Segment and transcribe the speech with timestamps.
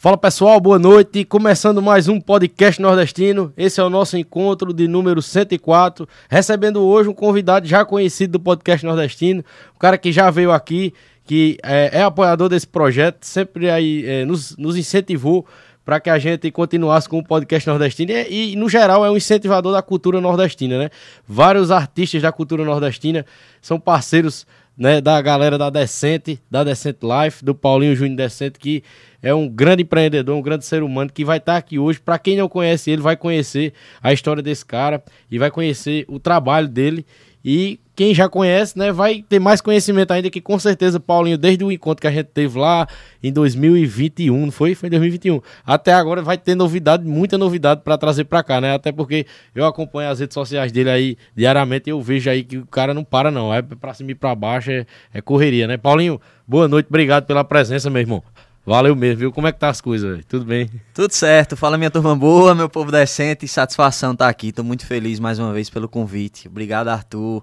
[0.00, 1.26] Fala pessoal, boa noite.
[1.26, 3.52] Começando mais um podcast nordestino.
[3.54, 6.08] Esse é o nosso encontro de número 104.
[6.26, 9.44] Recebendo hoje um convidado já conhecido do podcast nordestino,
[9.76, 14.24] um cara que já veio aqui, que é, é apoiador desse projeto, sempre aí é,
[14.24, 15.46] nos, nos incentivou
[15.84, 19.18] para que a gente continuasse com o podcast nordestino e, e, no geral, é um
[19.18, 20.90] incentivador da cultura nordestina, né?
[21.28, 23.26] Vários artistas da cultura nordestina
[23.60, 24.46] são parceiros
[24.80, 28.82] né, da galera da Decente, da Decente Life, do Paulinho Júnior Decente, que
[29.22, 32.00] é um grande empreendedor, um grande ser humano que vai estar aqui hoje.
[32.00, 36.18] Para quem não conhece ele, vai conhecer a história desse cara e vai conhecer o
[36.18, 37.04] trabalho dele.
[37.44, 41.62] E quem já conhece, né, vai ter mais conhecimento ainda que com certeza Paulinho, desde
[41.62, 42.88] o encontro que a gente teve lá
[43.22, 44.74] em 2021, não foi?
[44.74, 45.42] Foi em 2021.
[45.66, 48.72] Até agora vai ter novidade, muita novidade para trazer para cá, né?
[48.74, 52.56] Até porque eu acompanho as redes sociais dele aí diariamente e eu vejo aí que
[52.56, 55.76] o cara não para não, é para cima e para baixo, é, é correria, né?
[55.76, 56.18] Paulinho,
[56.48, 58.22] boa noite, obrigado pela presença, meu irmão.
[58.64, 59.30] Valeu mesmo, viu?
[59.30, 60.24] Como é que tá as coisas, véio?
[60.24, 60.70] Tudo bem?
[60.94, 61.54] Tudo certo.
[61.54, 63.46] Fala minha turma boa, meu povo decente.
[63.46, 64.52] Satisfação estar tá aqui.
[64.52, 66.48] Tô muito feliz mais uma vez pelo convite.
[66.48, 67.42] Obrigado, Arthur,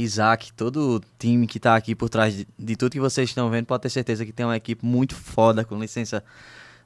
[0.00, 3.50] Isaac, todo o time que tá aqui por trás de, de tudo que vocês estão
[3.50, 3.66] vendo.
[3.66, 6.22] Pode ter certeza que tem uma equipe muito foda, com licença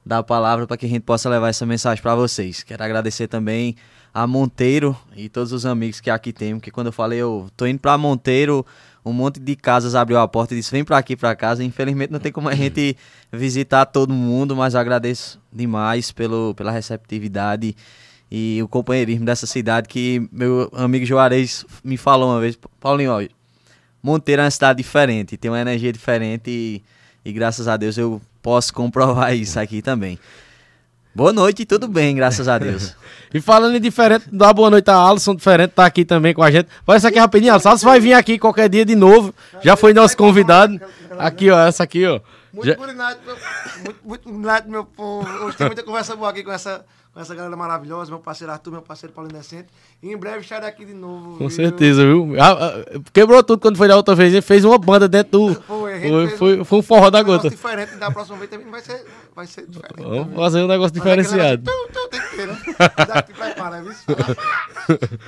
[0.04, 2.62] da palavra, para que a gente possa levar essa mensagem para vocês.
[2.62, 3.76] Quero agradecer também
[4.12, 7.66] a Monteiro e todos os amigos que aqui tem, porque quando eu falei eu tô
[7.66, 8.66] indo para Monteiro
[9.04, 11.64] um monte de casas abriu a porta e disse: vem para aqui para casa.
[11.64, 12.96] Infelizmente não tem como a gente
[13.32, 17.74] visitar todo mundo, mas eu agradeço demais pelo, pela receptividade
[18.34, 23.22] e o companheirismo dessa cidade que meu amigo Juarez me falou uma vez: Paulinho, ó,
[24.02, 26.82] Monteiro é uma cidade diferente, tem uma energia diferente e,
[27.22, 30.18] e graças a Deus eu posso comprovar isso aqui também.
[31.14, 32.96] Boa noite, tudo bem, graças a Deus.
[33.34, 36.50] e falando em diferente, dá boa noite a Alisson, diferente, tá aqui também com a
[36.50, 36.68] gente.
[36.86, 37.68] Olha essa aqui rapidinho, Alisson.
[37.68, 39.34] Alisson vai vir aqui qualquer dia de novo.
[39.62, 40.80] Já foi nosso convidado.
[41.18, 42.18] Aqui, ó, essa aqui, ó.
[42.52, 42.76] Muito Já...
[42.76, 42.98] bonito,
[44.04, 45.28] muito, muito meu povo.
[45.44, 48.70] Hoje tem muita conversa boa aqui com essa com essa galera maravilhosa, meu parceiro Arthur,
[48.70, 49.68] meu parceiro Paulo Indecente.
[50.02, 51.32] E em breve estarei aqui de novo.
[51.32, 51.50] Com viu?
[51.50, 52.34] certeza, viu?
[52.40, 54.32] Ah, ah, quebrou tudo quando foi da outra vez.
[54.32, 55.54] Ele fez uma banda dentro do.
[55.62, 57.48] Foi, foi, foi, foi, um forró da gota.
[57.48, 59.04] Um diferente, da próxima vez também vai ser,
[59.36, 60.02] vai ser diferente.
[60.02, 60.36] Vamos também.
[60.36, 61.62] fazer um negócio diferenciado.
[61.62, 62.58] Negócio, tu, tu, tem que ter, né?
[63.06, 63.92] Daqui prepara, viu?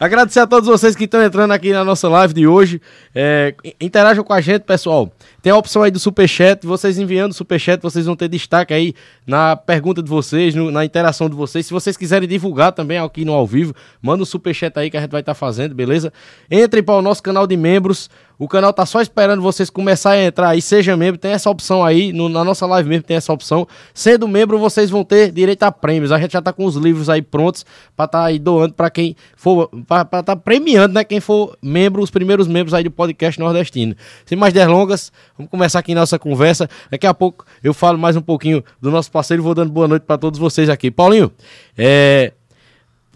[0.00, 2.80] Agradecer a todos vocês que estão entrando aqui na nossa live de hoje.
[3.14, 5.12] É, interajam com a gente, pessoal.
[5.44, 6.66] Tem a opção aí do Superchat.
[6.66, 8.94] Vocês enviando o Superchat, vocês vão ter destaque aí
[9.26, 11.66] na pergunta de vocês, no, na interação de vocês.
[11.66, 15.02] Se vocês quiserem divulgar também aqui no ao vivo, manda o Superchat aí que a
[15.02, 16.10] gente vai estar tá fazendo, beleza?
[16.50, 18.08] Entrem para o nosso canal de membros.
[18.36, 21.84] O canal tá só esperando vocês começarem a entrar aí, seja membro, tem essa opção
[21.84, 23.66] aí, no, na nossa live mesmo tem essa opção.
[23.92, 26.10] Sendo membro, vocês vão ter direito a prêmios.
[26.10, 27.64] A gente já tá com os livros aí prontos
[27.96, 32.10] para tá aí doando para quem for, para tá premiando, né, quem for membro, os
[32.10, 33.94] primeiros membros aí do podcast nordestino.
[34.26, 36.68] Sem mais delongas, vamos começar aqui nossa conversa.
[36.90, 39.88] Daqui a pouco eu falo mais um pouquinho do nosso parceiro e vou dando boa
[39.88, 40.90] noite para todos vocês aqui.
[40.90, 41.32] Paulinho,
[41.76, 42.32] é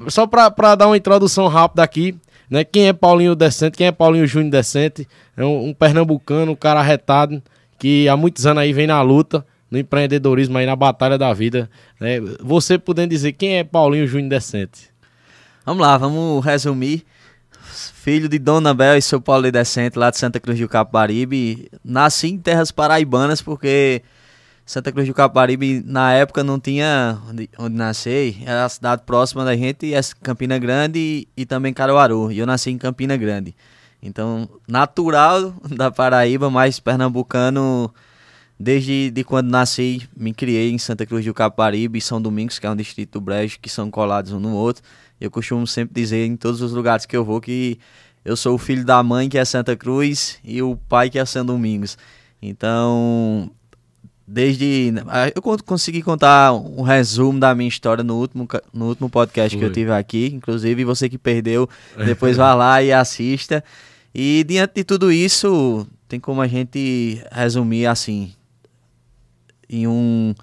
[0.07, 2.17] só para dar uma introdução rápida aqui,
[2.49, 2.65] né?
[2.65, 3.77] Quem é Paulinho Decente?
[3.77, 5.09] Quem é Paulinho Júnior Decente?
[5.37, 7.43] É um, um, pernambucano, um cara arretado,
[7.79, 11.69] que há muitos anos aí vem na luta, no empreendedorismo aí, na batalha da vida.
[12.01, 12.21] Né?
[12.41, 14.91] Você podendo dizer quem é Paulinho Júnior Decente?
[15.67, 17.05] Vamos lá, vamos resumir.
[17.95, 21.71] Filho de Dona Bel e seu Paulo Decente, lá de Santa Cruz do Capibaribe.
[21.85, 24.03] Nasci em terras paraibanas porque
[24.69, 28.37] Santa Cruz do Capibaribe, na época, não tinha onde, onde nascer.
[28.45, 32.31] Era a cidade próxima da gente, é Campina Grande e, e, também Caruaru.
[32.31, 33.57] E eu nasci em Campina Grande.
[34.03, 37.91] Então, natural da Paraíba, mas pernambucano,
[38.61, 42.67] desde de quando nasci, me criei em Santa Cruz do Capibaribe e São Domingos, que
[42.67, 44.83] é um distrito do Brejo, que são colados um no outro.
[45.21, 47.79] Eu costumo sempre dizer em todos os lugares que eu vou que
[48.25, 51.25] eu sou o filho da mãe, que é Santa Cruz, e o pai, que é
[51.25, 51.97] São Domingos.
[52.43, 53.51] Então,
[54.27, 54.93] desde.
[55.07, 59.59] Ah, eu consegui contar um resumo da minha história no último, no último podcast Foi.
[59.59, 60.31] que eu tive aqui.
[60.35, 61.69] Inclusive, você que perdeu,
[62.05, 63.65] depois vá lá e assista.
[64.15, 68.33] E diante de tudo isso, tem como a gente resumir assim.
[69.69, 70.35] Em um.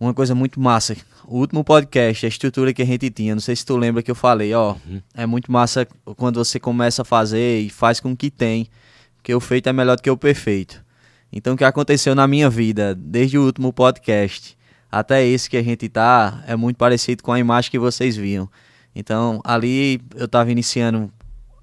[0.00, 0.96] Uma coisa muito massa.
[1.26, 4.10] O último podcast, a estrutura que a gente tinha, não sei se tu lembra que
[4.10, 5.00] eu falei, ó, uhum.
[5.14, 5.86] é muito massa
[6.16, 8.68] quando você começa a fazer e faz com que tem,
[9.16, 10.84] porque o feito é melhor do que o perfeito.
[11.32, 14.56] Então, o que aconteceu na minha vida, desde o último podcast
[14.92, 18.48] até esse que a gente tá, é muito parecido com a imagem que vocês viam.
[18.94, 21.10] Então, ali eu estava iniciando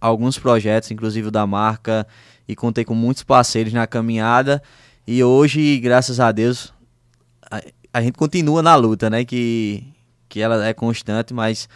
[0.02, 2.06] alguns projetos, inclusive o da marca,
[2.48, 4.62] e contei com muitos parceiros na caminhada.
[5.08, 6.74] E hoje, graças a Deus,
[7.94, 9.26] a, gente continua na luta, né?
[9.26, 9.84] Que,
[10.30, 11.70] que ela é constante, mas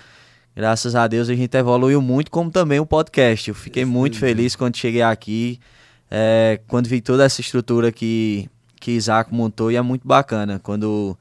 [0.56, 3.50] graças a Deus a gente evoluiu muito, como também o podcast.
[3.50, 5.60] Eu fiquei muito feliz quando cheguei aqui,
[6.10, 10.60] é, quando vi toda essa estrutura que, que Isaac montou, e é muito bacana.
[10.60, 11.18] Quando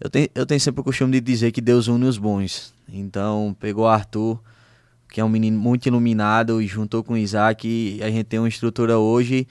[0.00, 2.74] eu tenho, eu tenho sempre o costume de dizer que Deus une os bons.
[2.88, 4.38] Então, pegou Arthur,
[5.08, 8.48] que é um menino muito iluminado, e juntou com Isaac, e a gente tem uma
[8.48, 9.46] estrutura hoje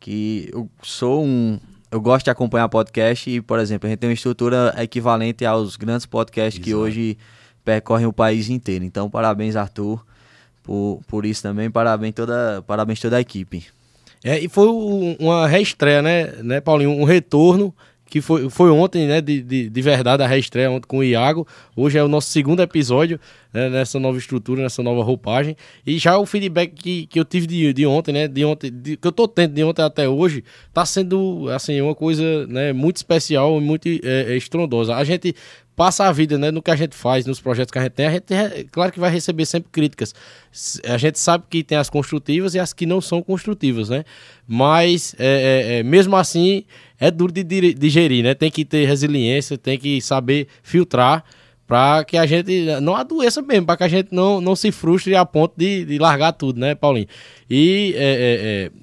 [0.00, 1.58] que eu sou um.
[1.92, 5.76] Eu gosto de acompanhar podcast e, por exemplo, a gente tem uma estrutura equivalente aos
[5.76, 6.64] grandes podcasts Exato.
[6.64, 7.18] que hoje
[7.62, 8.82] percorrem o país inteiro.
[8.82, 10.02] Então, parabéns, Arthur,
[10.62, 11.70] por, por isso também.
[11.70, 13.66] Parabéns toda, parabéns toda a equipe.
[14.24, 14.68] É, e foi
[15.20, 16.92] uma reestreia, né, né, Paulinho?
[16.92, 17.74] Um retorno
[18.12, 21.48] que foi, foi ontem, né, de, de, de verdade, a reestreia ontem com o Iago.
[21.74, 23.18] Hoje é o nosso segundo episódio
[23.50, 25.56] né, nessa nova estrutura, nessa nova roupagem.
[25.86, 28.98] E já o feedback que, que eu tive de, de ontem, né, de ontem, de,
[28.98, 32.96] que eu tô tendo de ontem até hoje, tá sendo, assim, uma coisa, né, muito
[32.96, 34.94] especial e muito é, é estrondosa.
[34.94, 35.34] A gente
[35.74, 38.06] passa a vida, né, no que a gente faz, nos projetos que a gente tem,
[38.06, 38.24] a gente,
[38.70, 40.14] claro que vai receber sempre críticas.
[40.84, 44.04] A gente sabe que tem as construtivas e as que não são construtivas, né?
[44.46, 46.64] Mas, é, é, é mesmo assim,
[47.00, 47.42] é duro de
[47.74, 48.34] digerir, né?
[48.34, 51.24] Tem que ter resiliência, tem que saber filtrar
[51.66, 55.16] para que a gente não adoeça mesmo, para que a gente não, não se frustre
[55.16, 57.06] a ponto de, de largar tudo, né, Paulinho?
[57.48, 58.81] E é, é, é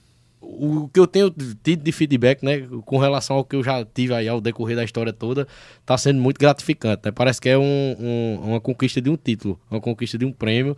[0.51, 1.29] o que eu tenho
[1.63, 4.83] tido de feedback, né, com relação ao que eu já tive aí ao decorrer da
[4.83, 5.47] história toda,
[5.79, 7.11] está sendo muito gratificante, né?
[7.11, 7.61] Parece que é um,
[7.99, 10.75] um, uma conquista de um título, uma conquista de um prêmio,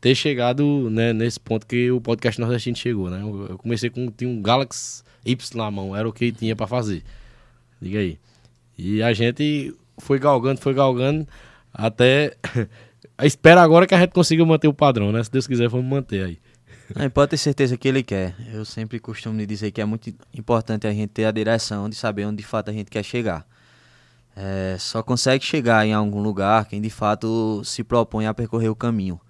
[0.00, 3.22] ter chegado né, nesse ponto que o podcast nordestino chegou, né?
[3.22, 7.04] Eu comecei com tinha um Galaxy Y na mão, era o que tinha para fazer.
[7.80, 8.18] Diga aí.
[8.76, 11.26] E a gente foi galgando, foi galgando
[11.72, 12.34] até
[13.22, 15.22] espera agora que a gente consiga manter o padrão, né?
[15.22, 16.38] Se Deus quiser, vamos manter aí.
[16.94, 18.34] Não, pode ter certeza que ele quer.
[18.52, 22.24] Eu sempre costumo dizer que é muito importante a gente ter a direção de saber
[22.26, 23.46] onde de fato a gente quer chegar.
[24.34, 28.76] É, só consegue chegar em algum lugar quem de fato se propõe a percorrer o
[28.76, 29.20] caminho.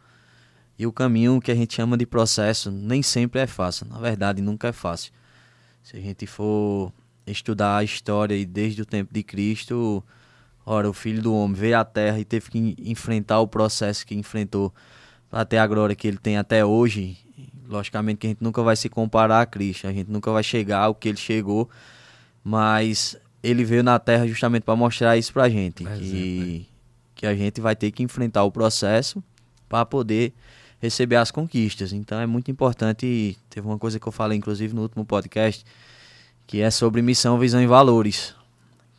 [0.78, 3.86] E o caminho que a gente chama de processo nem sempre é fácil.
[3.88, 5.12] Na verdade, nunca é fácil.
[5.82, 6.92] Se a gente for
[7.26, 10.02] estudar a história e desde o tempo de Cristo,
[10.64, 14.14] ora, o Filho do Homem veio à Terra e teve que enfrentar o processo que
[14.14, 14.72] enfrentou
[15.30, 17.16] até a glória que ele tem até hoje
[17.68, 20.80] Logicamente que a gente nunca vai se comparar a Cristo, a gente nunca vai chegar
[20.80, 21.70] ao que ele chegou,
[22.44, 26.66] mas ele veio na Terra justamente para mostrar isso para a gente, que,
[27.14, 29.22] que a gente vai ter que enfrentar o processo
[29.68, 30.32] para poder
[30.80, 31.92] receber as conquistas.
[31.92, 35.64] Então é muito importante, teve uma coisa que eu falei inclusive no último podcast,
[36.46, 38.34] que é sobre missão, visão e valores.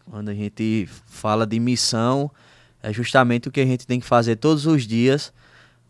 [0.10, 2.32] Quando a gente fala de missão,
[2.82, 5.34] é justamente o que a gente tem que fazer todos os dias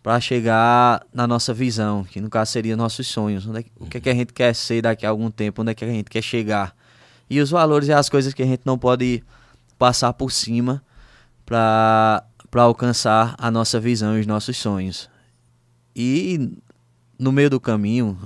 [0.04, 3.48] para chegar na nossa visão, que no caso seria nossos sonhos.
[3.48, 5.74] É, o que, é que a gente quer ser daqui a algum tempo, onde é
[5.74, 6.76] que a gente quer chegar.
[7.30, 9.24] E os valores e as coisas que a gente não pode
[9.80, 10.84] passar por cima
[11.46, 12.22] para
[12.54, 15.10] alcançar a nossa visão e os nossos sonhos.
[15.96, 16.52] E
[17.18, 18.20] no meio do caminho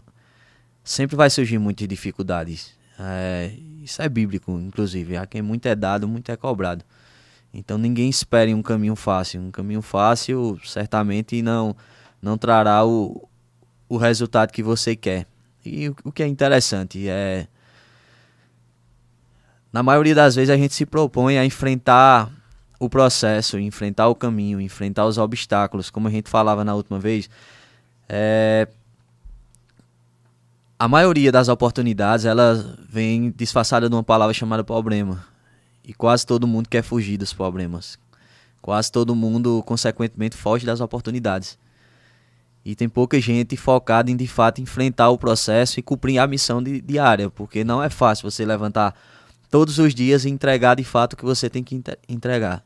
[0.84, 2.74] sempre vai surgir muitas dificuldades.
[3.00, 3.54] É,
[3.84, 5.16] isso é bíblico, inclusive.
[5.16, 6.84] A quem muito é dado, muito é cobrado.
[7.54, 9.42] Então ninguém espere um caminho fácil.
[9.42, 11.76] Um caminho fácil certamente não,
[12.22, 13.28] não trará o,
[13.90, 15.26] o resultado que você quer.
[15.66, 17.48] E o, o que é interessante é.
[19.72, 22.32] Na maioria das vezes a gente se propõe a enfrentar
[22.80, 27.30] o processo, enfrentar o caminho, enfrentar os obstáculos, como a gente falava na última vez.
[28.08, 28.68] É,
[30.80, 35.26] a maioria das oportunidades ela vem disfarçada de uma palavra chamada problema.
[35.88, 37.98] E quase todo mundo quer fugir dos problemas.
[38.62, 41.58] Quase todo mundo, consequentemente, foge das oportunidades.
[42.66, 46.62] E tem pouca gente focada em de fato enfrentar o processo e cumprir a missão
[46.62, 48.94] di diária, porque não é fácil você levantar
[49.50, 52.62] todos os dias e entregar de fato o que você tem que entregar.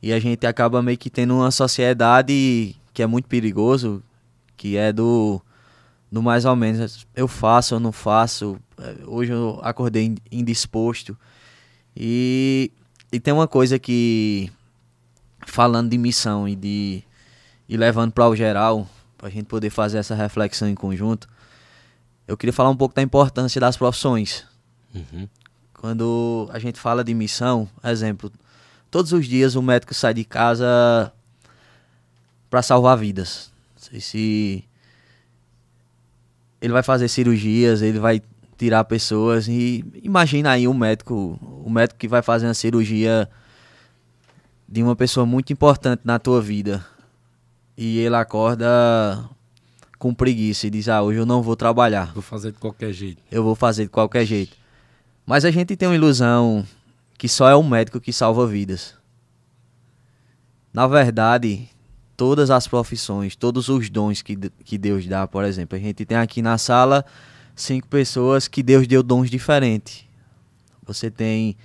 [0.00, 4.00] E a gente acaba meio que tendo uma sociedade que é muito perigoso,
[4.56, 5.42] que é do,
[6.10, 8.56] do mais ou menos eu faço ou não faço.
[8.78, 11.18] É, hoje eu acordei indisposto.
[11.96, 12.70] E,
[13.12, 14.50] e tem uma coisa que,
[15.46, 17.04] falando de missão e de
[17.68, 21.28] e levando para o geral, para a gente poder fazer essa reflexão em conjunto,
[22.26, 24.44] eu queria falar um pouco da importância das profissões.
[24.94, 25.28] Uhum.
[25.72, 28.30] Quando a gente fala de missão, exemplo,
[28.90, 31.12] todos os dias o médico sai de casa
[32.50, 33.50] para salvar vidas.
[33.74, 34.64] Não sei se
[36.60, 38.22] ele vai fazer cirurgias, ele vai
[38.62, 43.28] tirar pessoas e imagina aí um médico, o um médico que vai fazer uma cirurgia
[44.68, 46.86] de uma pessoa muito importante na tua vida
[47.76, 48.68] e ele acorda
[49.98, 52.12] com preguiça e diz: "Ah, hoje eu não vou trabalhar.
[52.14, 53.20] Vou fazer de qualquer jeito".
[53.32, 54.56] Eu vou fazer de qualquer jeito.
[55.26, 56.64] Mas a gente tem uma ilusão
[57.18, 58.94] que só é o médico que salva vidas.
[60.72, 61.68] Na verdade,
[62.16, 66.16] todas as profissões, todos os dons que, que Deus dá, por exemplo, a gente tem
[66.16, 67.04] aqui na sala
[67.54, 70.04] cinco pessoas que Deus deu dons diferentes.
[70.84, 71.56] Você tem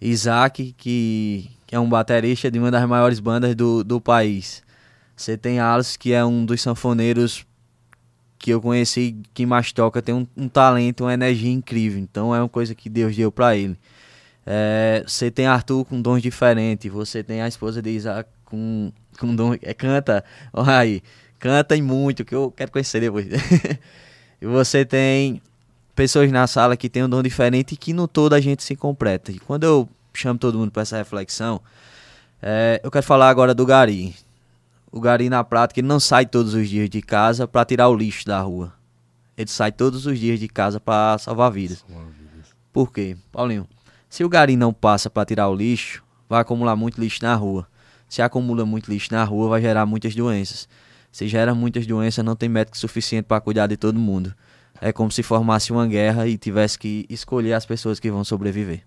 [0.00, 4.62] Isaac, que, que é um baterista de uma das maiores bandas do, do país.
[5.16, 7.46] Você tem Alice, que é um dos sanfoneiros
[8.38, 12.00] que eu conheci que mais toca, tem um, um talento, uma energia incrível.
[12.00, 13.78] Então é uma coisa que Deus deu para ele.
[14.44, 19.34] É, você tem Arthur com dons diferentes, você tem a esposa de Isaac com, com
[19.34, 19.54] dom.
[19.62, 21.02] É, canta, olha aí,
[21.38, 23.26] canta e muito, que eu quero conhecer depois.
[24.42, 25.40] e você tem
[25.94, 28.74] pessoas na sala que têm um dom diferente e que no todo a gente se
[28.74, 29.30] completa.
[29.30, 31.60] E quando eu chamo todo mundo para essa reflexão,
[32.42, 34.16] é, eu quero falar agora do Gari.
[34.90, 37.94] O Gari na prática ele não sai todos os dias de casa para tirar o
[37.94, 38.72] lixo da rua.
[39.36, 41.84] Ele sai todos os dias de casa para salvar vidas.
[42.72, 43.16] Por quê?
[43.30, 43.68] Paulinho,
[44.10, 47.64] se o Gari não passa para tirar o lixo, vai acumular muito lixo na rua.
[48.08, 50.68] Se acumula muito lixo na rua, vai gerar muitas doenças.
[51.12, 54.34] Se gera muitas doenças, não tem médico suficiente para cuidar de todo mundo.
[54.80, 58.82] É como se formasse uma guerra e tivesse que escolher as pessoas que vão sobreviver.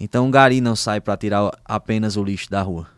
[0.00, 2.88] Então, o Gari não sai para tirar apenas o lixo da rua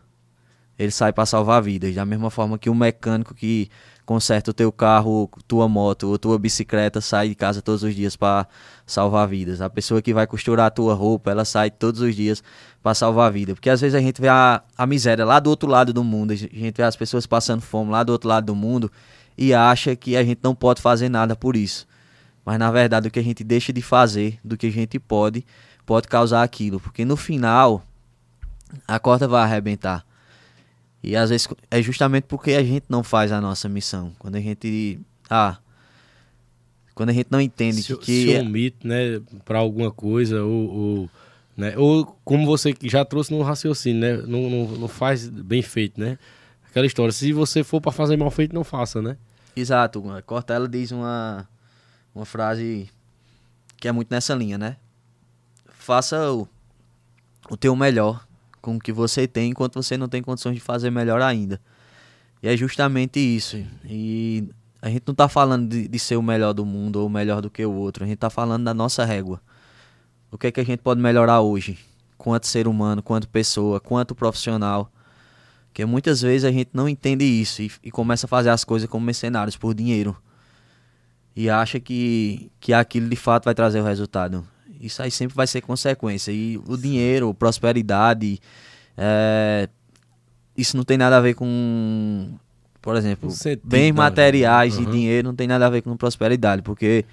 [0.77, 1.95] ele sai para salvar vidas.
[1.95, 3.69] Da mesma forma que o mecânico que
[4.05, 8.15] conserta o teu carro, tua moto ou tua bicicleta sai de casa todos os dias
[8.15, 8.47] para
[8.85, 9.61] salvar vidas.
[9.61, 12.43] A pessoa que vai costurar a tua roupa, ela sai todos os dias
[12.83, 13.55] para salvar vida.
[13.55, 16.31] Porque às vezes a gente vê a, a miséria lá do outro lado do mundo,
[16.31, 18.91] a gente vê as pessoas passando fome lá do outro lado do mundo
[19.37, 21.87] e acha que a gente não pode fazer nada por isso.
[22.45, 25.43] Mas na verdade o que a gente deixa de fazer, do que a gente pode,
[25.83, 26.79] pode causar aquilo.
[26.79, 27.83] Porque no final
[28.87, 30.05] a corda vai arrebentar.
[31.05, 34.11] E às vezes é justamente porque a gente não faz a nossa missão.
[34.17, 34.99] Quando a gente.
[35.29, 35.59] Ah.
[36.95, 38.23] Quando a gente não entende se, que.
[38.23, 41.09] Se é omite, né, para alguma coisa, ou, ou,
[41.55, 44.17] né, ou como você já trouxe no raciocínio, né?
[44.25, 46.17] Não, não, não faz bem feito, né?
[46.67, 49.15] Aquela história, se você for para fazer mal feito, não faça, né?
[49.55, 50.03] Exato.
[50.25, 51.47] Cortella diz uma,
[52.15, 52.89] uma frase
[53.77, 54.77] que é muito nessa linha, né?
[55.67, 56.47] Faça o,
[57.47, 58.25] o teu melhor
[58.65, 61.61] com o que você tem enquanto você não tem condições de fazer melhor ainda.
[62.41, 63.63] E é justamente isso.
[63.85, 64.49] E
[64.81, 67.49] a gente não está falando de, de, ser o melhor do mundo ou melhor do
[67.49, 68.03] que o outro.
[68.03, 69.39] A gente está falando da nossa régua.
[70.31, 71.77] O que é que a gente pode melhorar hoje?
[72.17, 74.91] Quanto ser humano, quanto pessoa, quanto profissional.
[75.67, 78.89] Porque muitas vezes a gente não entende isso e, e começa a fazer as coisas
[78.89, 80.17] como mercenários por dinheiro.
[81.35, 84.45] E acha que, que aquilo de fato vai trazer o resultado.
[84.85, 86.31] Isso aí sempre vai ser consequência.
[86.31, 88.39] E o dinheiro, prosperidade,
[88.97, 89.67] é,
[90.55, 92.29] isso não tem nada a ver com,
[92.81, 93.29] por exemplo,
[93.63, 94.83] bens materiais uhum.
[94.83, 97.03] e dinheiro não tem nada a ver com prosperidade, porque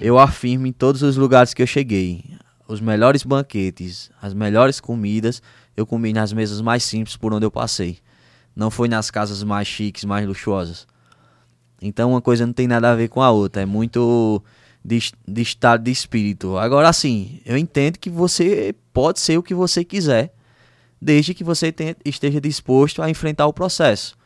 [0.00, 2.24] eu afirmo em todos os lugares que eu cheguei,
[2.66, 5.42] os melhores banquetes, as melhores comidas,
[5.76, 7.98] eu comi nas mesas mais simples por onde eu passei.
[8.54, 10.86] Não foi nas casas mais chiques, mais luxuosas.
[11.80, 13.62] Então uma coisa não tem nada a ver com a outra.
[13.62, 14.42] É muito
[14.84, 16.56] de, de estado de espírito.
[16.56, 20.32] Agora, sim, eu entendo que você pode ser o que você quiser,
[21.00, 24.16] desde que você tenha, esteja disposto a enfrentar o processo.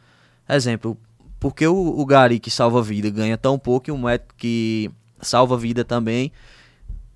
[0.49, 0.96] Exemplo,
[1.40, 5.56] porque o, o Gari que salva vida ganha tão pouco e o médico que salva
[5.56, 6.32] vida também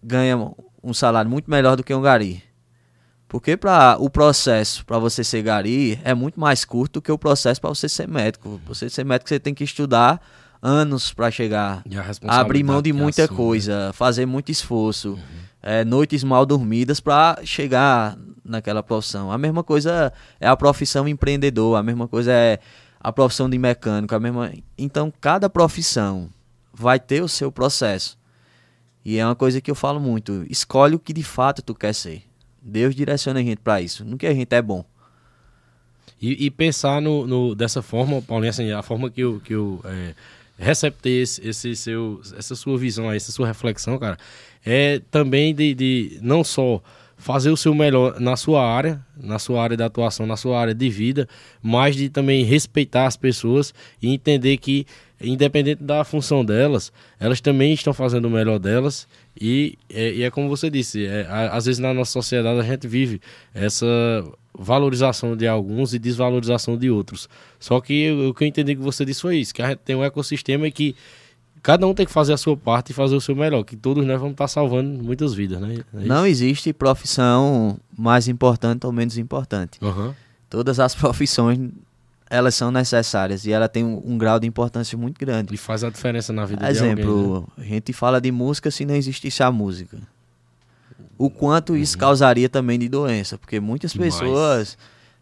[0.03, 0.37] ganha
[0.83, 2.43] um salário muito melhor do que um Gari?
[3.29, 7.19] Porque para o processo para você ser gari é muito mais curto do que o
[7.19, 8.59] processo para você ser médico.
[8.67, 10.19] Você ser médico você tem que estudar
[10.63, 11.83] anos para chegar,
[12.27, 13.93] abrir mão de muita assume, coisa, né?
[13.93, 15.19] fazer muito esforço, uhum.
[15.63, 19.31] é, noites mal dormidas para chegar naquela profissão.
[19.31, 22.59] A mesma coisa é a profissão empreendedor, a mesma coisa é
[23.01, 24.53] a profissão de mecânico, a mesma.
[24.77, 26.29] Então cada profissão
[26.73, 28.19] vai ter o seu processo.
[29.05, 31.95] E é uma coisa que eu falo muito, escolhe o que de fato tu quer
[31.95, 32.25] ser.
[32.61, 34.85] Deus direciona a gente para isso, no que a gente é bom.
[36.21, 39.81] E, e pensar no, no, dessa forma, Paulinho, assim, a forma que eu, que eu
[39.85, 40.15] é
[40.59, 44.19] receptei esse, esse seu, essa sua visão, essa sua reflexão, cara,
[44.67, 46.83] é também de, de não só
[47.19, 50.75] fazer o seu melhor na sua área, na sua área de atuação, na sua área
[50.75, 51.29] de vida,
[51.61, 54.87] mas de também respeitar as pessoas e entender que,
[55.21, 59.09] independente da função delas, elas também estão fazendo o melhor delas.
[59.39, 62.87] E, é, e é como você disse, é, às vezes na nossa sociedade a gente
[62.87, 63.21] vive
[63.53, 63.87] essa
[64.59, 67.29] valorização de alguns e desvalorização de outros.
[67.61, 69.95] Só que o que eu entendi que você disse foi isso, que a gente tem
[69.95, 70.97] um ecossistema e que
[71.63, 74.05] cada um tem que fazer a sua parte e fazer o seu melhor, que todos
[74.05, 75.85] nós vamos estar salvando muitas vidas, né?
[75.95, 79.79] É Não existe profissão mais importante ou menos importante.
[79.81, 80.13] Uhum.
[80.51, 81.71] Todas as profissões
[82.31, 85.55] elas são necessárias e ela tem um, um, grau de importância muito grande.
[85.55, 87.21] E faz a diferença na vida Exemplo, de alguém.
[87.21, 87.65] Exemplo, né?
[87.65, 89.99] a gente fala de música se não existisse a música.
[91.19, 92.01] O quanto isso Uhum.
[92.01, 94.15] causaria também de doença, porque muitas Demais.
[94.15, 94.79] pessoas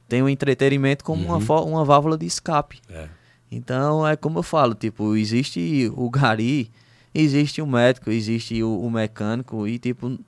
[0.08, 1.40] têm o entretenimento como uma, Uhum.
[1.40, 2.80] fo- uma válvula de escape.
[2.90, 3.08] É.
[3.50, 6.70] Então é como eu falo, tipo, existe o gari,
[7.14, 10.18] existe o médico, existe o, o mecânico e tipo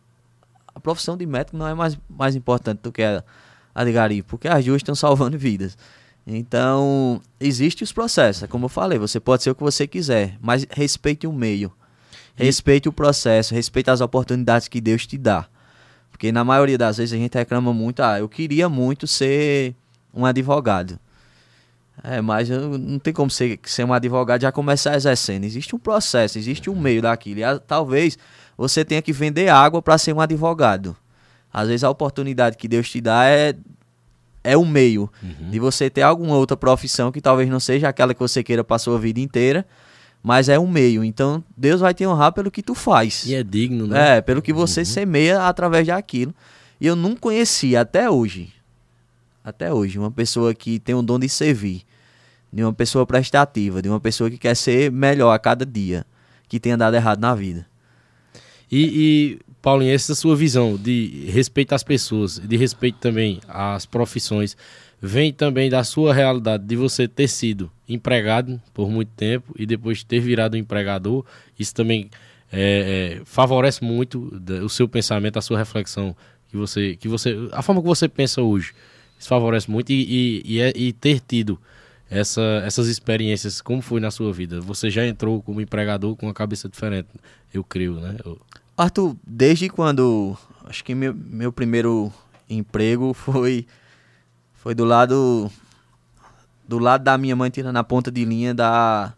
[0.75, 3.23] a profissão de médico não é mais, mais importante do que a,
[3.75, 5.77] a de gari, porque as duas estão salvando vidas.
[6.33, 10.37] Então, existe os processos, é como eu falei, você pode ser o que você quiser,
[10.41, 11.73] mas respeite o meio.
[12.39, 15.47] E- Respeite o processo, respeite as oportunidades que Deus te dá.
[16.19, 19.73] Porque na maioria das vezes a gente reclama muito, ah, eu queria muito ser
[20.13, 20.99] um advogado.
[22.03, 25.45] É, mas não tem como ser, ser um advogado e já começar exercendo.
[25.45, 27.39] Existe um processo, existe um meio daquilo.
[27.39, 28.19] E talvez
[28.57, 30.97] você tenha que vender água para ser um advogado.
[31.53, 33.55] Às vezes a oportunidade que Deus te dá é,
[34.43, 35.51] é o meio Uhum.
[35.51, 38.77] de você ter alguma outra profissão que talvez não seja aquela que você queira para
[38.81, 39.65] sua vida inteira,
[40.23, 41.03] mas é um meio.
[41.05, 43.25] Então Deus vai te honrar pelo que tu faz.
[43.27, 44.19] E é digno, né?
[44.19, 44.85] É, pelo que você Uhum.
[44.87, 46.35] semeia através daquilo.
[46.81, 48.53] E eu não conheci até hoje,
[49.45, 51.83] até hoje, uma pessoa que tem o dom de servir,
[52.53, 56.05] de uma pessoa prestativa, de uma pessoa que quer ser melhor a cada dia,
[56.49, 57.67] que tenha dado errado na vida.
[58.71, 64.57] E, e, Paulinho, essa sua visão de respeito às pessoas, de respeito também às profissões,
[65.01, 70.03] vem também da sua realidade de você ter sido empregado por muito tempo e depois
[70.03, 71.25] ter virado um empregador.
[71.59, 72.11] Isso também
[72.53, 76.17] é, é, favorece muito o seu pensamento, a sua reflexão,
[76.51, 78.73] que você, que você, a forma que você pensa hoje.
[79.19, 81.59] Isso favorece muito e, e, e, é- e ter tido
[82.11, 84.61] essa, essas experiências, como foi na sua vida?
[84.61, 87.09] Você já entrou como empregador com uma cabeça diferente,
[87.53, 88.17] eu creio, né?
[88.25, 88.41] Eu-
[88.77, 90.37] Arthur, desde quando.
[90.65, 92.13] Acho que meu, meu primeiro
[92.49, 93.67] emprego foi.
[94.59, 95.51] Foi do lado.
[96.67, 99.15] Do lado da minha mãe tirando a ponta de linha da,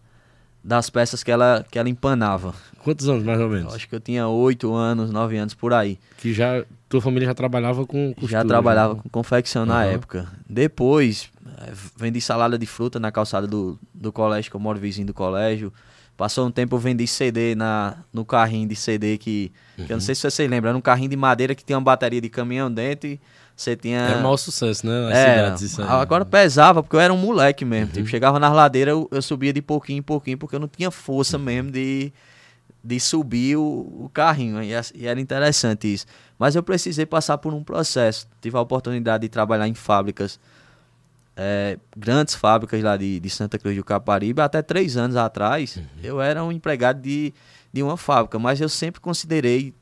[0.62, 2.54] das peças que ela, que ela empanava.
[2.84, 3.74] Quantos anos, mais ou Eu menos?
[3.74, 5.98] acho que eu tinha 8 anos, 9 anos por aí.
[6.18, 9.00] Que já, tua família já trabalhava com costura, já trabalhava né?
[9.02, 9.92] com confecção na Aham.
[9.94, 10.28] época.
[10.48, 15.08] Depois, eh, vendi salada de fruta na calçada do, do colégio, que eu moro vizinho
[15.08, 15.72] do colégio.
[16.20, 19.92] Passou um tempo, eu vendi CD na, no carrinho de CD que, que eu Uhum.
[19.92, 22.28] não sei se vocês lembram, era um carrinho de madeira que tinha uma bateria de
[22.28, 23.18] caminhão dentro e
[23.56, 24.00] você tinha...
[24.00, 24.92] Era o maior sucesso, né?
[25.14, 25.88] Cidades, isso aí.
[25.88, 27.86] Agora pesava, porque eu era um moleque mesmo.
[27.86, 27.92] Uhum.
[27.92, 30.90] Tipo, chegava nas ladeiras, eu, eu subia de pouquinho em pouquinho, porque eu não tinha
[30.90, 31.42] força Uhum.
[31.44, 32.12] mesmo de,
[32.84, 34.62] de subir o, o carrinho.
[34.62, 36.04] E, e era interessante isso.
[36.38, 38.28] Mas eu precisei passar por um processo.
[38.42, 40.38] Tive a oportunidade de trabalhar em fábricas,
[41.42, 44.42] eh, grandes fábricas lá de, de Santa Cruz do Caparibe.
[44.42, 45.84] Até três anos atrás, Uhum.
[46.02, 47.32] eu era um empregado de,
[47.72, 48.38] de uma fábrica.
[48.38, 49.72] Mas eu sempre considerei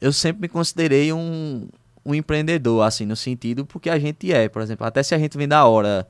[0.00, 1.68] eu sempre me considerei um,
[2.04, 5.36] um empreendedor, assim, no sentido porque a gente é, por exemplo, até se a gente
[5.38, 6.06] vem da hora.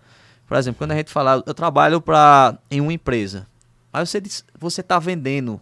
[0.47, 3.47] Por exemplo, quando a gente fala, eu trabalho pra, em uma empresa.
[3.93, 4.21] Mas você
[4.59, 5.61] você tá vendendo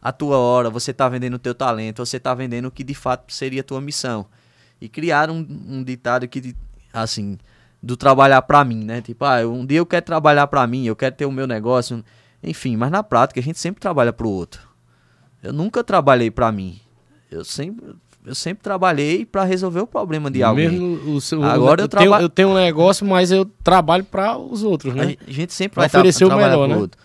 [0.00, 2.94] a tua hora, você tá vendendo o teu talento, você tá vendendo o que de
[2.94, 4.26] fato seria a tua missão.
[4.80, 6.54] E criar um, um ditado que,
[6.92, 7.38] assim,
[7.82, 9.00] do trabalhar pra mim, né?
[9.00, 12.04] Tipo, ah, um dia eu quero trabalhar pra mim, eu quero ter o meu negócio,
[12.42, 14.60] enfim, mas na prática a gente sempre trabalha pro outro.
[15.42, 16.78] Eu nunca trabalhei pra mim.
[17.30, 17.86] Eu sempre,
[18.24, 20.68] eu sempre trabalhei pra resolver o problema de alguém.
[20.70, 24.04] Mesmo o seu, Agora eu, eu tenho, traba- eu tenho um negócio, mas eu trabalho
[24.04, 25.16] para os outros, né?
[25.26, 26.76] A gente sempre Pra vai tra oferecer o trabalhar melhor, né?
[26.76, 27.00] outro.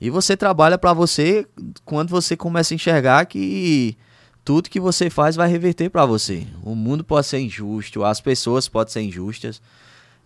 [0.00, 1.46] E você trabalha pra você
[1.84, 3.96] quando você começa a enxergar que
[4.44, 6.46] tudo que você faz vai reverter pra você.
[6.64, 9.60] O mundo pode ser injusto, as pessoas podem ser injustas,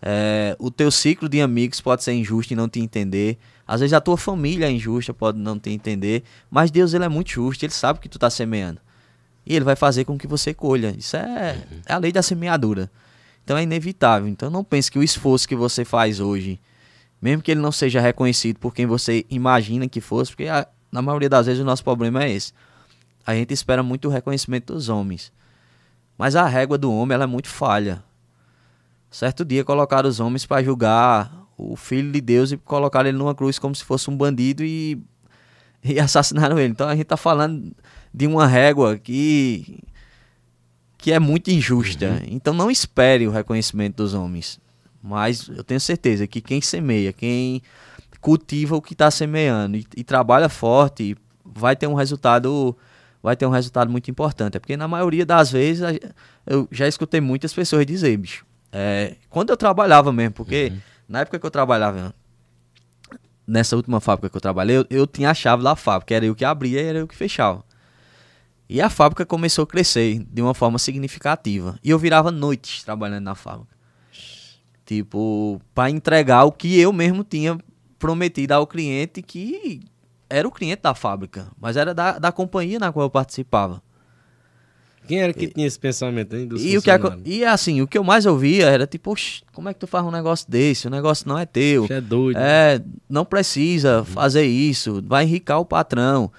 [0.01, 3.37] é, o teu ciclo de amigos pode ser injusto e não te entender.
[3.67, 6.23] Às vezes a tua família é injusta, pode não te entender.
[6.49, 8.79] Mas Deus ele é muito justo, ele sabe que tu tá semeando.
[9.45, 10.93] E ele vai fazer com que você colha.
[10.97, 12.91] Isso é, é a lei da semeadura.
[13.43, 14.27] Então é inevitável.
[14.27, 16.59] Então não pense que o esforço que você faz hoje,
[17.21, 21.01] mesmo que ele não seja reconhecido por quem você imagina que fosse, porque a- na
[21.01, 22.53] maioria das vezes o nosso problema é esse.
[23.25, 25.31] A gente espera muito o reconhecimento dos homens.
[26.17, 28.03] Mas a régua do homem ela é muito falha.
[29.09, 33.33] Certo dia colocaram os homens para julgar o filho de Deus e colocaram ele numa
[33.33, 35.01] cruz como se fosse um bandido e,
[35.83, 36.71] e assassinaram ele.
[36.71, 37.75] Então a gente tá falando
[38.13, 39.83] de uma régua que
[40.97, 42.21] que é muito injusta.
[42.27, 44.59] Então não espere o reconhecimento dos homens.
[45.01, 47.61] Mas eu tenho certeza que quem semeia, quem
[48.19, 51.15] cultiva o que está semeando e, e trabalha forte,
[51.45, 52.75] vai ter um resultado
[53.21, 54.57] vai ter um resultado muito importante.
[54.57, 55.83] É porque na maioria das vezes
[56.45, 60.73] eu já escutei muitas pessoas dizer, bicho, é, quando eu trabalhava mesmo, porque
[61.07, 62.13] na época que eu trabalhava
[63.45, 66.35] nessa última fábrica que eu trabalhei, eu, eu tinha a chave da fábrica, era eu
[66.35, 67.63] que abria e era eu que fechava.
[68.69, 71.79] E a fábrica começou a crescer de uma forma significativa.
[71.81, 73.77] E eu virava noites trabalhando na fábrica.
[74.85, 77.57] Tipo, para entregar o que eu mesmo tinha
[77.97, 79.81] prometido ao cliente, que
[80.29, 83.81] era o cliente da fábrica, mas era da, da companhia na qual eu participava.
[85.07, 86.49] Quem era que e, tinha esse pensamento, hein?
[86.57, 86.89] e, o que,
[87.25, 89.13] e assim, o que eu mais ouvia era tipo,
[89.53, 90.87] como é que tu faz um negócio desse?
[90.87, 91.87] O negócio não é teu.
[91.87, 92.37] Você é doido.
[92.37, 94.05] É, não precisa uhum.
[94.05, 96.31] fazer isso, vai enricar o patrão.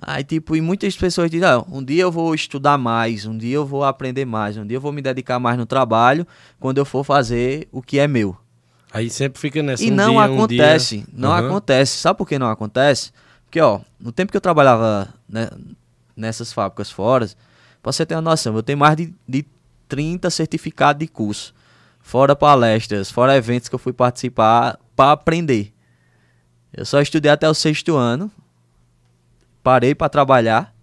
[0.00, 3.54] Aí, tipo, e muitas pessoas dizem, ah, um dia eu vou estudar mais, um dia
[3.54, 6.26] eu vou aprender mais, um dia eu vou me dedicar mais no trabalho,
[6.60, 8.36] quando eu for fazer o que é meu.
[8.92, 9.82] Aí sempre fica nessa.
[9.82, 11.08] E um não dia, acontece, um dia...
[11.12, 11.36] não uhum.
[11.36, 11.96] acontece.
[11.98, 13.10] Sabe por que não acontece?
[13.44, 15.48] Porque, ó, no tempo que eu trabalhava né,
[16.16, 17.28] nessas fábricas fora,
[17.86, 19.46] pra você ter uma noção, eu tenho mais de, de
[19.86, 21.54] 30 certificados de curso.
[22.00, 25.72] Fora palestras, fora eventos que eu fui participar para aprender.
[26.72, 28.28] Eu só estudei até o sexto ano,
[29.62, 30.74] parei para trabalhar.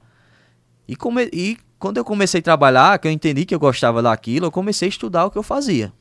[0.88, 1.30] E, come...
[1.34, 4.88] e quando eu comecei a trabalhar, que eu entendi que eu gostava daquilo, eu comecei
[4.88, 5.92] a estudar o que eu fazia.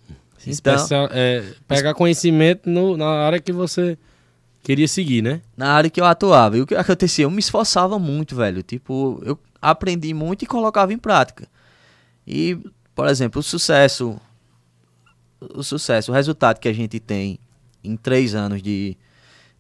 [0.46, 3.98] Então, Especial, é, pegar conhecimento no, na área que você
[4.62, 5.42] queria seguir, né?
[5.56, 6.56] Na área que eu atuava.
[6.56, 7.24] E o que acontecia?
[7.24, 8.62] Eu me esforçava muito, velho.
[8.62, 11.48] Tipo, eu aprendi muito e colocava em prática.
[12.26, 12.58] E,
[12.94, 14.20] por exemplo, o sucesso.
[15.54, 17.38] O sucesso, o resultado que a gente tem
[17.82, 18.96] em três anos de,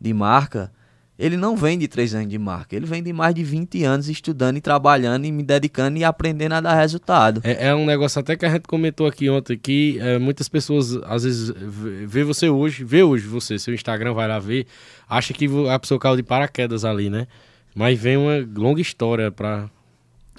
[0.00, 0.72] de marca
[1.18, 4.08] ele não vem de três anos de marca, ele vem de mais de 20 anos
[4.08, 7.40] estudando e trabalhando e me dedicando e aprendendo a dar resultado.
[7.44, 10.96] É, é um negócio até que a gente comentou aqui ontem, que é, muitas pessoas
[11.04, 11.52] às vezes
[12.06, 14.66] vê você hoje, vê hoje você, seu Instagram vai lá ver,
[15.08, 17.26] acha que a pessoa caiu de paraquedas ali, né?
[17.74, 19.70] Mas vem uma longa história para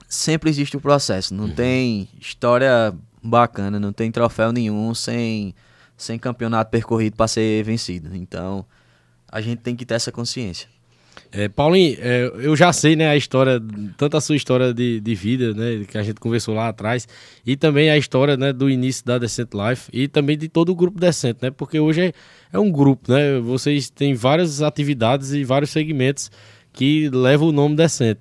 [0.07, 1.55] Sempre existe o processo, não uhum.
[1.55, 5.55] tem história bacana, não tem troféu nenhum sem,
[5.97, 8.15] sem campeonato percorrido para ser vencido.
[8.15, 8.63] Então,
[9.33, 10.67] a gente tem que ter essa consciência.
[11.31, 13.59] É, Paulinho, é, eu já sei né, a história,
[13.97, 17.07] tanto a sua história de, de vida, né, que a gente conversou lá atrás,
[17.43, 20.75] e também a história né, do início da Decent Life, e também de todo o
[20.75, 22.13] grupo Decent, né, porque hoje é,
[22.53, 26.29] é um grupo, né, vocês têm várias atividades e vários segmentos
[26.71, 28.19] que levam o nome Decent.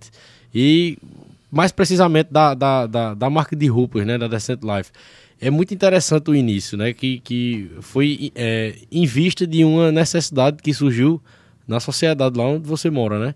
[0.55, 0.97] E
[1.51, 4.91] mais precisamente da, da, da, da marca de roupas, né, da Decent Life
[5.43, 6.93] é muito interessante o início, né?
[6.93, 11.21] Que, que foi é, em vista de uma necessidade que surgiu
[11.67, 13.35] na sociedade lá onde você mora, né?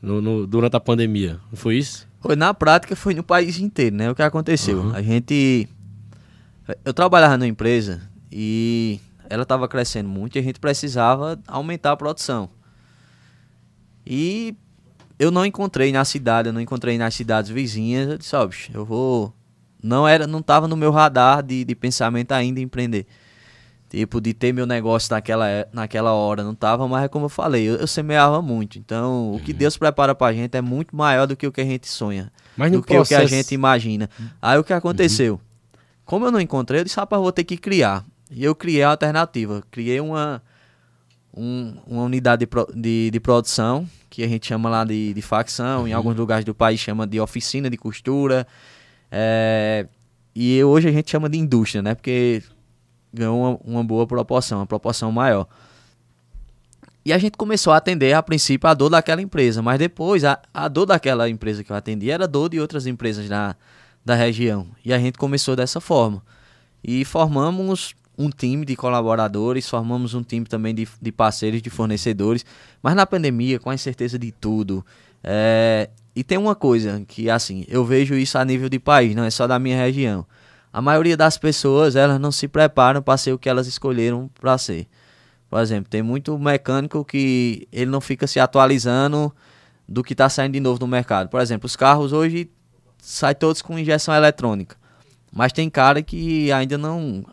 [0.00, 1.40] No, no, durante a pandemia.
[1.50, 2.06] Não foi isso?
[2.20, 4.08] Foi, na prática foi no país inteiro, né?
[4.08, 4.78] O que aconteceu?
[4.78, 4.94] Uhum.
[4.94, 5.68] A gente.
[6.84, 11.96] Eu trabalhava numa empresa e ela estava crescendo muito e a gente precisava aumentar a
[11.96, 12.48] produção.
[14.06, 14.54] E
[15.18, 18.08] eu não encontrei na cidade, eu não encontrei nas cidades vizinhas.
[18.10, 19.34] Eu disse, ó, oh, bicho, eu vou
[19.82, 23.06] não era não estava no meu radar de, de pensamento ainda em empreender.
[23.88, 27.66] Tipo, de ter meu negócio naquela, naquela hora, não tava, mas é como eu falei,
[27.66, 28.78] eu, eu semeava muito.
[28.78, 29.58] Então, o que uhum.
[29.58, 32.30] Deus prepara pra gente é muito maior do que o que a gente sonha.
[32.54, 33.24] Mas do que processo...
[33.24, 34.10] o que a gente imagina.
[34.42, 35.34] Aí o que aconteceu?
[35.34, 35.40] Uhum.
[36.04, 38.04] Como eu não encontrei, eu disse, rapaz, vou ter que criar.
[38.30, 39.62] E eu criei a alternativa.
[39.70, 40.42] Criei uma,
[41.34, 45.22] um, uma unidade de, pro, de, de, produção, que a gente chama lá de, de
[45.22, 45.88] facção, uhum.
[45.88, 48.46] em alguns lugares do país chama de oficina de costura.
[49.10, 49.86] É,
[50.34, 51.94] e hoje a gente chama de indústria, né?
[51.94, 52.42] Porque
[53.12, 55.46] ganhou uma, uma boa proporção, uma proporção maior.
[57.04, 60.40] E a gente começou a atender, a princípio, a dor daquela empresa, mas depois a,
[60.52, 63.56] a dor daquela empresa que eu atendi era dor de outras empresas da,
[64.04, 64.66] da região.
[64.84, 66.22] E a gente começou dessa forma.
[66.84, 72.44] E formamos um time de colaboradores, formamos um time também de, de parceiros, de fornecedores.
[72.82, 74.84] Mas na pandemia, com a incerteza de tudo,
[75.22, 75.88] é,
[76.18, 79.30] e tem uma coisa que, assim, eu vejo isso a nível de país, não é
[79.30, 80.26] só da minha região.
[80.72, 84.58] A maioria das pessoas, elas não se preparam para ser o que elas escolheram para
[84.58, 84.88] ser.
[85.48, 89.32] Por exemplo, tem muito mecânico que ele não fica se atualizando
[89.88, 91.28] do que está saindo de novo no mercado.
[91.28, 92.50] Por exemplo, os carros hoje
[93.00, 94.74] saem todos com injeção eletrônica.
[95.32, 97.24] Mas tem cara que ainda não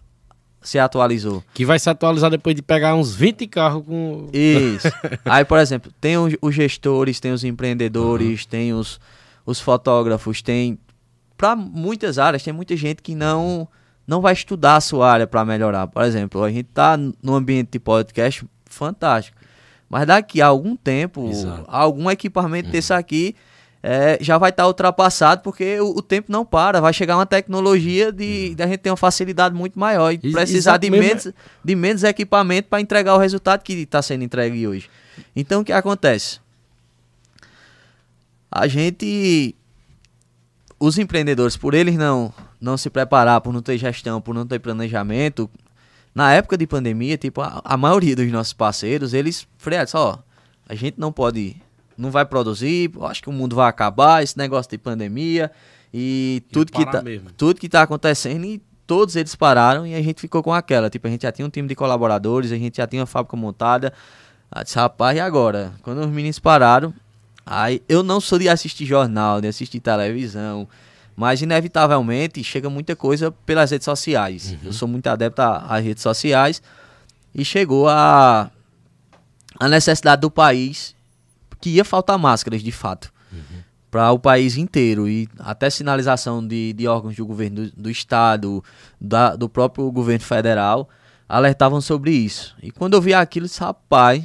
[0.66, 1.44] se atualizou.
[1.54, 4.28] Que vai se atualizar depois de pegar uns 20 carros com.
[4.34, 4.88] Isso.
[5.24, 8.50] Aí, por exemplo, tem os, gestores, tem os empreendedores, uhum.
[8.50, 9.00] tem os,
[9.46, 10.78] os fotógrafos, tem.
[11.38, 13.68] Para muitas áreas, tem muita gente que não
[14.08, 15.88] não vai estudar a sua área para melhorar.
[15.88, 19.38] Por exemplo, a gente tá no ambiente de podcast fantástico.
[19.90, 21.64] Mas daqui a algum tempo, Exato.
[21.68, 22.72] algum equipamento uhum.
[22.72, 23.36] desse aqui
[23.88, 26.82] é, já vai estar tá ultrapassado, porque o, o, tempo não para.
[26.82, 28.56] Vai chegar uma tecnologia de, uhum.
[28.56, 31.32] de a gente ter uma facilidade muito maior e, precisar de menos,
[31.64, 34.90] de menos equipamento para entregar o resultado que está sendo entregue hoje.
[35.36, 36.40] Então, o que acontece?
[38.52, 39.54] A gente.
[40.80, 44.58] Os empreendedores, por eles não, não se preparar, por não ter gestão, por não ter
[44.58, 45.48] planejamento,
[46.16, 50.18] na época de pandemia, tipo, a, a maioria dos nossos parceiros, eles frearam, ó,
[50.68, 51.56] a gente não pode
[51.98, 55.52] não vai produzir, acho que o mundo vai acabar, esse negócio de pandemia
[55.94, 57.04] e tudo que, tá,
[57.38, 60.90] tudo que tá acontecendo e todos eles pararam e a gente ficou com aquela.
[60.90, 63.38] Tipo, a gente já tinha um time de colaboradores, a gente já tinha uma fábrica
[63.38, 63.94] montada.
[64.56, 65.74] Eu disse, rapaz, e agora?
[65.82, 66.94] Quando os meninos pararam,
[67.46, 70.68] aí eu não sou de assistir jornal, de assistir televisão,
[71.16, 74.52] Mas, inevitavelmente, chega muita coisa pelas redes sociais.
[74.52, 74.60] Uhum.
[74.66, 76.62] Eu sou muito adepto às redes sociais.
[77.34, 78.52] E chegou a,
[79.60, 80.95] a necessidade do país
[81.66, 83.12] que ia faltar máscaras, de fato.
[83.90, 85.08] Para o país inteiro.
[85.10, 88.64] E até sinalização de, de órgãos do governo do, do estado,
[89.02, 90.88] da- do próprio governo federal,
[91.28, 92.56] alertavam sobre isso.
[92.62, 94.24] E quando eu vi aquilo, eu disse, rapaz,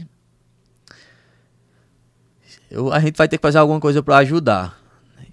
[2.71, 4.79] eu- a gente vai ter que fazer alguma coisa para ajudar.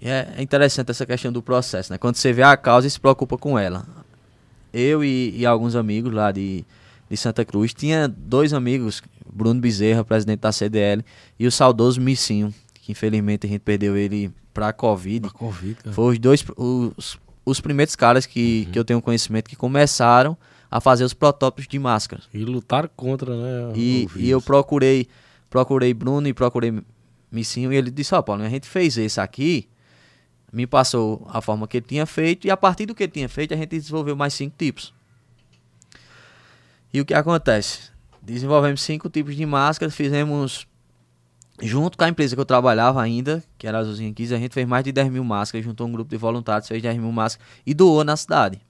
[0.00, 1.98] E É, é interessante essa questão do processo, né?
[1.98, 3.84] Quando você vê a causa e se preocupa com ela.
[4.72, 6.64] Eu e, e alguns amigos lá de,
[7.10, 11.04] de Santa Cruz, tinha dois amigos, Bruno Bezerra, presidente da CDL,
[11.38, 15.20] e o saudoso Missinho, que infelizmente a gente perdeu ele pra Covid.
[15.20, 15.94] Da Covid, cara.
[15.94, 20.36] Foi os dois, os, os primeiros caras que, que eu tenho conhecimento que começaram
[20.70, 22.28] a fazer os protótipos de máscaras.
[22.32, 23.72] E lutar contra, né?
[23.74, 25.08] E, e eu procurei,
[25.48, 26.82] procurei Bruno e procurei
[27.30, 29.68] Missinho e ele disse, ó Paulo, a gente fez esse aqui,
[30.52, 33.28] me passou a forma que ele tinha feito e a partir do que ele tinha
[33.28, 34.94] feito a gente desenvolveu mais cinco tipos.
[36.92, 37.90] E o que acontece?
[38.22, 40.66] Desenvolvemos cinco tipos de máscaras, fizemos
[41.60, 44.54] junto com a empresa que eu trabalhava ainda, que era a Azulzinha 15, a gente
[44.54, 47.46] fez mais de 10 mil máscaras, juntou um grupo de voluntários, fez 10 mil máscaras
[47.66, 48.60] e doou na cidade.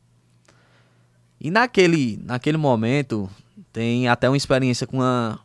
[1.41, 3.31] E naquele, naquele momento,
[3.73, 5.39] tem até uma experiência com a,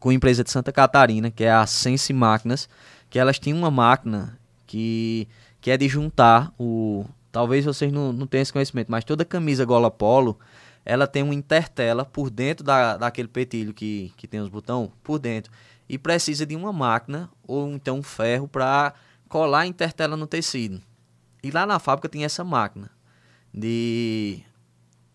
[0.00, 2.68] com a empresa de Santa Catarina, que é a Sense Máquinas,
[3.08, 5.28] que elas tinham uma máquina que,
[5.60, 7.04] que é de juntar o.
[7.30, 10.38] Talvez vocês não, não tenham esse conhecimento, mas toda camisa gola polo
[10.84, 15.18] ela tem uma intertela por dentro da, daquele petilho que, que tem os botões, por
[15.18, 15.52] dentro.
[15.88, 18.92] E precisa de uma máquina ou então um ferro para
[19.28, 20.80] colar a intertela no tecido.
[21.42, 22.90] E lá na fábrica tem essa máquina
[23.52, 24.40] de,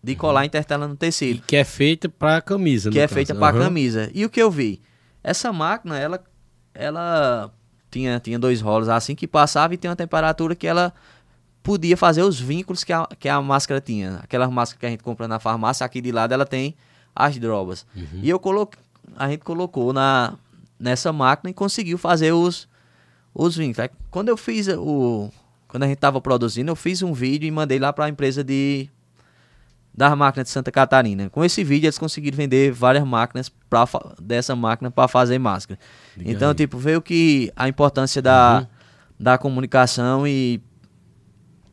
[0.02, 3.14] de colar a intertela no E tecido que é feita pra camisa, que é caso.
[3.14, 3.64] feita para Aham.
[3.64, 4.10] camisa.
[4.14, 4.80] E o que eu vi?
[5.22, 6.22] Essa máquina, ela,
[6.74, 7.52] ela
[7.90, 10.92] tinha, tinha dois rolos assim que passava e tem uma temperatura que ela
[11.64, 14.20] podia fazer os vínculos que a, que a máscara tinha.
[14.22, 16.76] Aquelas máscaras que a gente compra na farmácia, aqui de lado ela tem
[17.16, 17.84] as drobas.
[17.96, 18.20] Uhum.
[18.22, 18.80] E eu coloquei,
[19.16, 20.34] a gente colocou na,
[20.78, 22.68] nessa máquina e conseguiu fazer os,
[23.34, 23.90] os vínculos.
[24.10, 25.30] Quando eu fiz o.
[25.66, 28.44] Quando a gente estava produzindo, eu fiz um vídeo e mandei lá para a empresa
[28.44, 28.88] de
[29.96, 31.30] das máquinas de Santa Catarina.
[31.30, 35.78] Com esse vídeo eles conseguiram vender várias máquinas pra, fa- dessa máquina para fazer máscara.
[36.18, 38.66] Então, tipo, veio que a importância da, Uhum.
[39.20, 40.60] da comunicação e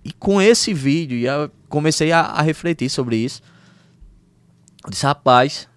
[0.03, 3.41] e com esse vídeo e eu comecei a, a refletir sobre isso.
[4.83, 5.67] Eu disse, rapaz,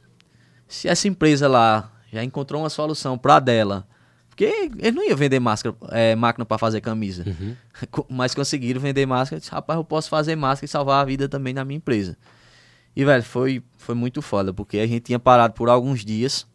[0.66, 3.86] se essa empresa lá já encontrou uma solução para dela,
[4.28, 7.54] porque ele não ia vender máscara, é, máquina para fazer camisa, Uhum.
[8.08, 9.36] Mas conseguiram vender máscara.
[9.36, 12.16] Eu disse, rapaz, eu posso fazer máscara e salvar a vida também da minha empresa.
[12.96, 16.46] E, velho, foi, foi muito foda, porque a gente tinha parado por alguns dias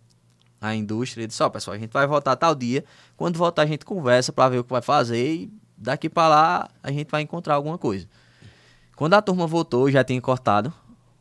[0.61, 1.23] a indústria.
[1.23, 2.83] E disse, ó, pessoal, a gente vai voltar tal dia.
[3.15, 6.69] Quando voltar, a gente conversa para ver o que vai fazer e daqui para lá
[6.83, 8.07] a gente vai encontrar alguma coisa.
[8.95, 10.73] Quando a turma voltou, já tinha cortado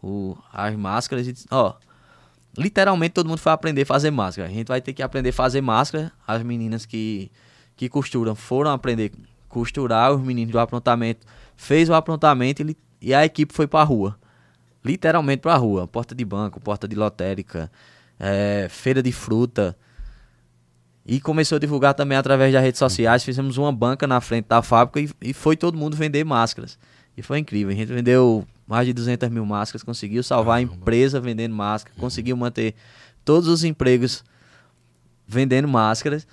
[0.03, 1.75] o, as máscaras e ó,
[2.57, 4.49] literalmente todo mundo foi aprender a fazer máscara.
[4.49, 6.13] A gente vai ter que aprender a fazer máscara.
[6.27, 7.31] As meninas que,
[7.77, 13.15] que costuram foram aprender a costurar, os meninos do aprontamento fez o aprontamento e, e
[13.15, 14.19] a equipe foi pra rua.
[14.85, 15.87] Literalmente pra rua.
[15.87, 17.71] Porta de banco, porta de lotérica,
[18.19, 19.77] eh, feira de fruta.
[21.09, 23.25] E começou a divulgar também através das redes sociais.
[23.25, 26.79] Fizemos uma banca na frente da fábrica e, e foi todo mundo vender máscaras.
[27.17, 27.73] E foi incrível.
[27.73, 32.37] A gente vendeu mais de 200 mil máscaras, conseguiu salvar a empresa vendendo máscara, conseguiu
[32.37, 32.75] manter
[33.25, 34.23] todos os empregos
[35.27, 36.27] vendendo máscaras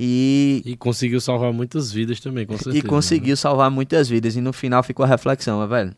[0.00, 2.78] e, E conseguiu salvar muitas vidas também, com certeza.
[2.78, 4.36] e conseguiu salvar muitas vidas.
[4.36, 5.96] E no final ficou a reflexão, mas, velho.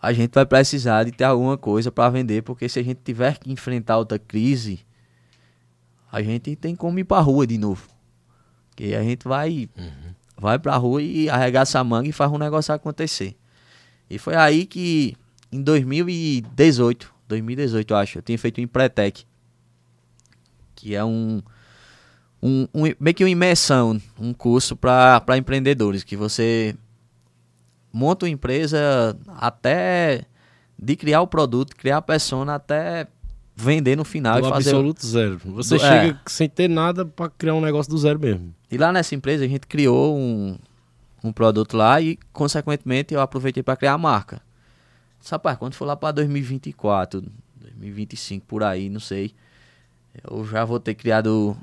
[0.00, 3.38] A gente vai precisar de ter alguma coisa para vender, porque se a gente tiver
[3.38, 4.80] que enfrentar outra crise,
[6.14, 7.88] a gente tem como ir pra rua de novo.
[8.70, 9.68] Porque a gente vai,
[10.38, 13.36] vai pra rua e arregaça a manga e faz um negócio acontecer.
[14.08, 15.16] E foi aí que,
[15.50, 19.24] em 2018, 2018 eu acho, eu tinha feito um Empretec,
[20.76, 21.42] que é um,
[22.40, 26.76] um, um meio que uma imersão, um curso para empreendedores, que você
[27.92, 30.26] monta uma empresa até
[30.78, 33.08] de criar o produto, criar a persona, até
[33.56, 34.70] vender no final Do e fazer...
[34.70, 35.40] o- absoluto zero.
[35.44, 36.30] Você Do- chega é.
[36.30, 38.54] sem ter nada pra criar um negócio do zero mesmo.
[38.70, 40.58] E lá nessa empresa a gente criou um,
[41.22, 44.40] um produto lá e, consequentemente, eu aproveitei para criar a marca.
[45.30, 47.22] Rapaz, quando for lá para 2024,
[47.60, 49.32] 2025, por aí, não sei,
[50.30, 51.56] eu já vou ter criado.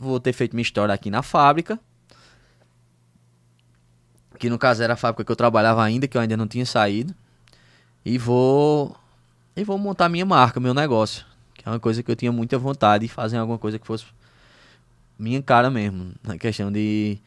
[0.00, 1.78] Vou ter feito minha história aqui na fábrica.
[4.38, 6.64] Que no caso era a fábrica que eu trabalhava ainda, que eu ainda não tinha
[6.66, 7.14] saído.
[8.04, 8.96] E vou.
[9.56, 11.24] E vou montar minha marca, meu negócio.
[11.54, 14.04] Que é uma coisa que eu tinha muita vontade de fazer alguma coisa que fosse
[15.18, 17.18] minha cara mesmo, na questão de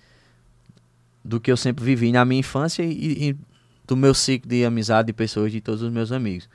[1.23, 3.38] do que eu sempre vivi na minha infância e, e
[3.86, 6.49] do meu ciclo de amizade de pessoas, de todos os meus amigos.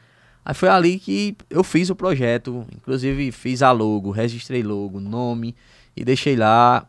[0.44, 5.54] Aí foi ali que eu fiz o projeto, inclusive fiz a logo, registrei logo, nome
[5.96, 6.86] e deixei lá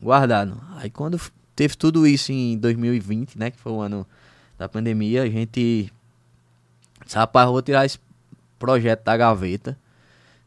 [0.00, 0.60] guardado.
[0.76, 1.20] Aí quando
[1.54, 4.06] teve tudo isso em 2020, né, que foi o ano
[4.58, 5.92] da pandemia, a gente
[7.12, 7.98] rapaz, vou tirar esse
[8.60, 9.76] projeto da gaveta.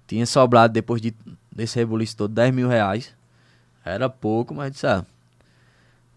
[0.07, 1.13] Tinha sobrado depois de,
[1.51, 3.13] desse rebuliço todo 10 mil reais.
[3.83, 5.05] Era pouco, mas disse, ah,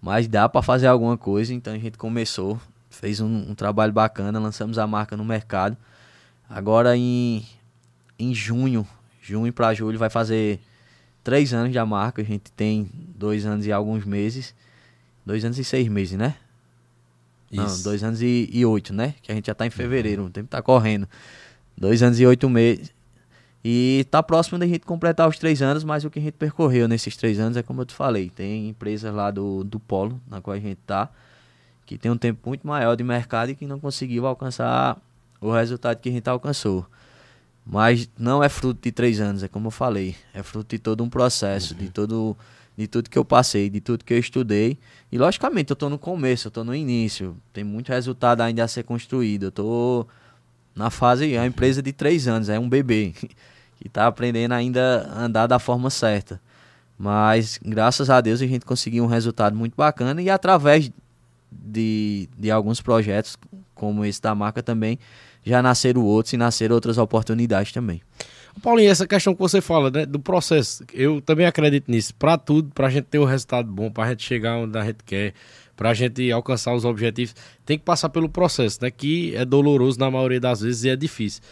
[0.00, 4.38] mas dá para fazer alguma coisa, então a gente começou, fez um, um, trabalho bacana,
[4.38, 5.76] lançamos a marca no mercado.
[6.48, 7.44] Agora em,
[8.16, 8.87] em junho,
[9.20, 10.61] junho para julho, vai fazer
[11.24, 12.22] três anos da marca.
[12.22, 14.54] A gente tem dois anos e alguns meses.
[15.24, 16.37] Dois anos e seis meses, né?
[17.50, 17.78] Isso.
[17.78, 19.14] Não, dois anos e, e oito, né?
[19.22, 21.09] Que a gente já tá em fevereiro, o tempo tá correndo.
[21.77, 22.95] Dois anos e oito meses.
[23.65, 26.87] E tá próximo da gente completar os três anos, mas o que a gente percorreu
[26.87, 28.31] nesses três anos é como eu te falei.
[28.31, 31.11] Tem empresas lá do, do Polo, na qual a gente tá,
[31.85, 34.97] que tem um tempo muito maior de mercado e que não conseguiu alcançar
[35.41, 36.87] o resultado que a gente alcançou.
[37.67, 40.15] Mas não é fruto de três anos, é como eu falei.
[40.33, 41.81] É fruto de todo um processo, uhum.
[41.81, 42.37] de todo
[42.77, 44.79] de tudo que eu passei, de tudo que eu estudei.
[45.11, 47.37] E logicamente eu estou no começo, eu estou no início.
[47.53, 49.45] Tem muito resultado ainda a ser construído.
[49.45, 50.07] Eu estou
[50.77, 53.12] na fase, é uma empresa de três anos, é um bebê
[53.79, 56.41] que está aprendendo ainda a andar da forma certa.
[56.99, 60.91] Mas graças a Deus a gente conseguiu um resultado muito bacana e através
[61.51, 63.37] de, de alguns projetos
[63.74, 64.99] como esse da marca também
[65.45, 68.03] já nasceram outros e nasceram outras oportunidades também.
[68.62, 72.14] Paulinho, essa questão que você fala, né, do processo, eu também acredito nisso.
[72.14, 74.85] Para tudo, para a gente ter um resultado bom, para a gente chegar onde a
[74.85, 75.35] gente quer,
[75.77, 79.99] para a gente alcançar os objetivos, tem que passar pelo processo, né, que é doloroso
[79.99, 81.43] na maioria das vezes e é difícil.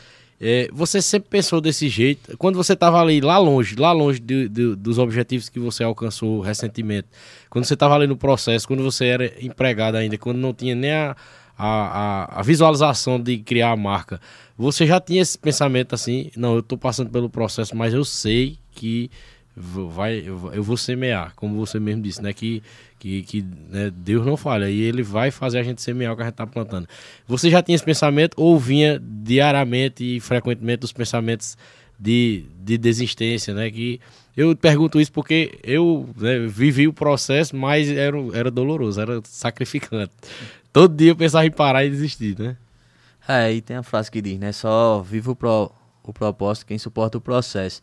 [0.40, 2.36] É, você sempre pensou desse jeito?
[2.36, 6.40] Quando você estava ali, lá longe, lá longe de, de, dos objetivos que você alcançou
[6.40, 7.08] recentemente,
[7.48, 10.92] quando você estava ali no processo, quando você era empregado ainda, quando não tinha nem
[10.92, 11.16] a,
[11.56, 14.20] a, a, a, visualização de criar a marca,
[14.58, 18.58] você já tinha esse pensamento assim, não, eu estou passando pelo processo, mas eu sei
[18.72, 19.10] que
[19.56, 22.32] vai, eu vou semear, como você mesmo disse, né?
[22.32, 22.62] Que,
[22.98, 26.22] que, que né, Deus não falha e Ele vai fazer a gente semear o que
[26.22, 26.88] a gente está plantando.
[27.26, 31.56] Você já tinha esse pensamento ou vinha diariamente e frequentemente os pensamentos
[31.98, 33.70] de, de desistência, né?
[33.70, 34.00] Que
[34.36, 40.12] eu pergunto isso porque eu né, vivi o processo, mas era, era doloroso, era sacrificante.
[40.72, 42.56] Todo dia eu pensava em parar e desistir, né?
[43.28, 44.50] É, e tem a frase que diz, né?
[44.50, 45.70] Só vive o, pro,
[46.02, 47.80] o propósito quem suporta o processo.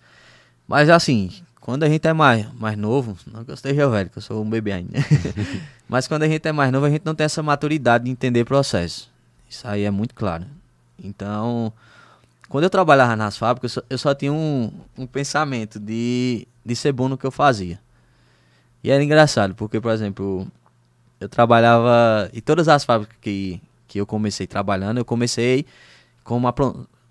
[0.67, 1.31] Mas assim,
[1.61, 4.43] quando a gente é mais, mais novo, não que eu esteja velho, que eu sou
[4.43, 4.97] um bebê ainda.
[5.87, 8.43] Mas quando a gente é mais novo, a gente não tem essa maturidade de entender
[8.45, 9.11] processo.
[9.47, 10.45] Isso aí é muito claro.
[10.97, 11.71] Então,
[12.49, 16.75] quando eu trabalhava nas fábricas, eu só, eu só tinha um, um pensamento de, de
[16.75, 17.79] ser bom no que eu fazia.
[18.83, 20.47] E era engraçado, porque, por exemplo,
[21.19, 22.27] eu trabalhava.
[22.33, 25.67] E todas as fábricas que, que eu comecei trabalhando, eu comecei
[26.23, 26.51] com uma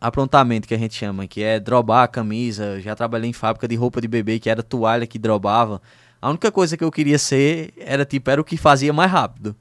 [0.00, 2.80] aprontamento que a gente chama, que é drobar a camisa.
[2.80, 5.82] Já trabalhei em fábrica de roupa de bebê que era toalha que drobava.
[6.22, 9.54] A única coisa que eu queria ser era tipo, era o que fazia mais rápido.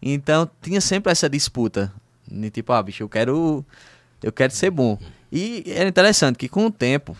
[0.00, 1.92] Então tinha sempre essa disputa.
[2.26, 3.64] De, tipo, ah, bicho, eu quero.
[4.22, 4.98] Eu quero ser bom.
[5.30, 7.16] E era interessante que com o tempo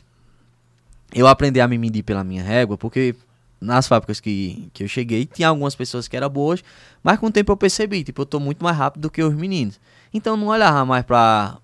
[1.14, 3.14] eu aprendi a me medir pela minha régua, porque
[3.60, 6.62] nas fábricas que, que eu cheguei, tinha algumas pessoas que eram boas,
[7.02, 9.34] mas com o tempo eu percebi, tipo, eu tô muito mais rápido do que os
[9.34, 9.80] meninos.
[10.12, 11.58] Então não olhava mais pra,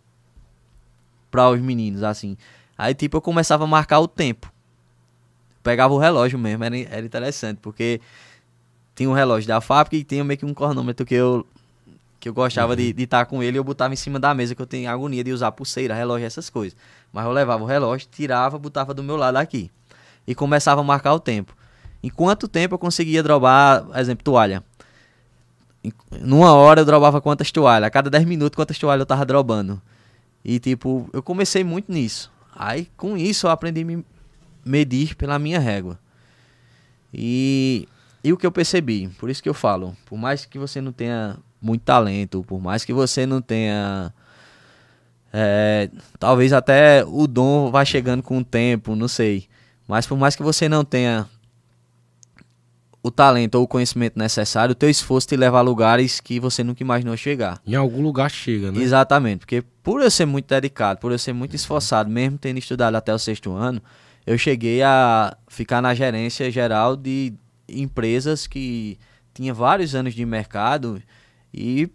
[1.30, 2.36] para os meninos, assim.
[2.76, 4.52] Aí, tipo, eu começava a marcar o tempo.
[5.62, 8.00] Pegava o relógio mesmo, era, era interessante, porque
[8.94, 11.46] tinha um relógio da fábrica e tinha meio que um cronômetro que eu
[12.20, 12.76] que eu gostava uhum.
[12.76, 15.24] de estar tá com ele, eu botava em cima da mesa, que eu tenho agonia
[15.24, 16.76] de usar pulseira, relógio, essas coisas.
[17.10, 19.70] Mas eu levava o relógio, tirava, botava do meu lado aqui.
[20.26, 21.56] E começava a marcar o tempo.
[22.02, 24.62] Em quanto tempo eu conseguia drobar, exemplo, toalha?
[25.82, 27.86] Em, numa hora eu drobava quantas toalhas?
[27.86, 29.80] A cada 10 minutos quantas toalhas eu tava drobando.
[30.44, 32.30] E tipo, eu comecei muito nisso.
[32.54, 34.04] Aí com isso eu aprendi a me
[34.64, 35.98] medir pela minha régua.
[37.12, 37.88] E,
[38.22, 40.92] e o que eu percebi, por isso que eu falo, por mais que você não
[40.92, 44.12] tenha muito talento, por mais que você não tenha.
[45.32, 45.88] É,
[46.18, 49.48] talvez até o dom vá chegando com o tempo, não sei.
[49.86, 51.28] Mas por mais que você não tenha
[53.02, 56.62] o talento ou o conhecimento necessário, o teu esforço te leva a lugares que você
[56.62, 57.60] nunca imaginou chegar.
[57.66, 58.80] Em algum lugar chega, né?
[58.80, 62.94] Exatamente, porque por eu ser muito dedicado, por eu ser muito esforçado, mesmo tendo estudado
[62.94, 63.80] até o sexto ano,
[64.26, 67.32] eu cheguei a ficar na gerência geral de
[67.68, 68.98] empresas que
[69.32, 71.02] tinha vários anos de mercado
[71.54, 71.88] e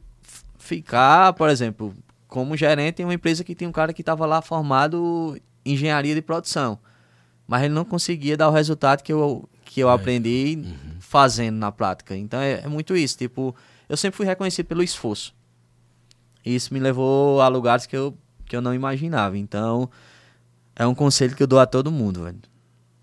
[0.57, 1.93] ficar, por exemplo,
[2.27, 6.15] como gerente em uma empresa que tinha um cara que estava lá formado em engenharia
[6.15, 6.79] de produção,
[7.47, 10.63] mas ele não conseguia dar o resultado que eu que eu aprendi
[11.15, 12.13] fazendo na prática.
[12.13, 13.17] Então é, é muito isso.
[13.17, 13.55] Tipo,
[13.87, 15.33] eu sempre fui reconhecido pelo esforço.
[16.45, 18.13] Isso me levou a lugares que eu,
[18.45, 19.37] que eu não imaginava.
[19.37, 19.89] Então,
[20.75, 22.37] é um conselho que eu dou a todo mundo, velho.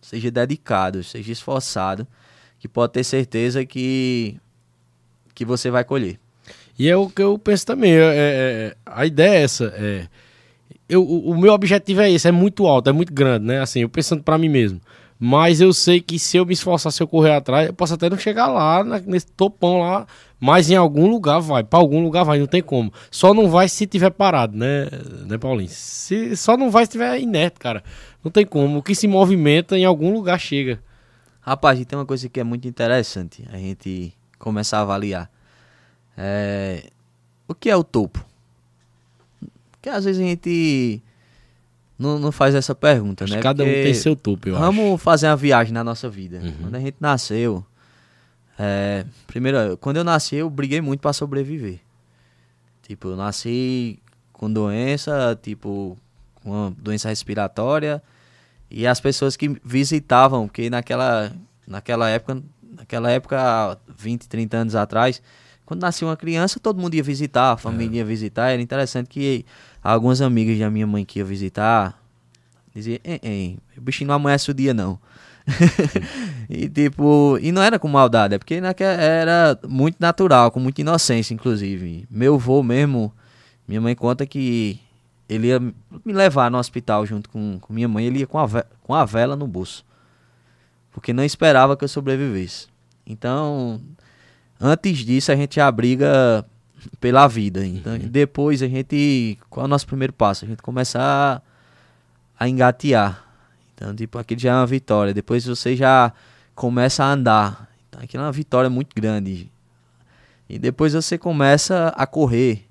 [0.02, 2.06] Seja dedicado, seja esforçado,
[2.58, 4.36] que pode ter certeza que,
[5.34, 6.20] que você vai colher.
[6.78, 7.94] E é o que eu penso também.
[7.94, 9.72] é- é- a ideia é essa.
[9.74, 10.06] É,
[10.86, 13.60] eu, o, o meu objetivo é esse, é muito alto, é muito grande, né?
[13.62, 14.82] Assim, eu pensando pra mim mesmo.
[15.24, 18.10] Mas eu sei que se eu me esforçar, se eu correr atrás, eu posso até
[18.10, 20.04] não chegar lá, nesse topão lá,
[20.40, 22.92] mas em algum lugar vai, pra algum lugar vai, não tem como.
[23.08, 24.88] Só não vai se tiver parado, né,
[25.24, 25.70] né Paulinho?
[25.70, 27.84] Se, só não vai se tiver inerte, cara.
[28.24, 28.80] Não tem como.
[28.80, 30.82] O que se movimenta em algum lugar chega.
[31.40, 35.30] Rapaz, e tem uma coisa que é muito interessante a gente começar a avaliar.
[36.18, 36.90] É,
[37.46, 38.26] o que é o topo?
[39.70, 41.00] Porque às vezes a gente
[41.98, 43.40] não, não faz essa pergunta, Acho né?
[43.40, 46.40] cada um Porque tem seu topo, eu Vamos fazer uma viagem na nossa vida.
[46.42, 46.52] Uhum.
[46.62, 47.64] Quando a gente nasceu,
[48.58, 51.80] é, primeiro, quando eu nasci, eu briguei muito para sobreviver.
[52.82, 53.98] Tipo, eu nasci
[54.32, 55.96] com doença, tipo,
[56.42, 58.02] com uma doença respiratória.
[58.70, 61.32] E as pessoas que visitavam, porque naquela,
[61.66, 62.42] naquela época,
[62.76, 65.22] naquela época, há 20, 30 anos atrás,
[65.64, 68.50] quando nascia uma criança, todo mundo ia visitar, a família ia visitar.
[68.50, 69.44] Era interessante que
[69.82, 71.98] algumas amigas da minha mãe que ia visitar
[72.74, 74.98] dizia, "Hein, hein, o bichinho não amanhece o dia não.
[76.48, 81.34] e tipo, e não era com maldade, é porque era muito natural, com muita inocência,
[81.34, 82.06] inclusive.
[82.10, 83.12] Meu avô mesmo,
[83.66, 84.78] minha mãe conta que
[85.28, 88.46] ele ia me levar no hospital junto com, com minha mãe, ele ia com a,
[88.46, 89.84] ve- com a vela no bolso.
[90.92, 92.68] Porque não esperava que eu sobrevivesse.
[93.06, 93.80] Então,
[94.60, 96.44] antes disso a gente já briga
[97.00, 97.64] pela vida.
[97.66, 100.44] Então, depois a gente, qual é o nosso primeiro passo?
[100.44, 101.42] A gente começar
[102.38, 103.24] a engatear.
[103.74, 105.12] Então, tipo, aquilo já é uma vitória.
[105.14, 106.12] Depois você já
[106.54, 107.68] começa a andar.
[107.88, 109.50] Então, aquilo é uma vitória muito grande.
[110.48, 112.66] E depois você começa a correr.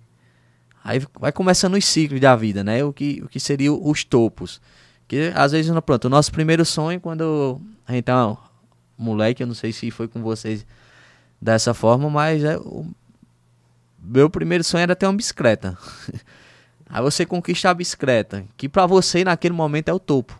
[0.84, 2.84] Aí vai começando os ciclos da vida, né?
[2.84, 4.62] O que, o que seriam os topos.
[5.07, 8.38] Que às vezes, não- pronto, o nosso primeiro sonho, quando a gente um
[8.97, 10.66] moleque, eu não sei se foi com vocês
[11.41, 12.86] dessa forma, mas é o
[14.02, 15.78] meu primeiro sonho era ter uma bicicleta.
[16.89, 20.39] Aí você conquista a bicicleta, que pra você naquele momento é o topo.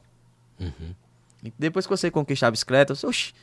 [1.43, 3.34] E depois que você conquista a bicicleta, você, oxi,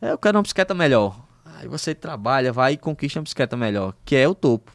[0.00, 1.20] eu quero uma bicicleta melhor.
[1.56, 4.72] Aí você trabalha, vai e conquista uma bicicleta melhor, que é o topo.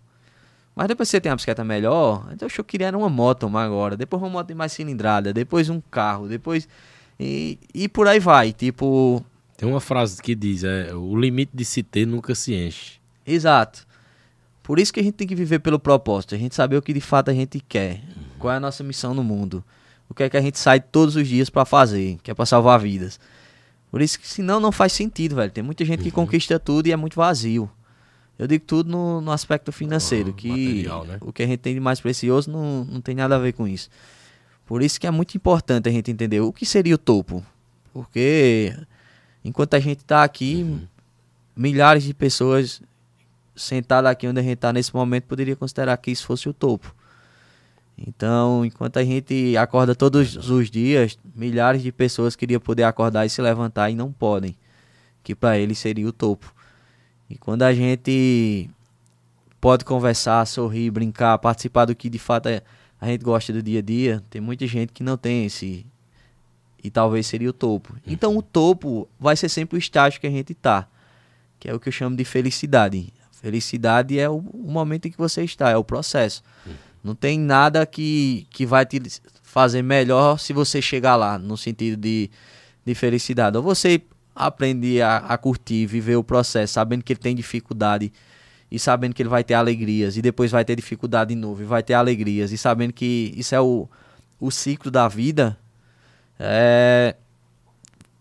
[0.76, 3.98] Mas depois que você tem uma bicicleta melhor, então eu queria uma moto mas agora,
[3.98, 6.68] depois uma moto de mais cilindrada, depois um carro, depois.
[7.20, 9.24] E, e por aí vai, tipo.
[9.58, 13.00] Tem uma frase que diz: é, o limite de se ter nunca se enche.
[13.26, 13.89] Exato.
[14.70, 16.94] Por isso que a gente tem que viver pelo propósito, a gente saber o que
[16.94, 18.04] de fato a gente quer,
[18.38, 19.64] qual é a nossa missão no mundo,
[20.08, 22.46] o que é que a gente sai todos os dias pra fazer, que é pra
[22.46, 23.20] salvar vidas.
[23.90, 25.52] Por isso que senão não faz sentido, velho.
[25.52, 27.68] Tem muita gente que conquista tudo e é muito vazio.
[28.38, 31.18] Eu digo tudo no, no aspecto financeiro, Ah, que material, né?
[31.22, 33.68] o que a gente tem de mais precioso não, não tem nada a ver com
[33.68, 33.90] isso.
[34.68, 37.44] Por isso que é muito importante a gente entender o que seria o topo.
[37.92, 38.78] Porque
[39.44, 40.78] enquanto a gente tá aqui,
[41.56, 42.84] milhares de pessoas
[43.62, 46.94] sentadas aqui onde a gente tá nesse momento poderia considerar que isso fosse o topo.
[47.98, 53.30] Então, enquanto a gente acorda todos os dias, milhares de pessoas queriam poder acordar e
[53.30, 54.56] se levantar e não podem,
[55.22, 56.54] que para eles seria o topo.
[57.30, 58.70] E quando a gente
[59.60, 62.62] pode conversar, sorrir, brincar, participar do que de fato é-
[63.00, 65.86] a gente gosta do dia a dia, tem muita gente que não tem esse
[66.82, 67.96] e talvez seria o topo.
[68.08, 70.88] Então o topo vai ser sempre o estágio que a gente tá,
[71.60, 73.12] que é o que eu chamo de felicidade.
[73.42, 76.44] Felicidade é o, momento em que você está, é o processo.
[77.02, 79.02] Não tem nada que, que vai te
[79.42, 82.30] fazer melhor se você chegar lá, no sentido de,
[82.86, 83.56] de felicidade.
[83.56, 84.02] Ou você
[84.36, 88.12] aprender a, a curtir, viver o processo, sabendo que ele tem dificuldade
[88.70, 91.66] e sabendo que ele vai ter alegrias, e depois vai ter dificuldade de novo, e
[91.66, 93.90] vai ter alegrias, e sabendo que isso é o,
[94.40, 95.58] o ciclo da vida,
[96.38, 97.16] é,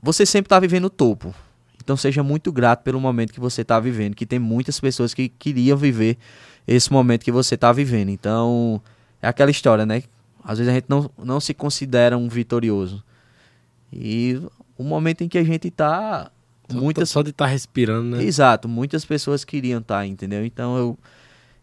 [0.03, 1.35] você sempre está vivendo o topo.
[1.89, 5.26] Então seja muito grato pelo momento que você está vivendo, que tem muitas pessoas que
[5.26, 6.18] queriam viver
[6.66, 8.11] esse momento que você está vivendo.
[8.11, 8.78] Então
[9.22, 10.03] é aquela história, né?
[10.45, 13.03] Às vezes a gente não, não se considera um vitorioso.
[13.91, 14.39] E
[14.76, 16.30] o momento em que a gente está,
[16.70, 18.22] muitas Só de estar respirando, né?
[18.22, 20.45] Exato, muitas pessoas queriam estar, entendeu?
[20.45, 20.99] Então eu,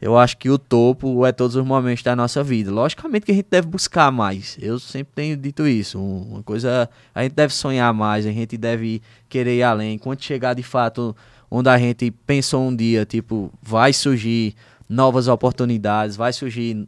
[0.06, 2.72] eu acho que o topo é todos os momentos da nossa vida.
[2.72, 4.56] Logicamente que a gente deve buscar mais.
[4.62, 5.98] Eu sempre tenho dito isso.
[6.00, 9.98] Um- Uma coisa, a gente deve sonhar mais, a gente deve querer ir além.
[9.98, 11.16] Quando chegar de fato
[11.50, 14.54] onde a gente pensou um dia, tipo, vai surgir
[14.88, 16.88] novas oportunidades, vai surgir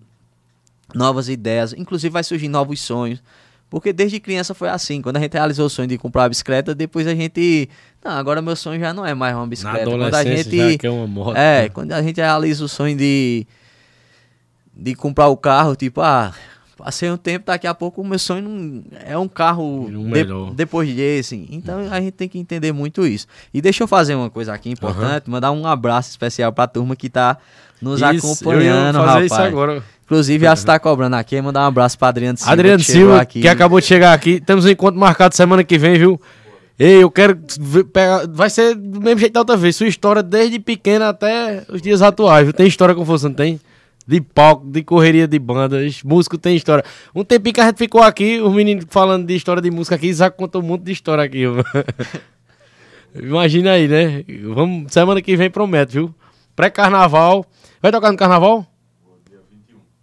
[0.93, 3.22] novas ideias, inclusive vai surgir novos sonhos.
[3.70, 5.01] Porque desde criança foi assim.
[5.01, 7.70] Quando a gente realizou o sonho de comprar uma bicicleta, depois a gente.
[8.03, 9.86] Não, agora meu sonho já não é mais uma Na bicicleta.
[9.86, 10.78] Quando a gente.
[10.78, 11.36] quer uma moto.
[11.36, 13.45] É, quando a gente realiza o sonho de.
[14.80, 16.32] De comprar o carro, tipo, ah,
[16.78, 20.09] passei um tempo, daqui a pouco o meu sonho não- é um carro Um de-
[20.11, 20.53] melhor.
[20.53, 21.47] depois desse.
[21.51, 23.26] Então a gente tem que entender muito isso.
[23.51, 27.09] E deixa eu fazer uma coisa aqui importante, mandar um abraço especial pra turma que
[27.09, 27.38] tá
[27.82, 29.26] nos Isso, eu ia acompanhando, fazer rapaz.
[29.32, 29.84] isso agora.
[30.07, 31.39] Inclusive, já está cobrando aqui.
[31.41, 32.53] Mandar um abraço pra Adriano Silva.
[32.53, 33.41] Adriano que Silva, aqui.
[33.41, 34.39] que acabou de chegar aqui.
[34.39, 36.19] Temos um encontro marcado semana que vem, viu?
[36.79, 37.37] Ei, eu quero
[37.91, 38.25] pegar.
[38.29, 39.75] Vai ser do mesmo jeito da outra vez.
[39.75, 42.53] Sua história desde pequena até os dias atuais, viu?
[42.53, 43.59] Tem história com você, não tem?
[44.07, 45.83] De palco, de correria de banda.
[45.83, 46.85] Ixi, Músico tem história.
[47.13, 50.07] Um tempinho que a gente ficou aqui, os meninos falando de história de música aqui,
[50.07, 51.39] Isaac contou um monte de história aqui.
[51.39, 51.55] viu?
[53.21, 54.23] Imagina aí, né?
[54.53, 56.15] Vamos, semana que vem promete, viu?
[56.55, 57.45] Pré-carnaval.
[57.81, 58.65] Vai tocar no carnaval?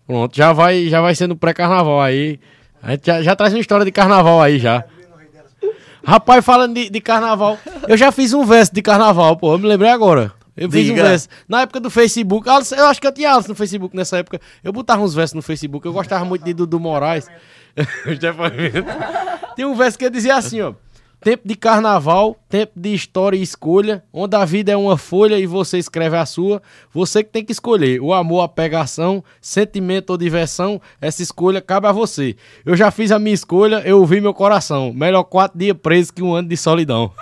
[0.06, 2.38] Pronto, já vai, já vai sendo pré-carnaval aí.
[2.82, 4.84] A gente já, já traz uma história de carnaval aí já.
[6.06, 9.54] Rapaz, falando de, de carnaval, eu já fiz um verso de carnaval, pô.
[9.54, 10.32] Eu me lembrei agora.
[10.54, 11.00] Eu fiz Diga.
[11.02, 11.28] um verso.
[11.48, 12.54] Na época do Facebook, eu
[12.86, 14.40] acho que eu tinha Alisson no Facebook nessa época.
[14.62, 15.86] Eu botava uns versos no Facebook.
[15.86, 17.26] Eu gostava muito de Dudu Moraes.
[19.56, 20.74] Tem um verso que dizia assim, ó.
[21.24, 25.46] Tempo de carnaval, tempo de história e escolha, onde a vida é uma folha e
[25.46, 26.60] você escreve a sua.
[26.92, 30.78] Você que tem que escolher o amor, a pegação, sentimento ou diversão.
[31.00, 32.36] Essa escolha cabe a você.
[32.66, 34.92] Eu já fiz a minha escolha, eu ouvi meu coração.
[34.92, 37.10] Melhor quatro dias preso que um ano de solidão.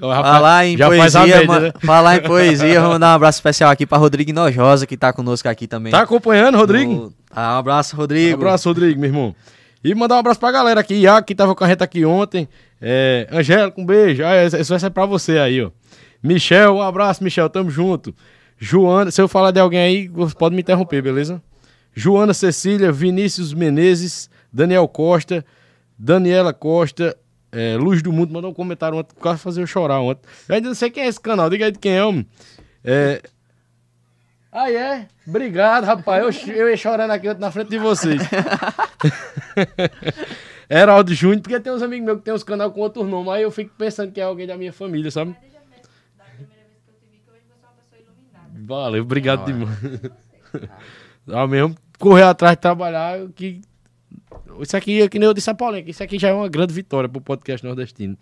[0.00, 1.72] Falar em poesia, média, né?
[1.84, 5.48] falar em poesia, vamos dar um abraço especial aqui pra Rodrigo Nojosa, que tá conosco
[5.48, 5.92] aqui também.
[5.92, 6.92] Tá acompanhando, Rodrigo?
[6.92, 8.32] No- Ah, um abraço, Rodrigo.
[8.32, 9.34] Um abraço, Rodrigo, meu irmão.
[9.84, 10.94] E mandar um abraço pra galera aqui.
[10.94, 12.48] Iago, que tava com a gente aqui ontem.
[12.80, 14.24] É, Angélica, um beijo.
[14.24, 15.70] Ah, esse vai ser pra você aí, ó.
[16.22, 17.50] Michel, um abraço, Michel.
[17.50, 18.14] Tamo junto.
[18.58, 21.42] Joana, se eu falar de alguém aí, pode me interromper, beleza?
[21.94, 25.44] Joana Cecília, Vinícius Menezes, Daniel Costa,
[25.98, 27.14] Daniela Costa,
[27.52, 30.22] é, Luz do Mundo, mandou um comentário ontem, quase fazer eu chorar ontem.
[30.48, 32.26] Eu ainda não sei quem é esse canal, diga aí de quem é, homem.
[32.82, 33.20] É.
[34.56, 35.08] Ah, é?
[35.26, 36.46] Obrigado, rapaz.
[36.46, 38.22] Eu, eu ia chorando aqui na frente de vocês.
[40.70, 43.42] Heraldo Júnior, porque tem uns amigos meus que tem uns canal com outro nome, aí
[43.42, 45.34] eu fico pensando que é alguém da minha família, sabe?
[48.64, 49.76] Valeu, obrigado demais.
[51.26, 53.60] Ao mesmo correr atrás de trabalhar, que.
[54.60, 56.48] Isso aqui, é que nem eu disse a Paulinha, que isso aqui já é uma
[56.48, 58.16] grande vitória pro podcast nordestino.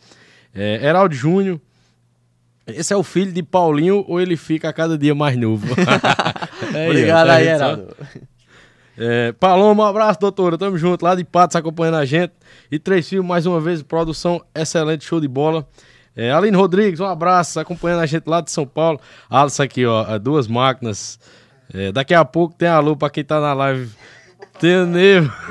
[0.54, 1.60] É, Heraldo Júnior.
[2.66, 5.66] Esse é o filho de Paulinho ou ele fica a cada dia mais novo?
[6.74, 7.48] É, Obrigado ó, aí?
[7.48, 7.96] Heraldo.
[8.96, 10.56] É, Paloma, um abraço, doutora.
[10.56, 11.04] Tamo junto.
[11.04, 12.32] Lá de Patos acompanhando a gente.
[12.70, 15.66] E Três Fios, mais uma vez, produção excelente, show de bola.
[16.14, 19.00] É, Aline Rodrigues, um abraço, acompanhando a gente lá de São Paulo.
[19.28, 21.18] Alisson aqui, ó, é, duas máquinas.
[21.74, 23.90] É, daqui a pouco tem alô pra quem tá na live.
[24.58, 25.32] Tem o Nevo.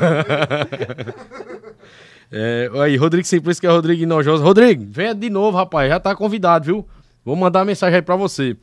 [2.33, 4.41] É, aí, Rodrigo Simplício, que é Rodrigo Inojosa.
[4.41, 5.89] Rodrigo, venha de novo, rapaz.
[5.89, 6.87] Já tá convidado, viu?
[7.23, 8.55] Vou mandar uma mensagem aí pra você.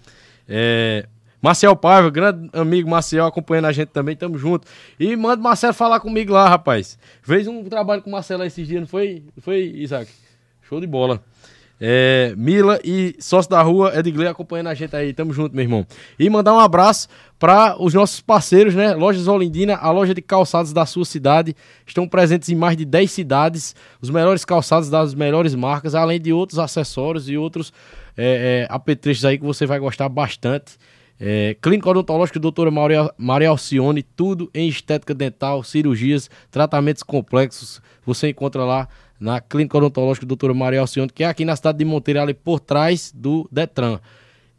[0.48, 1.06] É,
[1.40, 4.66] Marcel Paiva, grande amigo Marcel, acompanhando a gente também, tamo junto.
[4.98, 6.98] E manda o Marcelo falar comigo lá, rapaz.
[7.22, 9.22] Fez um trabalho com o Marcelo esses dias, não foi?
[9.40, 10.10] Foi, Isaac?
[10.62, 11.22] Show de bola.
[11.80, 15.86] É, Mila e sócio da rua, Edgley acompanhando a gente aí, tamo junto, meu irmão.
[16.18, 17.06] E mandar um abraço
[17.38, 18.94] para os nossos parceiros, né?
[18.94, 21.54] Lojas Olindina, a loja de calçados da sua cidade.
[21.86, 23.76] Estão presentes em mais de 10 cidades.
[24.00, 27.72] Os melhores calçados das melhores marcas, além de outros acessórios e outros
[28.20, 30.76] é, é, apetrechos aí que você vai gostar bastante.
[31.20, 37.80] É, Clínica Odontológica Doutora Maria, Maria Alcione, tudo em estética dental, cirurgias, tratamentos complexos.
[38.04, 38.88] Você encontra lá
[39.20, 42.58] na Clínica Odontológica Doutora Maria Alcione, que é aqui na cidade de Monteiro, ali por
[42.58, 44.00] trás do Detran.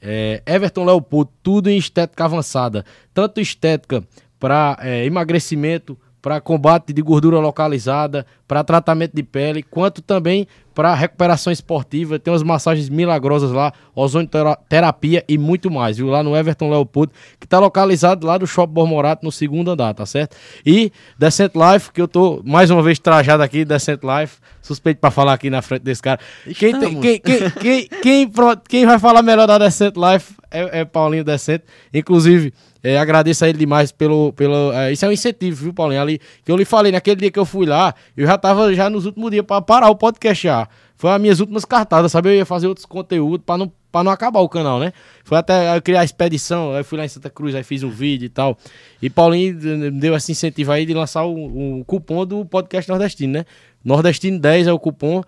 [0.01, 2.85] É, Everton Leopoldo, tudo em estética avançada.
[3.13, 4.01] Tanto estética
[4.39, 11.51] para emagrecimento, para combate de gordura localizada, para tratamento de pele, quanto também para recuperação
[11.51, 12.19] esportiva.
[12.19, 16.07] Tem umas massagens milagrosas lá, ozonioterapia e muito mais, viu?
[16.07, 20.05] Lá no Everton Leopoldo, que está localizado lá do Shopping Bormorato, no segundo andar, tá
[20.05, 20.35] certo?
[20.65, 25.11] E Decent Life, que eu tô mais uma vez trajado aqui, Decent Life, suspeito para
[25.11, 26.19] falar aqui na frente desse cara.
[26.57, 27.49] Quem, tem- quem, quem,
[28.01, 28.31] quem,
[28.67, 31.63] quem, vai falar melhor da Decent Life é, é Paulinho Decente.
[31.93, 34.31] Inclusive, é, agradeço a ele demais pelo.
[34.33, 36.01] pelo é, isso é um incentivo, viu, Paulinho?
[36.01, 38.89] Ali, que eu lhe falei, naquele dia que eu fui lá, eu já tava já
[38.89, 40.67] nos últimos dias para parar o podcast já.
[40.95, 42.29] Foi as minhas últimas cartadas, sabe?
[42.29, 44.93] Eu ia fazer outros conteúdos para não, pra não acabar o canal, né?
[45.23, 47.89] Foi até eu criar a expedição, aí fui lá em Santa Cruz, aí fiz um
[47.89, 48.57] vídeo e tal.
[49.01, 53.45] E Paulinho deu esse incentivo aí de lançar o, o cupom do podcast nordestino, né?
[53.83, 55.21] Nordestino 10 é o cupom.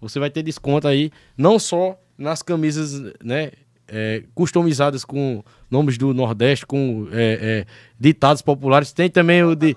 [0.00, 3.50] Você vai ter desconto aí, não só nas camisas, né?
[3.88, 7.66] É, customizadas com nomes do Nordeste, com é, é,
[7.98, 8.92] ditados populares.
[8.92, 9.76] Tem também o de.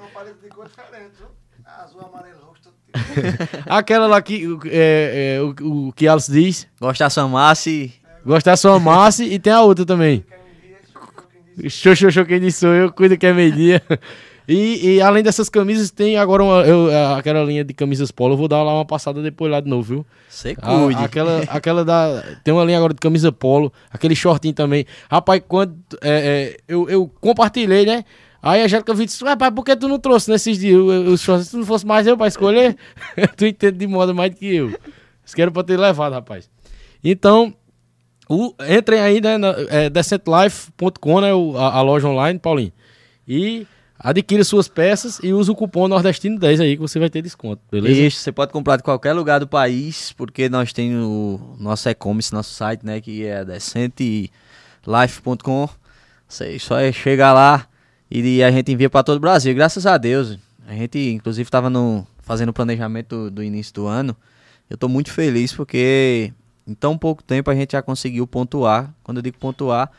[2.41, 2.75] roxo, tudo.
[3.69, 8.57] Aquela lá que, é, é, o, o que Alice diz, Gostar sua massa e gostar
[8.57, 10.23] só massa e tem a outra também.
[11.67, 13.81] Show, quem disse sou eu, cuida que é meio-dia.
[14.51, 18.33] E, e além dessas camisas, tem agora uma, eu, aquela linha de camisas polo.
[18.33, 20.05] Eu vou dar lá uma passada depois lá de novo, viu?
[20.27, 21.03] você A- cuide.
[21.03, 22.23] aquela, aquela da.
[22.43, 24.85] Tem uma linha agora de camisa polo, aquele shortinho também.
[25.09, 28.03] Rapaz, quando é, é, eu, eu compartilhei, né?
[28.41, 31.21] Aí a Angélica e disse: Rapaz, por que tu não trouxe nesses dias o- os
[31.21, 31.49] shorts?
[31.49, 32.75] Se não fosse mais eu pra escolher,
[33.37, 34.69] tu entende de moda mais do que eu.
[35.23, 36.49] Isso que era pra ter levado, rapaz.
[37.03, 37.53] Então,
[38.27, 39.37] o, entrem aí, né?
[39.37, 41.33] Na, é, decentlife.com, né?
[41.35, 42.71] o- a, a loja online, Paulinho.
[43.27, 43.67] E
[43.99, 47.99] adquira suas peças e use o cupom Nordestino10 aí que você vai ter desconto, beleza?
[47.99, 52.33] Isso, você pode comprar de qualquer lugar do país, porque nós temos o nosso e-commerce,
[52.33, 55.69] nosso site, né, que é decentelife.com.
[56.27, 57.67] Você só é chegar lá
[58.09, 60.39] e a gente envia para todo o Brasil, graças a Deus.
[60.67, 61.69] A gente, inclusive, estava
[62.21, 64.15] fazendo o planejamento do, do início do ano.
[64.69, 66.31] Eu estou muito feliz porque
[66.67, 68.93] em tão pouco tempo a gente já conseguiu pontuar.
[69.03, 69.91] Quando eu digo pontuar,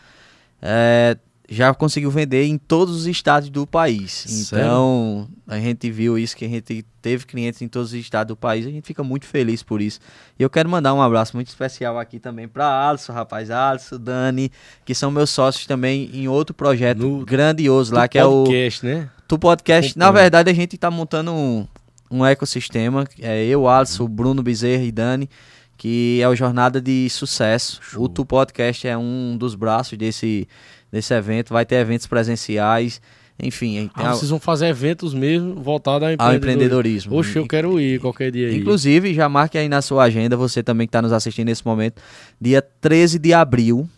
[0.63, 1.17] é,
[1.53, 4.13] já conseguiu vender em todos os estados do país.
[4.13, 4.65] Sério?
[4.65, 8.37] Então, a gente viu isso, que a gente teve clientes em todos os estados do
[8.37, 8.65] país.
[8.65, 9.99] A gente fica muito feliz por isso.
[10.39, 13.51] E eu quero mandar um abraço muito especial aqui também para Alisson, rapaz.
[13.51, 14.53] Alisson, Dani,
[14.85, 18.87] que são meus sócios também em outro projeto No- grandioso lá, que é o podcast,
[18.87, 19.11] né?
[19.27, 19.99] Tu Podcast.
[19.99, 21.67] Na verdade, a gente tá montando um,
[22.09, 23.05] um ecossistema.
[23.19, 25.29] É eu, Alisson, Bruno Bezerra e Dani,
[25.77, 27.81] que é o Jornada de Sucesso.
[27.83, 28.05] Show.
[28.05, 30.47] O Tu Podcast é um dos braços desse,
[30.91, 31.53] desse evento.
[31.53, 33.01] Vai ter eventos presenciais.
[33.43, 36.37] Enfim, tem Ah, vocês vão fazer eventos mesmo voltados ao ao empreendedorismo.
[36.37, 37.17] empreendedorismo.
[37.17, 38.59] Oxe, eu quero ir qualquer dia aí.
[38.59, 42.03] Inclusive, já marque aí na sua agenda, você também que está nos assistindo nesse momento,
[42.39, 43.89] dia 13 de abril,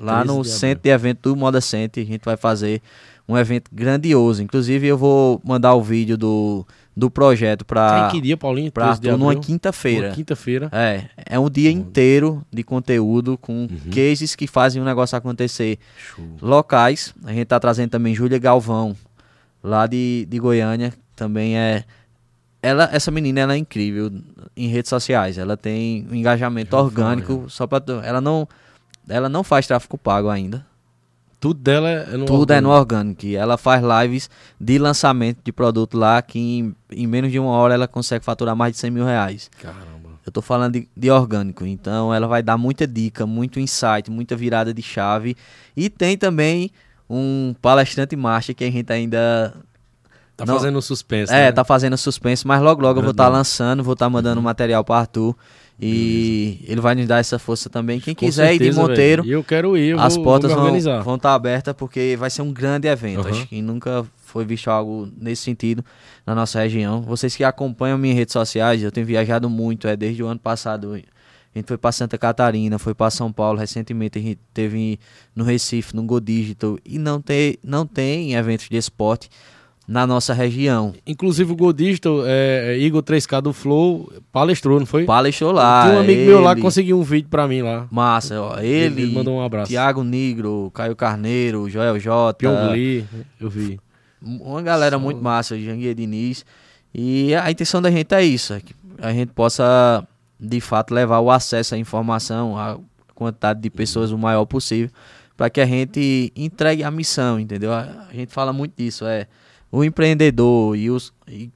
[0.00, 2.80] lá 13 no de centro de evento do Moda Center, a gente vai fazer
[3.28, 4.42] um evento grandioso.
[4.42, 6.66] Inclusive, eu vou mandar o vídeo do,
[6.98, 8.72] do projeto para que dia, Paulinho?
[8.72, 10.10] pra 13 de tu numa quinta-feira.
[10.10, 10.68] Quinta-feira.
[10.72, 13.90] É, é um dia inteiro de conteúdo com Uhum.
[13.94, 16.24] cases que fazem o negócio acontecer Show.
[16.42, 17.14] locais.
[17.24, 18.96] A gente tá trazendo também Júlia Galvão,
[19.62, 21.84] lá de, de Goiânia, também é
[22.60, 24.10] ela essa menina ela é incrível
[24.56, 25.38] em redes sociais.
[25.38, 28.48] Ela tem um engajamento Já orgânico, falar, só para ela não
[29.08, 30.66] ela não faz tráfego pago ainda.
[31.40, 33.24] Tudo dela é no Tudo é no orgânico.
[33.24, 33.26] orgânico.
[33.42, 34.28] Ela faz lives
[34.60, 38.56] de lançamento de produto lá que em, em menos de uma hora ela consegue faturar
[38.56, 39.48] mais de 100 mil reais.
[39.60, 40.08] Caramba.
[40.26, 44.36] Eu tô falando de, de orgânico, então ela vai dar muita dica, muito insight, muita
[44.36, 45.36] virada de chave.
[45.76, 46.70] E tem também
[47.08, 49.54] um palestrante master que a gente ainda
[50.36, 50.54] Tá Não.
[50.54, 51.52] fazendo suspense, é, né?
[51.52, 53.38] tá fazendo suspense, mas logo logo eu vou estar Grandão.
[53.40, 55.34] lançando, vou estar mandando material para Arthur
[55.80, 58.00] e ele vai nos dar essa força também.
[58.00, 59.34] Quem Com quiser ir de certeza, Monteiro, velho.
[59.34, 62.52] Eu quero ir, eu as vou, portas vou vão estar abertas porque vai ser um
[62.52, 63.20] grande evento.
[63.20, 63.30] Aham.
[63.30, 65.84] Acho que nunca foi visto algo nesse sentido
[66.26, 67.00] na nossa região.
[67.02, 70.94] Vocês que acompanham minhas redes sociais, eu tenho viajado muito, é desde o ano passado.
[70.94, 74.98] A gente foi para Santa Catarina, foi para São Paulo, recentemente a gente teve
[75.34, 79.30] no Recife, no Go Digital e não tem não tem eventos de esporte
[79.88, 80.92] na nossa região.
[81.06, 85.06] Inclusive o Go Digital, é, é, Igor 3K do Flow, palestrou, não foi?
[85.06, 85.84] Palestrou lá.
[85.86, 87.86] Tinha um amigo meu lá que ele- conseguiu um vídeo pra mim lá.
[87.90, 89.70] Massa, ó, ele, Ele mandou um abraço.
[89.70, 93.06] Tiago Negro, Caio Carneiro, Joel Jota, Pyong Lee,
[93.40, 93.80] eu vi.
[94.20, 96.44] uma galera muito massa, Janguier Diniz.
[96.94, 100.06] E a intenção da gente é isso, é que a gente possa
[100.38, 102.78] de fato levar o acesso à informação, a
[103.14, 104.90] quantidade de pessoas o maior possível,
[105.36, 107.72] para que a gente entregue a missão, entendeu?
[107.72, 109.26] A, a gente fala muito disso, é
[109.70, 111.50] o empreendedor e os e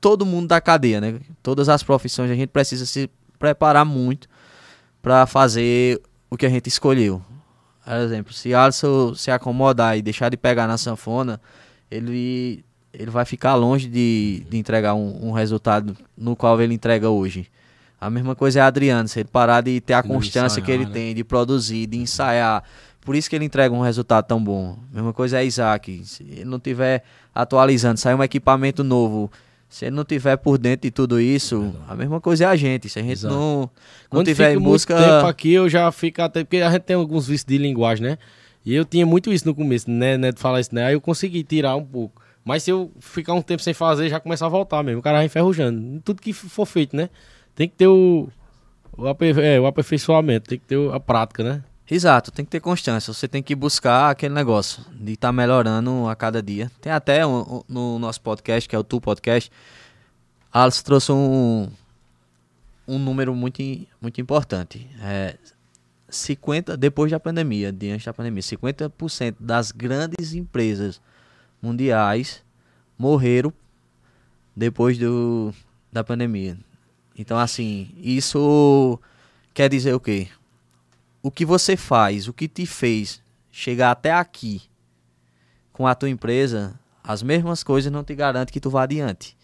[0.00, 1.20] todo mundo da cadeia, né?
[1.42, 4.28] Todas as profissões a gente precisa se preparar muito
[5.02, 7.22] para fazer o que a gente escolheu.
[7.84, 11.40] Por exemplo, se Alisson se acomodar e deixar de pegar na sanfona,
[11.90, 17.08] ele, ele vai ficar longe de, de entregar um, um resultado no qual ele entrega
[17.08, 17.48] hoje.
[18.00, 20.92] A mesma coisa é Adriano, se ele parar de ter a constância que ele né?
[20.92, 22.62] tem, de produzir, de ensaiar.
[23.08, 24.76] Por isso que ele entrega um resultado tão bom.
[24.92, 26.02] Mesma coisa é Isaac.
[26.04, 27.02] Se ele não tiver
[27.34, 29.32] atualizando, sair um equipamento novo,
[29.66, 32.86] se ele não tiver por dentro de tudo isso, a mesma coisa é a gente.
[32.90, 33.34] Se a gente Exato.
[33.34, 33.70] não, não
[34.10, 34.94] Quando tiver em busca.
[34.94, 36.44] tempo aqui, eu já fico até...
[36.44, 38.18] Porque a gente tem alguns vícios de linguagem, né?
[38.62, 40.18] E eu tinha muito isso no começo, né?
[40.18, 40.84] né de falar isso, né?
[40.84, 42.20] Aí eu consegui tirar um pouco.
[42.44, 45.00] Mas se eu ficar um tempo sem fazer, já começa a voltar mesmo.
[45.00, 45.98] O cara vai enferrujando.
[46.04, 47.08] Tudo que for feito, né?
[47.54, 48.28] Tem que ter o...
[48.94, 51.64] O, é, aperfeiçoamento, tem que ter a prática, né?
[51.90, 53.12] Exato, tem que ter constância.
[53.12, 56.70] Você tem que buscar aquele negócio de estar melhorando a cada dia.
[56.80, 59.50] Tem até um- um- no nosso podcast, que é o Tu Podcast,
[60.52, 61.68] Alice trouxe um,
[62.86, 63.62] um número muito,
[64.02, 64.86] muito importante.
[65.00, 65.36] É,
[66.10, 71.00] 50, depois da pandemia, diante da pandemia, 50% das grandes empresas
[71.60, 72.42] mundiais
[72.98, 73.52] morreram
[74.54, 75.54] depois do,
[75.92, 76.56] da pandemia.
[77.16, 78.98] Então, assim, isso
[79.54, 80.28] quer dizer o quê?
[81.22, 84.62] O que você faz, o que te fez chegar até aqui
[85.72, 89.36] com a tua empresa, as mesmas coisas não te garantem que tu vá adiante.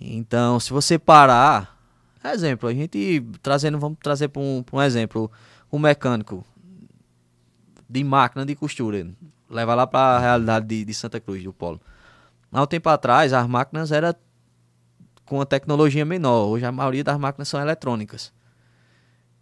[0.00, 1.78] Então, se você parar,
[2.24, 5.30] exemplo, a gente trazendo, vamos trazer para um, um exemplo,
[5.72, 6.44] um mecânico
[7.88, 9.06] de máquina de costura,
[9.48, 11.80] leva lá para a realidade de, de Santa Cruz do Polo.
[12.52, 14.14] Há um tempo atrás, as máquinas eram
[15.24, 16.46] com a tecnologia menor.
[16.46, 18.32] Hoje a maioria das máquinas são eletrônicas.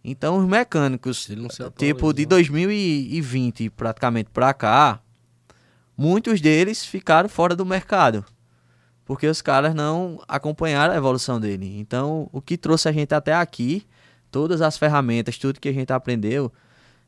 [0.07, 1.27] Então os mecânicos,
[1.75, 5.01] tipo de 2020 praticamente para cá,
[5.97, 8.23] muitos deles ficaram fora do mercado.
[9.03, 11.79] Porque os caras não acompanharam a evolução dele.
[11.79, 13.83] Então, o que trouxe a gente até aqui,
[14.29, 16.53] todas as ferramentas, tudo que a gente aprendeu,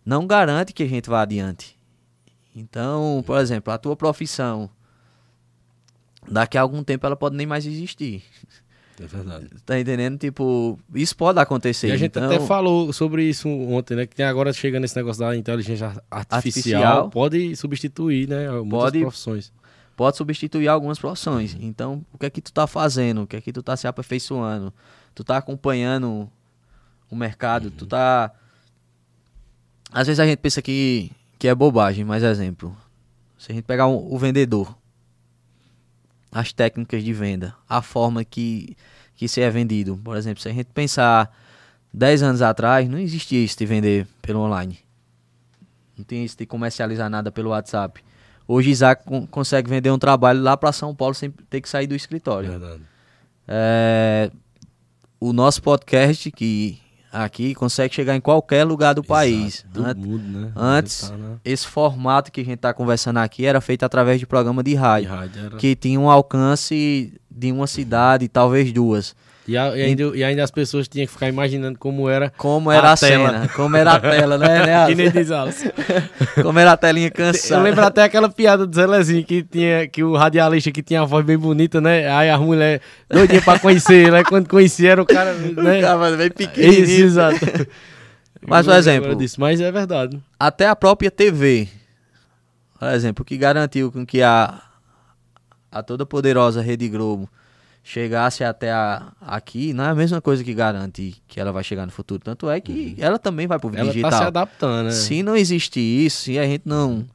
[0.04, 1.78] não garante que a gente vá adiante.
[2.56, 4.72] Então, por exemplo, a tua profissão,
[6.28, 8.24] daqui a algum tempo ela pode nem mais existir.
[9.00, 9.48] É verdade.
[9.66, 10.18] Tá entendendo?
[10.18, 11.90] Tipo, isso pode acontecer.
[11.90, 12.26] E a gente então...
[12.26, 14.06] até falou sobre isso ontem, né?
[14.08, 18.50] Que agora chegando esse negócio da inteligência artificial, artificial pode substituir, né?
[18.50, 19.54] Muitas pode, profissões.
[19.96, 21.56] Pode substituir algumas profissões.
[21.60, 23.24] Então, o que é que tu tá fazendo?
[23.24, 24.72] O que é que tu tá se aperfeiçoando?
[25.14, 26.30] Tu tá acompanhando
[27.10, 27.66] o mercado?
[27.66, 27.72] Uhum.
[27.72, 28.32] Tu tá.
[29.92, 32.78] Às vezes a gente pensa que, que é bobagem, mas exemplo.
[33.38, 34.77] Se a gente pegar um, o vendedor,
[36.38, 38.78] as técnicas de venda, a forma que,
[39.16, 40.00] que se é vendido.
[40.04, 41.36] Por exemplo, se a gente pensar
[41.92, 44.78] 10 anos atrás, não existia isso de vender pelo online.
[45.98, 48.04] Não tinha isso de comercializar nada pelo WhatsApp.
[48.48, 51.96] Hoje Isaac consegue vender um trabalho lá para São Paulo sem ter que sair do
[51.96, 52.52] escritório.
[52.52, 52.84] Verdade.
[53.48, 54.30] É,
[55.20, 56.80] o nosso podcast, que
[57.12, 59.66] aqui consegue chegar em qualquer lugar do Exato, país.
[59.72, 60.52] Do antes, mundo, né?
[60.56, 61.36] antes tá, né?
[61.44, 65.10] esse formato que a gente está conversando aqui era feito através de programa de rádio,
[65.10, 65.58] de rádio era...
[65.58, 69.16] que tinha um alcance de uma cidade, talvez duas.
[69.48, 72.70] E, a, e, ainda, e, ainda, as pessoas tinham que ficar imaginando como era como
[72.70, 74.66] era a, a cena, como era a tela, né?
[74.66, 75.30] né que nem diz
[76.44, 77.62] como era a telinha cansada.
[77.62, 81.06] Eu lembro até aquela piada do Zelezinho que tinha que o radialista que tinha a
[81.06, 82.12] voz bem bonita, né?
[82.12, 84.22] Aí a mulher doidinha pra conhecer, né?
[84.26, 85.76] Quando conheceram o cara, né?
[85.76, 86.84] Ficava bem pequenininho.
[86.84, 87.68] Isso, exato.
[88.46, 90.22] Mas, por exemplo, disso, mas é verdade.
[90.38, 91.70] Até a própria TV,
[92.78, 94.62] por exemplo, que garantiu com que a
[95.72, 97.30] a toda poderosa Rede Globo
[97.88, 101.86] chegasse até a, aqui, não é a mesma coisa que garante que ela vai chegar
[101.86, 102.22] no futuro.
[102.22, 102.96] Tanto é que uhum.
[102.98, 104.12] ela também vai pro ela digital.
[104.12, 104.92] Ela tá se adaptando, né?
[104.92, 107.06] Se não existir isso, se a gente não,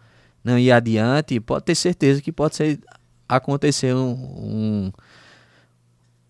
[0.42, 2.80] não ir adiante, pode ter certeza que pode ser
[3.28, 4.92] acontecer um, um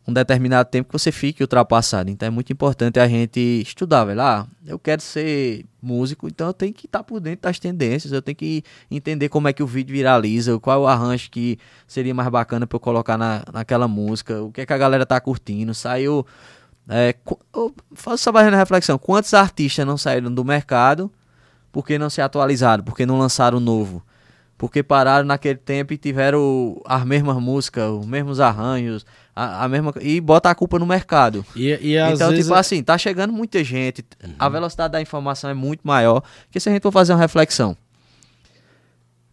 [0.07, 2.11] um determinado tempo que você fique ultrapassado.
[2.11, 4.21] Então é muito importante a gente estudar, velho.
[4.21, 8.23] Ah, eu quero ser músico, então eu tenho que estar por dentro das tendências, eu
[8.23, 12.15] tenho que entender como é que o vídeo viraliza, qual é o arranjo que seria
[12.15, 15.21] mais bacana para eu colocar na, naquela música, o que é que a galera tá
[15.21, 15.75] curtindo.
[15.75, 16.27] Saiu.
[16.89, 17.15] É,
[17.55, 18.99] eu faço essa barreira reflexão.
[18.99, 21.11] Quantos artistas não saíram do mercado
[21.71, 24.03] porque não se atualizaram, porque não lançaram novo?
[24.57, 29.93] Porque pararam naquele tempo e tiveram as mesmas músicas, os mesmos arranjos, a, a mesma
[30.01, 31.45] e bota a culpa no mercado.
[31.57, 32.45] E, e então, vezes...
[32.45, 34.35] tipo assim, tá chegando muita gente, uhum.
[34.39, 37.77] a velocidade da informação é muito maior, que se a gente for fazer uma reflexão.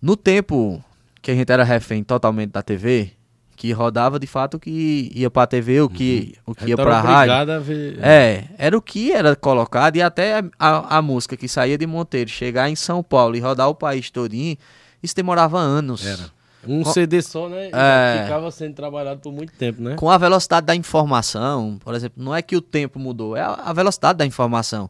[0.02, 0.84] No tempo
[1.22, 3.12] que a gente era refém totalmente da TV,
[3.60, 6.54] que rodava de fato o que ia pra TV, o que, uhum.
[6.54, 7.62] o que ia pra rádio.
[7.62, 8.00] Ver...
[8.02, 12.30] É, era o que era colocado e até a, a música que saía de Monteiro
[12.30, 14.56] chegar em São Paulo e rodar o país todinho,
[15.02, 16.06] isso demorava anos.
[16.06, 16.40] Era.
[16.68, 16.92] Um com...
[16.92, 17.70] CD só, né?
[17.72, 18.24] É...
[18.24, 19.96] Ficava sendo trabalhado por muito tempo, né?
[19.96, 23.72] Com a velocidade da informação, por exemplo, não é que o tempo mudou, é a
[23.72, 24.90] velocidade da informação.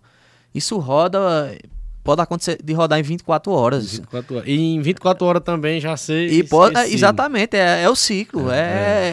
[0.54, 1.20] Isso roda,
[2.04, 3.92] pode acontecer de rodar em 24 horas.
[3.92, 4.48] 24 horas.
[4.48, 6.30] E em 24 horas também já sei.
[6.30, 8.64] E pode, exatamente, é, é, o ciclo, é, é,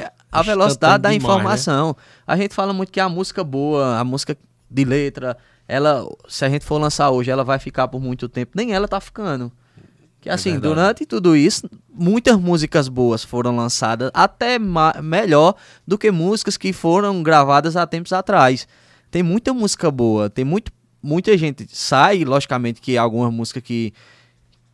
[0.04, 1.34] é a velocidade da demais, né?
[1.34, 1.88] informação.
[1.88, 1.94] Né?
[2.26, 4.36] A gente fala muito que a música boa, a música
[4.70, 5.36] de letra,
[5.68, 8.52] ela, se a gente for lançar hoje, ela vai ficar por muito tempo.
[8.54, 9.52] Nem ela tá ficando.
[10.26, 15.54] Que é assim, é durante tudo isso, muitas músicas boas foram lançadas, até melhor
[15.86, 18.66] do que músicas que foram gravadas há tempos atrás.
[19.08, 21.68] Tem muita música boa, tem muito, muita gente.
[21.70, 23.94] Sai, logicamente, que alguma música que,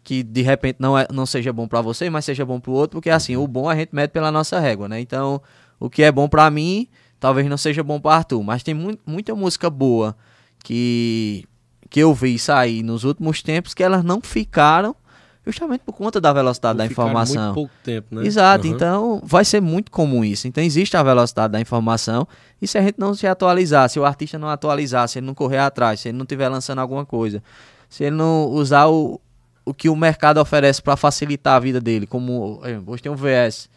[0.02, 2.92] que de repente não, é, não seja bom para você, mas seja bom pro outro,
[2.92, 5.02] porque assim, o bom a gente mede pela nossa régua, né?
[5.02, 5.38] Então,
[5.78, 6.88] o que é bom para mim,
[7.20, 10.16] talvez não seja bom para Arthur, mas tem mu muita música boa
[10.64, 11.44] que
[11.90, 14.96] que eu vi sair nos últimos tempos que elas não ficaram
[15.44, 17.42] justamente por conta da velocidade da informação.
[17.46, 18.26] Muito pouco tempo, né?
[18.26, 18.74] Exato, uhum.
[18.74, 20.46] então vai ser muito comum isso.
[20.46, 22.26] Então existe a velocidade da informação
[22.60, 25.34] e se a gente não se atualizar, se o artista não atualizar, se ele não
[25.34, 27.42] correr atrás, se ele não estiver lançando alguma coisa,
[27.88, 29.20] se ele não usar o,
[29.64, 33.68] o que o mercado oferece para facilitar a vida dele, como hoje tem o VS,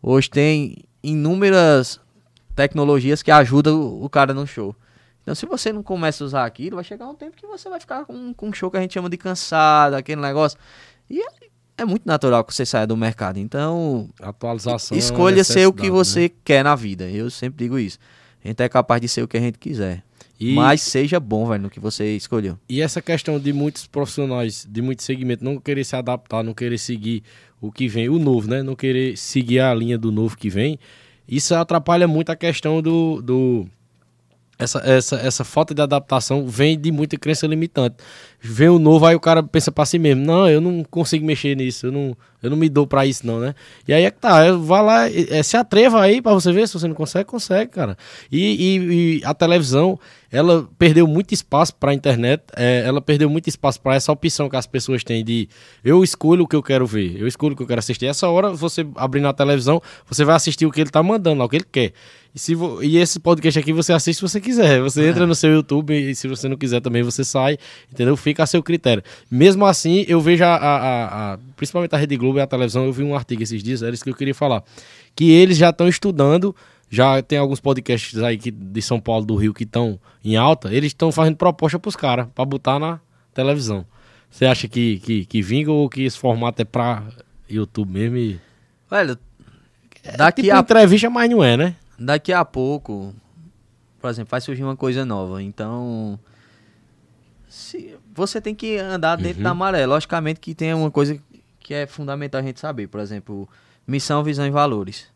[0.00, 2.00] hoje tem inúmeras
[2.54, 4.74] tecnologias que ajudam o cara no show.
[5.24, 7.80] Então, se você não começa a usar aquilo, vai chegar um tempo que você vai
[7.80, 10.58] ficar com, com um show que a gente chama de cansado, aquele negócio.
[11.08, 11.26] E é,
[11.78, 13.38] é muito natural que você saia do mercado.
[13.38, 14.94] Então, Atualização.
[14.94, 16.30] é escolha ser o que você né?
[16.44, 17.08] quer na vida.
[17.10, 17.98] Eu sempre digo isso.
[18.44, 20.04] A gente é capaz de ser o que a gente quiser.
[20.38, 22.58] E, Mas seja bom, velho, no que você escolheu.
[22.68, 26.76] e essa questão de muitos profissionais, de muito segmento, não querer se adaptar, não querer
[26.76, 27.22] seguir
[27.60, 28.62] o que vem, o novo, né?
[28.62, 30.78] Não querer seguir a linha do novo que vem.
[31.26, 33.22] Isso atrapalha muito a questão do.
[33.22, 33.66] do
[34.58, 37.96] essa, essa, essa falta de adaptação vem de muita crença limitante.
[38.40, 41.56] Vem o novo, aí o cara pensa pra si mesmo: não, eu não consigo mexer
[41.56, 43.54] nisso, eu não, eu não me dou pra isso, não, né?
[43.88, 46.68] E aí é que tá, vai lá, é, se atreva aí pra você ver.
[46.68, 47.96] Se você não consegue, consegue, cara.
[48.30, 49.98] E, e- e a televisão,
[50.30, 54.56] ela perdeu muito espaço pra internet, é, ela perdeu muito espaço pra essa opção que
[54.56, 55.48] as pessoas têm de
[55.82, 58.06] eu escolho o que eu quero ver, eu escolho o que eu quero assistir.
[58.06, 61.46] Essa hora, você abrindo a televisão, você vai assistir o que ele tá mandando lá,
[61.46, 61.92] o que ele quer.
[62.34, 64.80] E, se vo- e esse podcast aqui você assiste se você quiser.
[64.82, 67.56] Você entra no seu YouTube e se você não quiser também você sai,
[67.92, 68.16] entendeu?
[68.16, 69.02] Fica a seu critério.
[69.30, 72.84] Mesmo assim, eu vejo a, a- a- a- principalmente a Rede Globo e a televisão,
[72.86, 74.64] eu vi um artigo esses dias, era isso que eu queria falar.
[75.14, 76.54] Que eles já estão estudando,
[76.90, 80.72] já tem alguns podcasts aí que, de São Paulo, do Rio, que estão em alta,
[80.74, 82.98] eles estão fazendo proposta pros caras, pra botar na
[83.32, 83.86] televisão.
[84.28, 87.04] Você acha que, que, que vinga ou que esse formato é pra
[87.48, 88.16] YouTube mesmo?
[88.16, 88.40] E...
[88.90, 89.16] Velho,
[90.16, 91.76] daqui tipo a entrevista, mas não é, né?
[91.98, 93.14] Daqui a pouco,
[94.00, 95.42] por exemplo, vai surgir uma coisa nova.
[95.42, 96.18] Então,
[97.48, 99.44] se, você tem que andar dentro Uhum.
[99.44, 99.86] da maré.
[99.86, 101.18] Logicamente que tem uma coisa
[101.60, 102.88] que é fundamental a gente saber.
[102.88, 103.48] Por exemplo,
[103.86, 105.06] missão, visão e valores.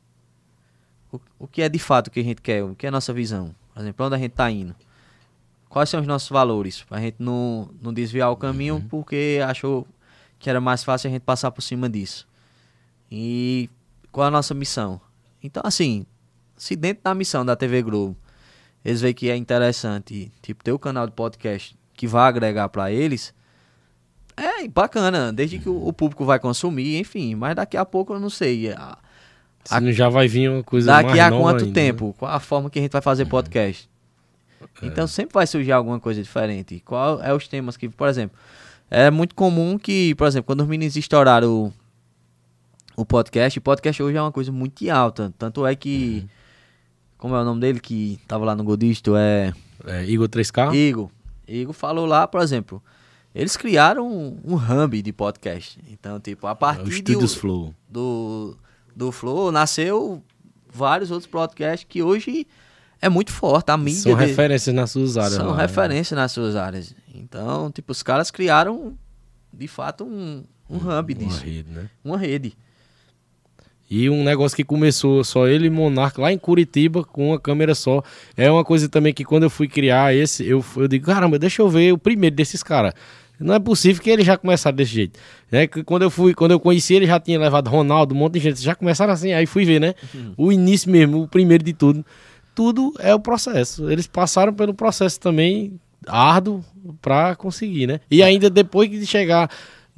[1.12, 2.62] O, o que é de fato que a gente quer?
[2.64, 3.54] O que é a nossa visão?
[3.74, 4.74] Por exemplo, onde a gente está indo?
[5.68, 6.82] Quais são os nossos valores?
[6.82, 8.88] Pra gente não, não desviar o caminho Uhum.
[8.88, 9.86] porque achou
[10.38, 12.26] que era mais fácil a gente passar por cima disso.
[13.10, 13.68] E
[14.12, 15.00] qual é a nossa missão?
[15.42, 16.06] Então, assim,
[16.58, 18.14] se dentro da missão da TV Globo
[18.84, 22.90] eles veem que é interessante, tipo, ter o canal de podcast que vai agregar pra
[22.92, 23.34] eles,
[24.36, 28.20] é bacana, desde que o, o público vai consumir, enfim, mas daqui a pouco eu
[28.20, 28.72] não sei.
[28.72, 28.96] a-
[29.80, 31.72] não já vai vir uma coisa daqui a quanto ainda, né?
[31.72, 32.14] tempo?
[32.16, 33.88] Qual a forma que a gente vai fazer podcast?
[34.82, 36.80] Então sempre vai surgir alguma coisa diferente.
[36.84, 38.38] Qual é os temas que, por exemplo,
[38.90, 41.72] é muito comum que, por exemplo, quando os meninos estouraram
[42.96, 45.32] o, o podcast, o podcast hoje é uma coisa muito alta.
[45.36, 46.28] Tanto é que, Uhum.
[47.18, 49.52] Como é o nome dele que tava lá no Godisto, é
[49.84, 50.74] É, Igor 3K?
[50.74, 51.10] Igor.
[51.46, 52.82] Igor falou lá, por exemplo,
[53.34, 55.78] eles criaram um, um hub de podcast.
[55.90, 57.74] Então, tipo, a É, partir de, Studios Flow.
[57.88, 58.56] do,
[58.96, 60.22] do Flow nasceu
[60.72, 62.46] vários outros podcasts que hoje
[63.00, 63.70] é muito forte.
[63.70, 65.34] A mídia São de- referências nas suas áreas.
[65.34, 65.62] são lá, né?
[65.62, 66.94] referência nas suas áreas.
[67.14, 68.96] Então, tipo, os caras criaram
[69.52, 71.88] de fato um, um hub Uma disso, rede, né?
[72.04, 72.54] uma rede.
[73.90, 77.74] E um negócio que começou só ele e Monark lá em Curitiba com uma câmera
[77.74, 78.02] só.
[78.36, 81.62] É uma coisa também que quando eu fui criar esse, eu, eu digo, caramba, deixa
[81.62, 82.92] eu ver o primeiro desses caras.
[83.40, 85.18] Não é possível que eles já começaram desse jeito.
[85.50, 88.34] É que quando eu fui, quando eu conheci ele já tinha levado Ronaldo, um monte
[88.34, 88.60] de gente.
[88.60, 89.94] Já começaram assim, aí fui ver, né?
[90.36, 92.04] O início mesmo, o primeiro de tudo.
[92.54, 93.88] Tudo é o processo.
[93.88, 96.64] Eles passaram pelo processo também árduo
[97.00, 98.00] pra conseguir, né?
[98.10, 99.48] E ainda depois de chegar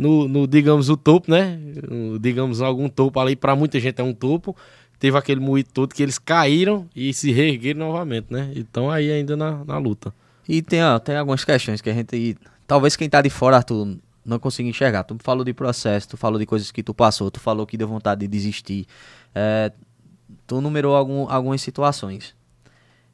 [0.01, 1.61] no, no, digamos, o topo, né?
[1.91, 4.57] O, digamos, algum topo ali, pra muita gente é um topo.
[4.99, 8.51] Teve aquele moído todo que eles caíram e se reergueram novamente, né?
[8.57, 10.11] Então aí ainda na, na luta.
[10.49, 12.35] E tem, ó, tem algumas questões que a gente.
[12.67, 15.05] Talvez quem tá de fora, Arthur, não consiga enxergar.
[15.05, 17.87] Tu falou de processo, tu falou de coisas que tu passou, tu falou que deu
[17.87, 18.87] vontade de desistir.
[19.35, 19.71] É,
[20.47, 22.35] tu numerou algum, algumas situações.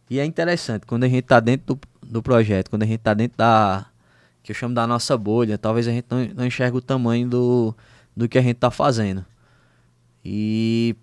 [0.08, 3.12] E é interessante, quando a gente tá dentro do, do projeto, quando a gente tá
[3.12, 3.86] dentro da.
[4.46, 7.74] Que eu chamo da nossa bolha, talvez a gente não, não enxergue o tamanho do,
[8.16, 9.26] do que a gente tá fazendo.
[10.24, 10.94] E.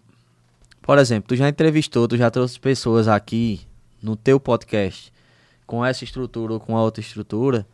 [0.81, 3.61] Por exemplo, tu já entrevistou, tu já trouxe pessoas aqui
[4.01, 5.11] no teu podcast
[5.65, 7.65] com essa estrutura ou com a outra estrutura,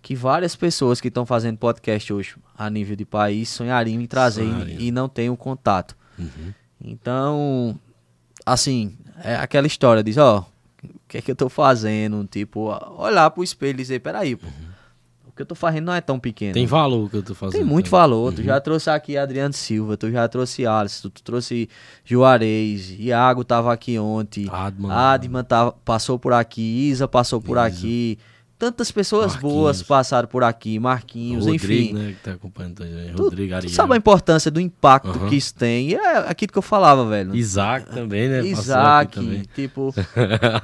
[0.00, 4.44] que várias pessoas que estão fazendo podcast hoje a nível de país sonhariam em trazer
[4.44, 4.80] Sonhariam.
[4.80, 5.96] e, não tem o contato.
[6.80, 7.78] Então,
[8.44, 10.46] assim, é aquela história, diz, ó,
[10.82, 12.26] o que é que eu tô fazendo?
[12.26, 14.67] Tipo, olhar pro espelho e dizer, peraí, pô, o
[15.38, 16.52] que eu tô fazendo não é tão pequeno.
[16.52, 17.60] Tem valor o que eu tô fazendo.
[17.60, 17.90] Tem muito né?
[17.90, 18.34] valor.
[18.34, 21.68] Tu já trouxe aqui Adriano Silva, tu já trouxe Alisson, tu trouxe
[22.04, 24.90] Juarez, Iago tava aqui ontem, Adman.
[24.90, 27.66] Adman tava, passou por aqui, Isa passou por Isa.
[27.66, 28.18] aqui.
[28.58, 29.54] Tantas pessoas Marquinhos.
[29.54, 31.92] boas passaram por aqui, Marquinhos, Rodrigo, enfim.
[31.92, 32.08] né?
[32.12, 32.82] Que tá acompanhando.
[33.14, 33.72] Tu, Rodrigo tu Ariel.
[33.72, 35.28] sabe a importância do impacto Aham.
[35.28, 35.90] que isso tem?
[35.90, 37.36] E é aquilo que eu falava, velho.
[37.36, 38.44] Isaac também, né?
[38.44, 39.44] Isaac, também.
[39.54, 39.94] tipo,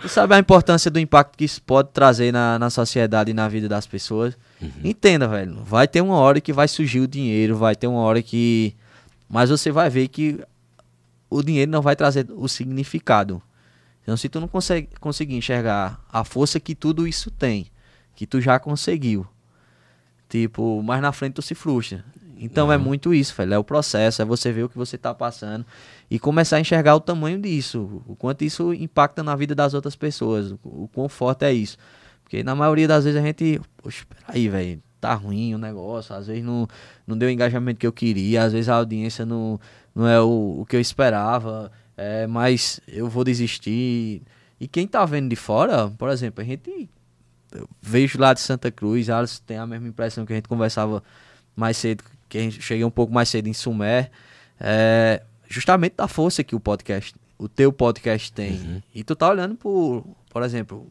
[0.00, 3.48] tu sabe a importância do impacto que isso pode trazer na, na sociedade e na
[3.48, 4.36] vida das pessoas.
[4.60, 4.70] Uhum.
[4.84, 5.58] Entenda, velho.
[5.64, 8.74] Vai ter uma hora que vai surgir o dinheiro, vai ter uma hora que.
[9.28, 10.40] Mas você vai ver que
[11.30, 13.42] o dinheiro não vai trazer o significado.
[14.08, 17.66] Então, se tu não consegue, conseguir enxergar a força que tudo isso tem,
[18.14, 19.26] que tu já conseguiu,
[20.30, 22.02] tipo, mais na frente tu se frustra.
[22.38, 22.72] Então uhum.
[22.72, 23.52] é muito isso, velho.
[23.52, 25.66] É o processo, é você ver o que você está passando
[26.10, 29.94] e começar a enxergar o tamanho disso, o quanto isso impacta na vida das outras
[29.94, 31.76] pessoas, o, o quão forte é isso.
[32.22, 36.28] Porque na maioria das vezes a gente, poxa, peraí, velho, tá ruim o negócio, às
[36.28, 36.66] vezes não,
[37.06, 39.60] não deu o engajamento que eu queria, às vezes a audiência não,
[39.94, 44.22] não é o, o que eu esperava, é, mas eu vou desistir.
[44.60, 46.88] E quem tá vendo de fora, por exemplo, a gente
[47.82, 51.02] vejo lá de Santa Cruz, elas têm a mesma impressão que a gente conversava
[51.56, 54.10] mais cedo, que a gente cheguei um pouco mais cedo em Sumé,
[54.60, 58.52] é, justamente da força que o podcast, o teu podcast tem.
[58.52, 58.82] Uhum.
[58.94, 60.86] E tu tá olhando por, por exemplo,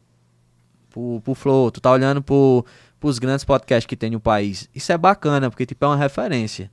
[0.90, 2.66] pro, pro Flow, tu tá olhando pro,
[3.00, 4.68] pros grandes podcasts que tem no país.
[4.74, 6.70] Isso é bacana, porque tipo, é uma referência.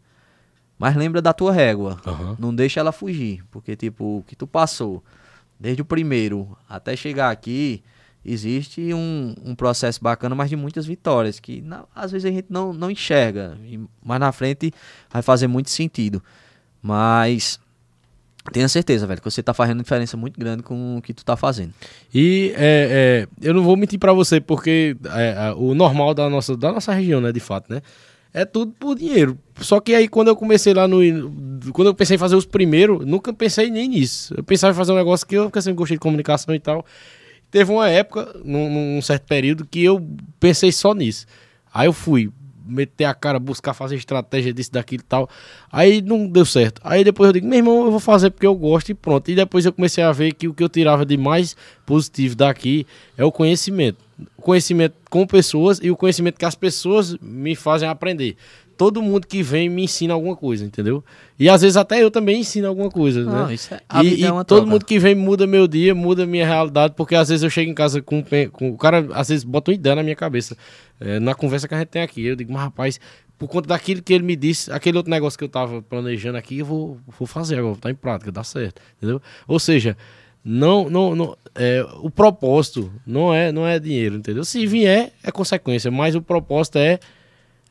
[0.78, 1.98] Mas lembra da tua régua.
[2.06, 2.36] Uhum.
[2.38, 3.44] Não deixa ela fugir.
[3.50, 5.04] Porque, tipo, o que tu passou,
[5.60, 7.82] desde o primeiro até chegar aqui,
[8.26, 12.48] existe um, um processo bacana, mas de muitas vitórias, que na, às vezes a gente
[12.50, 14.74] não, não enxerga, e mais na frente
[15.10, 16.22] vai fazer muito sentido.
[16.82, 17.60] Mas
[18.52, 21.36] tenha certeza, velho, que você tá fazendo diferença muito grande com o que tu tá
[21.38, 21.74] fazendo.
[22.14, 26.58] E é, é, eu não vou mentir para você, porque é, o normal da nossa,
[26.58, 27.82] da nossa região, né, de fato, né?
[28.36, 29.40] É tudo por dinheiro.
[29.62, 31.00] Só que aí quando eu comecei lá no.
[31.72, 34.34] Quando eu pensei em fazer os primeiros, nunca pensei nem nisso.
[34.36, 36.86] Eu pensava em fazer um negócio que eu sempre gostei de comunicação e tal.
[37.50, 40.06] Teve uma época, num, num, certo período, que eu
[40.38, 41.26] pensei só nisso.
[41.74, 42.30] Aí eu fui
[42.68, 45.30] meter a cara, buscar fazer estratégia disso, daquilo e tal.
[45.72, 46.82] Aí não deu certo.
[46.84, 49.32] Aí depois eu digo, meu irmão, eu vou fazer porque eu gosto e pronto.
[49.32, 51.56] E depois eu comecei a ver que o que eu tirava de mais
[51.86, 52.86] positivo daqui
[53.18, 54.05] é o conhecimento.
[54.38, 58.38] Conhecimento com pessoas e o conhecimento que as pessoas me fazem aprender
[58.78, 61.04] todo mundo que vem me ensina alguma coisa, entendeu?
[61.40, 63.54] E às vezes até eu também ensino alguma coisa, né?
[63.54, 64.66] Isso é, e, e é todo troca.
[64.66, 67.74] mundo que vem muda meu dia, muda minha realidade, porque às vezes eu chego em
[67.74, 70.58] casa com, com o cara, às vezes bota uma ideia na minha cabeça,
[71.00, 72.26] é, na conversa que a gente tem aqui.
[72.26, 73.00] Eu digo, mas rapaz,
[73.38, 76.60] por conta daquilo que ele me disse, aquele outro negócio que eu tava planejando aqui,
[76.60, 79.22] eu vou, vou fazer agora, vou estar em prática, dá certo, entendeu?
[79.48, 79.98] Ou seja,
[80.46, 84.46] não, não, não é, o propósito não é, não é dinheiro, entendeu?
[84.46, 87.00] Se vier, é consequência, mas o propósito é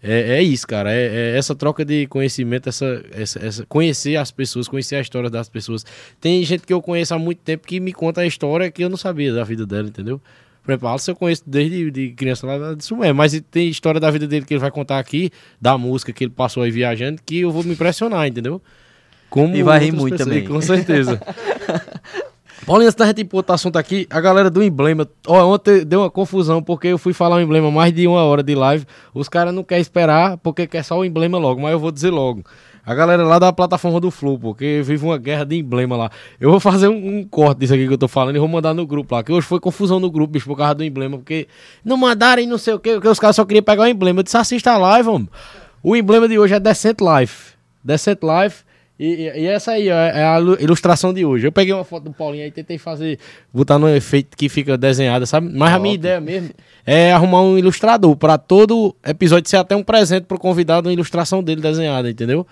[0.07, 0.93] é, é isso, cara.
[0.93, 5.31] É, é, essa troca de conhecimento, essa, essa, essa, conhecer as pessoas, conhecer a história
[5.31, 5.87] das pessoas.
[6.21, 8.91] Tem gente que eu conheço há muito tempo que me conta a história que eu
[8.91, 10.21] não sabia da vida dela, entendeu?
[10.63, 14.11] Por exemplo, Alisson eu conheço desde de criança lá de Sumé, mas tem história da
[14.11, 17.41] vida dele que ele vai contar aqui, da música que ele passou aí viajando, que
[17.41, 18.61] eu vou me impressionar, entendeu?
[19.31, 20.45] Como e vai rir muito também.
[20.45, 21.19] Com certeza.
[22.65, 25.07] Paulinho, antes da gente botar assunto aqui, a galera do emblema.
[25.27, 28.43] Ó, ontem deu uma confusão porque eu fui falar o emblema mais de uma hora
[28.43, 28.87] de live.
[29.13, 32.11] Os caras não querem esperar porque quer só o emblema logo, mas eu vou dizer
[32.11, 32.43] logo.
[32.87, 36.11] A galera lá da plataforma do Flow, porque vive uma guerra de emblema lá.
[36.41, 38.73] Eu vou fazer um, um, corte disso aqui que eu tô falando e vou mandar
[38.73, 39.23] no grupo lá.
[39.23, 41.19] Que hoje foi confusão no grupo, bicho, por causa do emblema.
[41.19, 41.49] Porque
[41.85, 44.21] não mandaram e não sei o que, porque os caras só queriam pegar o emblema.
[44.21, 45.29] Eu disse, assista a live, vamos.
[45.83, 47.53] O emblema de hoje é Decent Life.
[47.83, 48.65] Decent Life
[48.99, 51.47] e, e, essa aí ó, é a ilustração de hoje.
[51.47, 53.19] Eu peguei uma foto do Paulinho aí tentei fazer,
[53.53, 55.49] botar no efeito que fica desenhada, sabe?
[55.49, 55.75] Mas Top.
[55.75, 56.51] a minha ideia mesmo
[56.87, 61.43] é arrumar um ilustrador para todo episódio ser até um presente pro convidado, uma ilustração
[61.43, 62.47] dele desenhada, entendeu?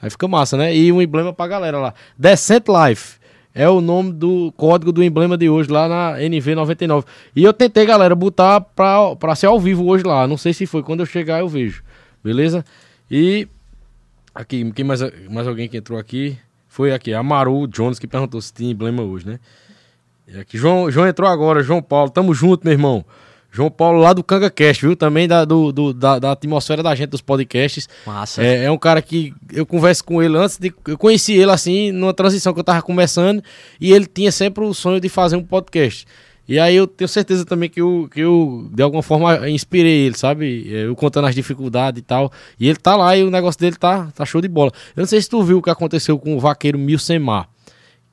[0.00, 0.74] Aí fica massa, né?
[0.74, 1.94] E um emblema pra galera lá.
[2.16, 3.18] Decent Life
[3.52, 7.04] é o nome do código do emblema de hoje lá na NV99.
[7.34, 10.28] E eu tentei, galera, botar pra, pra ser ao vivo hoje lá.
[10.28, 10.84] Não sei se foi.
[10.84, 11.82] Quando eu chegar eu vejo.
[12.22, 12.64] Beleza?
[13.10, 13.48] E
[14.38, 16.38] Aqui, quem mais, mais alguém que entrou aqui?
[16.68, 19.40] Foi aqui, Amaru Jones, que perguntou se tinha emblema hoje, né?
[20.28, 23.04] E aqui, João, João entrou agora, João Paulo, tamo junto, meu irmão.
[23.50, 24.94] João Paulo lá do CangaCast, viu?
[24.94, 27.88] Também da, do, do da, da, atmosfera da gente dos podcasts.
[28.06, 28.40] Massa.
[28.40, 30.72] É, é, um cara que eu converso com ele antes de.
[30.86, 33.42] Eu conheci ele assim, numa transição que eu tava começando,
[33.80, 36.06] e ele tinha sempre o sonho de fazer um podcast.
[36.48, 40.16] E aí eu tenho certeza também que eu, que eu de alguma forma, inspirei ele,
[40.16, 40.66] sabe?
[40.70, 42.32] Eu contando as dificuldades e tal.
[42.58, 44.72] E ele tá lá e o negócio dele tá, tá show de bola.
[44.96, 47.50] Eu não sei se tu viu o que aconteceu com o vaqueiro Milsemar.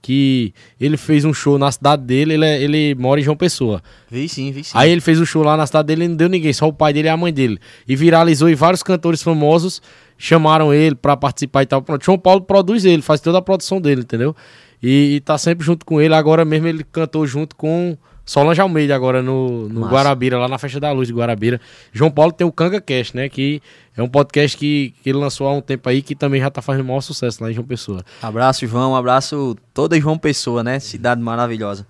[0.02, 3.82] Que ele fez um show na cidade dele, ele, é, ele mora em João Pessoa.
[4.12, 4.72] Vi sim, vi sim.
[4.76, 6.74] Aí ele fez um show lá na cidade dele e não deu ninguém, só o
[6.74, 7.58] pai dele e a mãe dele.
[7.88, 9.82] E viralizou e vários cantores famosos
[10.18, 11.82] chamaram ele para participar e tal.
[11.82, 14.36] Pronto, João Paulo produz ele, faz toda a produção dele, entendeu?
[14.84, 16.14] E, e tá sempre junto com ele.
[16.14, 20.80] Agora mesmo ele cantou junto com Solange Almeida agora no, no Guarabira, lá na Festa
[20.80, 21.62] da Luz de Guarabira.
[21.94, 23.30] João Paulo tem o Canga Cast, né?
[23.30, 23.62] Que
[23.96, 26.62] é um podcast que, que ele lançou há um tempo aí, que também já tá
[26.62, 28.04] fazendo o maior sucesso lá em João Pessoa.
[28.22, 28.96] Abraço, João.
[28.96, 30.80] Abraço toda João Pessoa, né?
[30.80, 31.86] Cidade maravilhosa.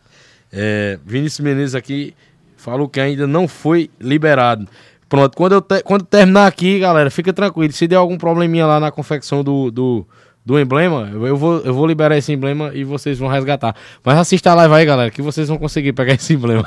[0.51, 2.13] É, Vinícius Menezes aqui
[2.57, 4.67] falou que ainda não foi liberado.
[5.07, 7.71] Pronto, quando, eu te, quando terminar aqui, galera, fica tranquilo.
[7.71, 10.05] Se der algum probleminha lá na confecção do, do,
[10.45, 13.75] do emblema, eu vou, eu vou liberar esse emblema e vocês vão resgatar.
[14.03, 16.63] Mas assista a live aí, galera, que vocês vão conseguir pegar esse emblema.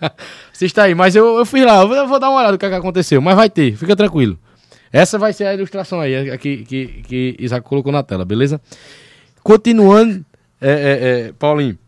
[0.50, 2.70] assista aí, mas eu, eu fui lá, eu vou, dar uma olhada no que, é
[2.70, 4.38] que aconteceu, mas vai ter, fica tranquilo.
[4.90, 8.58] Essa vai ser a ilustração aí, que, que, que Isaac colocou na tela, beleza?
[9.42, 10.24] Continuando,
[10.58, 11.78] é, é, é, Paulinho,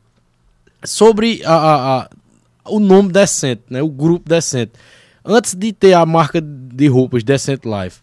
[0.84, 2.09] sobre a, a, a,
[2.66, 3.80] o nome Decente, né?
[3.82, 4.72] O grupo Decente.
[5.24, 8.01] Antes de ter a marca de roupas Decente Life,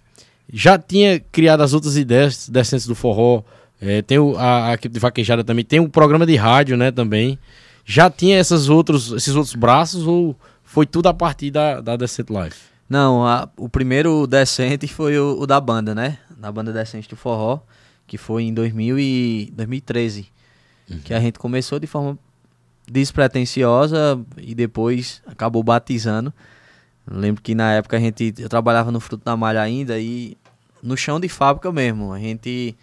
[0.52, 3.44] já tinha criado as outras ideias Decentes do Forró,
[3.82, 6.92] é, tem o, a, a, equipe de vaquejada também, tem um programa de rádio, né,
[6.92, 7.38] também.
[7.86, 12.30] Já tinha esses outros, esses outros braços ou foi tudo a partir da, da Decent
[12.30, 12.58] Life?
[12.90, 16.18] Não, a, o primeiro Decente foi o, o, da banda, né?
[16.38, 17.60] Da banda Decente do Forró,
[18.06, 20.28] que foi em 2000 e 2013.
[20.90, 21.00] Uhum.
[21.00, 22.18] Que a gente começou de forma
[22.90, 26.34] despretensiosa e depois acabou batizando.
[27.10, 30.38] Lembro que na época a gente eu trabalhava no Fruto da Malha ainda e
[30.82, 32.14] no chão de fábrica mesmo.
[32.14, 32.76] A gente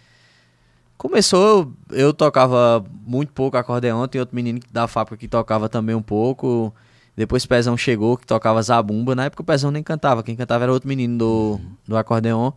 [0.97, 6.01] começou, eu tocava muito pouco acordeão, tem outro menino da fábrica que tocava também um
[6.01, 6.73] pouco.
[7.15, 9.15] Depois Pezão chegou, que tocava zabumba.
[9.15, 12.51] Na época o Pezão nem cantava, quem cantava era outro menino do, do acordeon.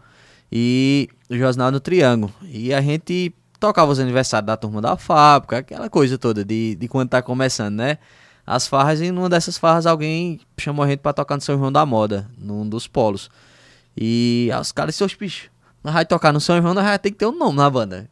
[0.50, 2.32] E o Josnal no Triângulo.
[2.42, 6.88] E a gente tocava os aniversários da turma da fábrica, aquela coisa toda de, de
[6.88, 7.98] quando tá começando, né?
[8.50, 11.70] As farras, e numa dessas farras alguém chamou a gente pra tocar no São João
[11.70, 13.28] da Moda, num dos polos.
[13.94, 15.50] E os caras disseram, bicho,
[15.84, 18.08] nós vai tocar no São João, nós vai ter que ter um nome na banda.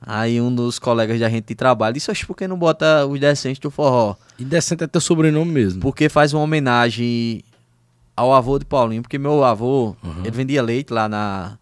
[0.00, 3.20] Aí um dos colegas da gente de trabalho disse, acho por que não bota os
[3.20, 4.16] Decentes do Forró?
[4.36, 5.80] E Decente é teu sobrenome mesmo.
[5.80, 7.44] Porque faz uma homenagem
[8.16, 10.22] ao avô de Paulinho, porque meu avô, uhum.
[10.22, 11.56] ele vendia leite lá na,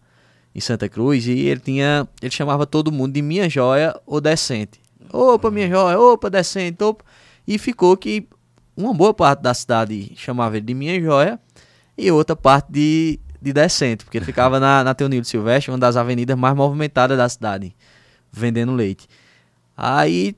[0.55, 4.81] em Santa Cruz e ele tinha, ele chamava todo mundo de minha joia ou decente.
[5.11, 7.05] Opa, minha joia, opa, decente, opa.
[7.47, 8.27] E ficou que
[8.75, 11.39] uma boa parte da cidade chamava ele de minha joia
[11.97, 15.95] e outra parte de, de decente, porque ele ficava na, na Teonildo Silvestre, uma das
[15.95, 17.75] avenidas mais movimentadas da cidade
[18.31, 19.07] vendendo leite.
[19.77, 20.35] Aí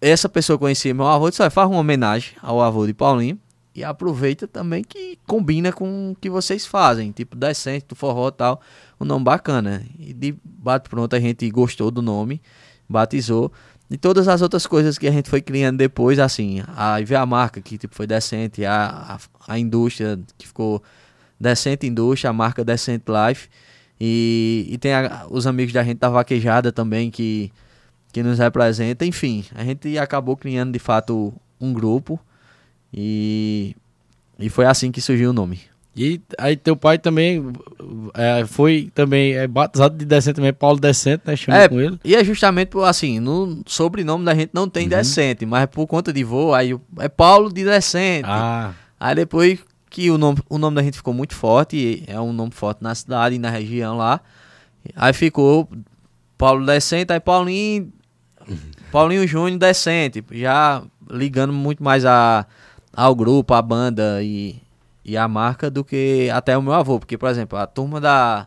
[0.00, 3.38] essa pessoa conhecia meu avô e disse: faz uma homenagem ao avô de Paulinho
[3.74, 8.32] e aproveita também que combina com o que vocês fazem, tipo decente, do forró e
[8.32, 8.60] tal,
[9.00, 9.82] um nome bacana.
[9.98, 12.40] E de bate pronto a gente gostou do nome,
[12.88, 13.50] batizou.
[13.90, 17.26] E todas as outras coisas que a gente foi criando depois, assim, aí veio a
[17.26, 20.82] marca que tipo, foi decente, a, a, a indústria que ficou
[21.38, 23.48] decente indústria, a marca Decente Life.
[24.00, 27.52] E, e tem a, os amigos da gente da vaquejada também que,
[28.12, 29.04] que nos representa.
[29.04, 32.18] Enfim, a gente acabou criando de fato um grupo
[32.92, 33.76] e,
[34.38, 35.60] e foi assim que surgiu o nome.
[35.96, 37.52] E aí teu pai também
[38.14, 41.36] é, foi também é, batizado de Decente também, Paulo Decente, né?
[41.36, 42.00] Chamou é, com ele.
[42.04, 44.90] E é justamente por assim, no sobrenome da gente não tem uhum.
[44.90, 48.28] Decente, mas por conta de voo, aí é Paulo de Decente.
[48.28, 48.72] Ah.
[48.98, 52.50] Aí depois que o nome, o nome da gente ficou muito forte, é um nome
[52.50, 54.20] forte na cidade e na região lá.
[54.96, 55.68] Aí ficou
[56.36, 57.92] Paulo Decente, aí Paulinho,
[58.90, 62.44] Paulinho Júnior Decente, já ligando muito mais a,
[62.92, 64.56] ao grupo, a banda e,
[65.04, 66.98] e a marca do que até o meu avô.
[66.98, 68.46] Porque, por exemplo, a turma da,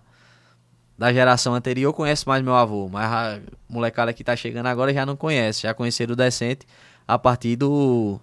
[0.97, 3.39] da geração anterior conhece mais meu avô, mas a
[3.69, 6.65] molecada que tá chegando agora já não conhece, já conheceram o Decente
[7.07, 8.19] a partir do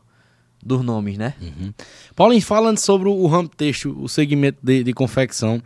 [0.65, 1.35] dos nomes, né?
[1.43, 1.75] Uhum.
[2.17, 5.63] Paulinho, falando sobre o ramo texto, o segmento de, de confecção,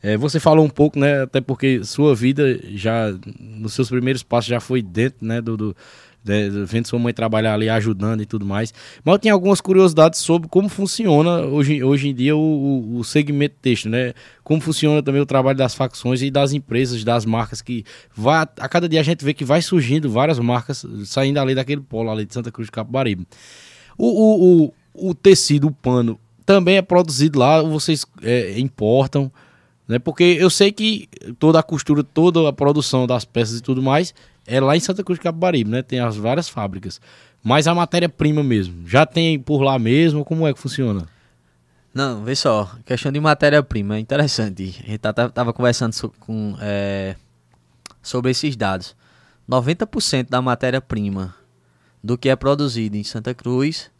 [0.00, 1.22] é, você falou um pouco, né?
[1.22, 5.40] Até porque sua vida já, nos seus primeiros passos, já foi dentro, né?
[5.40, 5.76] Do, do
[6.66, 8.72] vendo sua mãe trabalhar ali, ajudando e tudo mais.
[9.04, 13.56] Mas eu tinha algumas curiosidades sobre como funciona hoje, hoje em dia o, o, segmento
[13.60, 14.12] texto, né?
[14.42, 17.84] Como funciona também o trabalho das facções e das empresas, das marcas que
[18.14, 21.80] vai, a cada dia a gente vê que vai surgindo várias marcas saindo ali daquele
[21.80, 23.26] polo ali de Santa Cruz de Capibaribe.
[23.96, 29.30] O, o, o, o tecido, o pano, também é produzido lá, vocês é, importam,
[29.86, 29.98] né?
[29.98, 31.08] Porque eu sei que
[31.38, 34.14] toda a costura, toda a produção das peças e tudo mais
[34.46, 35.82] é lá em Santa Cruz de Capibaribe, né?
[35.82, 37.00] Tem as várias fábricas.
[37.42, 40.24] Mas a matéria-prima mesmo, já tem por lá mesmo?
[40.24, 41.08] Como é que funciona?
[41.94, 44.76] Não, vê só, questão de matéria-prima é interessante.
[44.84, 47.16] A gente tá, tá, tava conversando so, com, é,
[48.02, 48.94] sobre esses dados.
[49.48, 51.34] 90% da matéria-prima
[52.02, 53.90] do que é produzido em Santa Cruz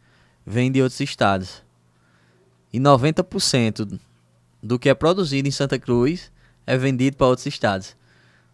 [0.44, 1.62] vem de outros estados.
[2.72, 3.98] E 90%
[4.66, 6.30] do que é produzido em Santa Cruz
[6.66, 7.96] é vendido para outros estados.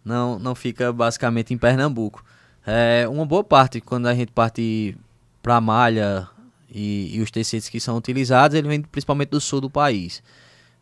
[0.05, 2.23] Não, não fica basicamente em Pernambuco.
[2.65, 4.95] É, uma boa parte, quando a gente parte
[5.41, 6.29] para a malha
[6.69, 10.23] e, e, os tecidos que são utilizados, ele vem principalmente do sul do país.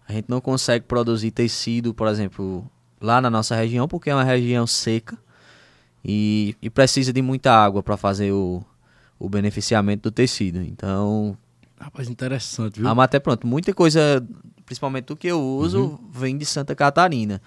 [0.08, 4.24] A gente não consegue produzir tecido, por exemplo, lá na nossa região, porque é uma
[4.24, 5.18] região seca
[6.04, 8.64] e, e precisa de muita água para fazer o,
[9.18, 10.62] o beneficiamento do tecido.
[10.62, 11.38] Então.
[11.80, 12.88] Rapaz, interessante, viu?
[12.88, 14.26] A matéria, pronto, muita coisa,
[14.72, 16.00] principalmente o que eu uso, uhum.
[16.14, 17.42] vem de Santa Catarina.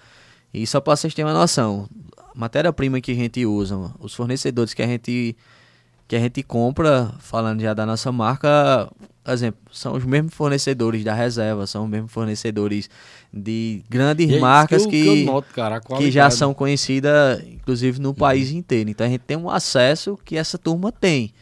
[0.53, 1.89] E só para vocês terem uma noção,
[2.35, 5.35] matéria-prima que a gente usa, os fornecedores que a gente
[6.07, 8.87] que a gente compra, falando já da nossa marca,
[9.27, 12.91] exemplo, são os mesmos fornecedores da reserva, são os mesmos fornecedores
[13.33, 17.99] de grandes é marcas que, que, que noto, cara, a que já são conhecidas, inclusive,
[17.99, 18.57] no país Uhum.
[18.57, 18.91] inteiro.
[18.91, 21.33] Então a gente tem um acesso que essa turma tem.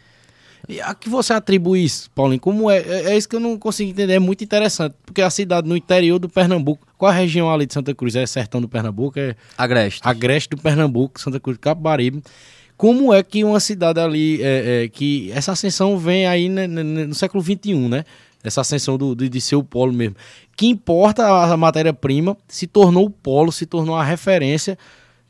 [0.67, 2.39] E a que você atribui isso, Paulinho?
[2.39, 2.77] Como é?
[2.79, 4.13] É é isso que eu não consigo entender.
[4.13, 4.95] É muito interessante.
[5.05, 8.15] Porque a cidade no interior do Pernambuco, qual a região ali de Santa Cruz?
[8.15, 9.19] É Sertão do Pernambuco?
[9.19, 9.99] É Agreste.
[10.03, 12.23] Agreste do Pernambuco, Santa Cruz do Capibaribe.
[12.77, 17.13] Como é que uma cidade ali, é, é, que essa ascensão vem aí né, no
[17.13, 18.03] século XXI, né?
[18.43, 20.15] Essa ascensão do, de, de ser o polo mesmo.
[20.55, 24.77] Que importa a matéria-prima, se tornou o polo, se tornou a referência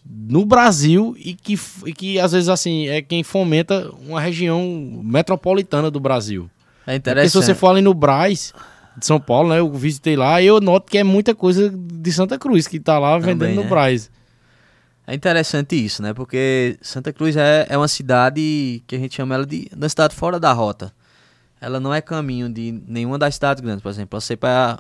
[0.05, 5.89] no Brasil e que, e que às vezes assim é quem fomenta uma região metropolitana
[5.89, 6.49] do Brasil.
[6.85, 7.45] É Porque se interessante.
[7.45, 8.53] você for ali no Braz
[8.97, 9.59] de São Paulo, né?
[9.59, 12.99] Eu visitei lá e eu noto que é muita coisa de Santa Cruz que tá
[12.99, 13.69] lá Também, vendendo no né?
[13.69, 14.11] Braz.
[15.05, 16.13] É interessante isso, né?
[16.13, 20.15] Porque Santa Cruz é, é uma cidade que a gente chama ela de uma cidade
[20.15, 20.93] fora da rota.
[21.59, 23.81] Ela não é caminho de nenhuma das cidades grandes.
[23.81, 24.79] Por exemplo, você para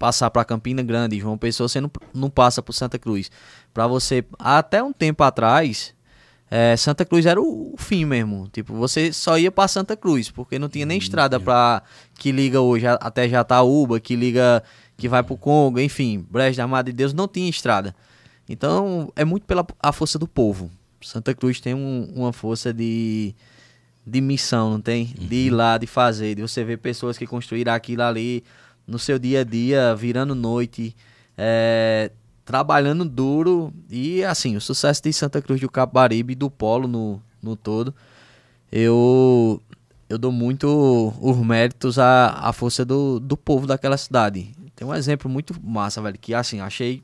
[0.00, 3.30] passar para Campina Grande, João Pessoa, você não, não passa por Santa Cruz.
[3.74, 5.94] Para você, até um tempo atrás,
[6.50, 8.48] é, Santa Cruz era o, o fim mesmo.
[8.50, 11.82] Tipo, você só ia para Santa Cruz, porque não tinha nem estrada para
[12.14, 14.62] que liga hoje até Jataúba, que liga
[14.96, 17.94] que vai pro Congo, enfim, Brejo da Madre de Deus não tinha estrada.
[18.48, 20.70] Então, é muito pela a força do povo.
[21.02, 23.34] Santa Cruz tem um- uma força de,
[24.06, 25.04] de missão, não tem?
[25.06, 28.42] De ir lá, de fazer, de você ver pessoas que construíram aquilo ali
[28.90, 30.96] no seu dia a dia, virando noite,
[31.38, 32.10] é,
[32.44, 33.72] trabalhando duro.
[33.88, 37.94] E, assim, o sucesso de Santa Cruz do Capibaribe e do Polo no, no todo,
[38.70, 39.62] eu,
[40.08, 44.52] eu dou muito os méritos à, à força do, do povo daquela cidade.
[44.74, 47.02] Tem um exemplo muito massa, velho, que, assim, achei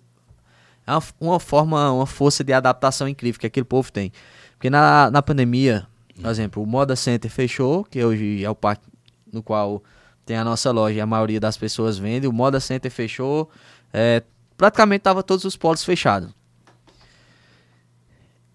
[0.85, 4.13] é uma, uma forma, uma força de adaptação incrível que aquele povo tem.
[4.53, 5.87] Porque na, na pandemia,
[6.21, 8.89] por exemplo, o Moda Center fechou, que hoje é o parque
[9.33, 9.83] no qual
[10.27, 12.27] tem a nossa loja a maioria das pessoas vende.
[12.27, 13.49] O Moda Center fechou,
[13.93, 14.23] é,
[14.59, 16.35] praticamente tava todos os polos fechados.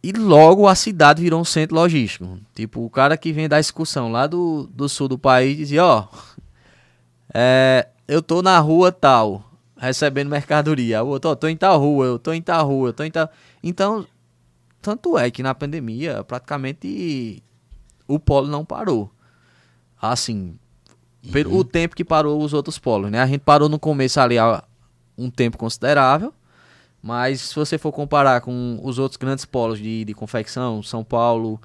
[0.03, 2.39] E logo a cidade virou um centro logístico.
[2.53, 6.07] Tipo, o cara que vem da excursão lá do, do sul do país dizia, ó,
[7.33, 9.43] é, eu tô na rua tal,
[9.77, 11.03] recebendo mercadoria.
[11.03, 13.29] Outro, ó, tô em tal rua, eu tô em tal rua, eu tô em tal.
[13.63, 14.05] Então,
[14.81, 17.41] tanto é que na pandemia, praticamente
[18.07, 19.09] o polo não parou.
[20.01, 20.57] Assim,
[21.31, 23.19] pelo o tempo que parou os outros polos, né?
[23.19, 24.63] A gente parou no começo ali há
[25.17, 26.33] um tempo considerável,
[27.01, 31.59] mas se você for comparar com os outros grandes polos de, de confecção, São Paulo,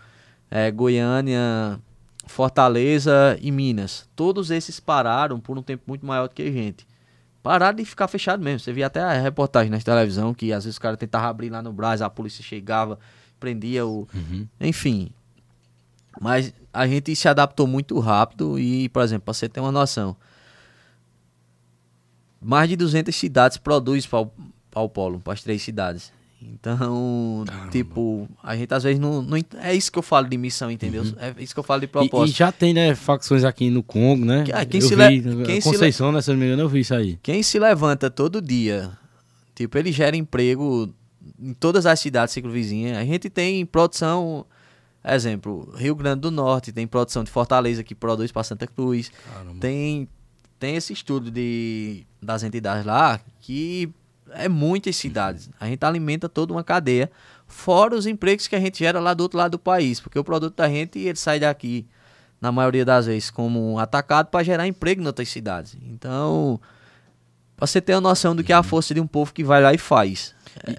[0.51, 1.81] eh, Goiânia,
[2.27, 6.87] Fortaleza e Minas, todos esses pararam por um tempo muito maior do que a gente.
[7.43, 8.61] Pararam de ficar fechado mesmo.
[8.61, 11.63] Você via até a reportagem na televisão que às vezes o cara tentava abrir lá
[11.63, 12.99] no Brás, a polícia chegava,
[13.39, 14.09] prendia o.
[14.61, 15.11] Enfim.
[16.21, 20.17] Mas a gente se adaptou muito rápido e, por exemplo, para você ter uma noção,
[22.41, 26.13] mais de 200 cidades produzem para o polo, para as três cidades.
[26.41, 29.39] Então, tipo, a gente às vezes não, não.
[29.59, 31.03] É isso que eu falo de missão, entendeu?
[31.19, 32.37] É isso que eu falo de E, e propósito.
[32.37, 34.45] já tem, né, facções aqui no Congo, né?
[34.45, 36.63] Que- ah, quem eu se vi, le- quem se Conceição, né, se não me engano,
[36.63, 37.19] eu vi isso aí.
[37.23, 38.91] Quem se levanta todo dia,
[39.55, 40.93] tipo, ele gera emprego
[41.41, 42.99] em todas as cidades circunvizinhas.
[42.99, 44.45] A gente tem produção,
[45.15, 49.13] exemplo, Rio Grande do Norte, tem produção de Fortaleza que produz para Santa Cruz.
[49.61, 50.09] Tem
[50.59, 53.93] tem esse estudo de das entidades lá que
[54.31, 55.51] é muitas cidades.
[55.61, 57.11] A gente alimenta toda uma cadeia,
[57.47, 60.25] fora os empregos que a gente gera lá do outro lado do país, porque o
[60.25, 61.87] produto da gente ele sai daqui
[62.41, 65.77] na maioria das vezes como um atacado para gerar emprego em outras cidades.
[65.83, 66.61] Então,
[67.57, 69.63] pra você ter uma noção do que é a força de um povo que vai
[69.63, 70.35] lá e faz.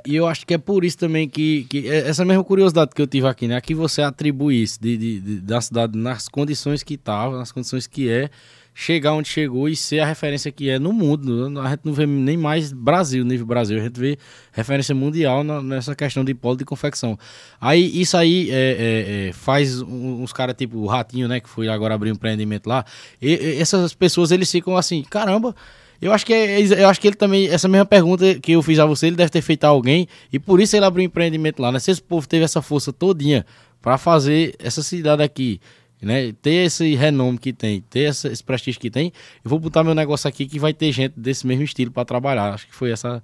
[0.05, 3.01] E, eu acho que é por isso também que, que é essa mesma curiosidade que
[3.01, 3.55] eu tive aqui, né?
[3.55, 7.85] Aqui você atribui isso de, de- de- da cidade nas condições que estava, nas condições
[7.87, 8.29] que é,
[8.73, 11.59] chegar onde chegou e ser a referência que é no mundo.
[11.59, 14.17] A gente não vê nem mais Brasil, nível Brasil, a gente vê
[14.51, 17.17] referência mundial na- nessa questão de polo de confecção.
[17.61, 21.39] Aí isso aí é, é, é, faz uns caras tipo o Ratinho, né?
[21.39, 22.83] Que foi agora abrir um empreendimento lá.
[23.21, 25.55] E, e essas pessoas eles ficam assim, caramba.
[26.01, 28.77] Eu acho que é, eu acho que ele também essa mesma pergunta que eu fiz
[28.79, 31.61] a você, ele deve ter feito a alguém e por isso ele abriu um empreendimento
[31.61, 31.79] lá, né?
[31.79, 33.45] Se esse povo teve essa força todinha
[33.81, 35.59] para fazer essa cidade aqui,
[36.01, 36.31] né?
[36.41, 39.11] Ter esse renome que tem, ter essa- esse prestígio que tem,
[39.43, 42.53] eu vou botar meu negócio aqui que vai ter gente desse mesmo estilo para trabalhar.
[42.53, 43.23] Acho que foi essa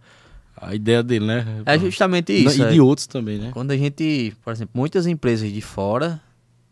[0.56, 1.46] a ideia dele, né?
[1.66, 2.60] É justamente isso.
[2.62, 2.70] E é.
[2.72, 3.50] de outros também, né?
[3.54, 6.22] Quando a gente, por exemplo, muitas empresas de fora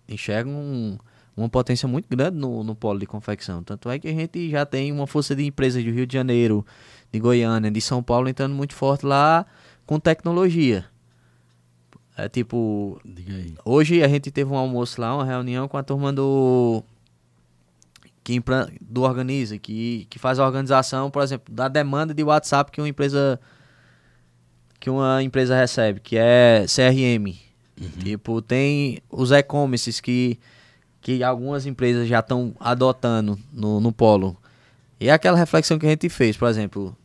[0.08, 0.98] enxergam
[1.42, 3.64] uma potência muito grande no, no polo de confecção.
[3.64, 6.66] Tanto é que a gente já tem uma força de empresas do Rio de Janeiro,
[7.12, 9.46] de Goiânia, de São Paulo entrando muito forte lá
[9.86, 10.86] com tecnologia.
[12.16, 13.02] É tipo,
[13.66, 16.84] hoje a gente teve um almoço lá, uma reunião com a turma do
[18.24, 18.40] que
[18.80, 22.88] do organiza, que, que faz a organização, por exemplo, da demanda de WhatsApp que uma
[22.88, 23.40] empresa
[24.80, 27.36] que uma empresa recebe, que é CRM.
[28.04, 30.40] Tipo, tem os e-commerces que
[31.02, 34.38] que algumas empresas já estão adotando no, no polo.
[35.00, 36.96] E é aquela reflexão que a gente fez, por exemplo,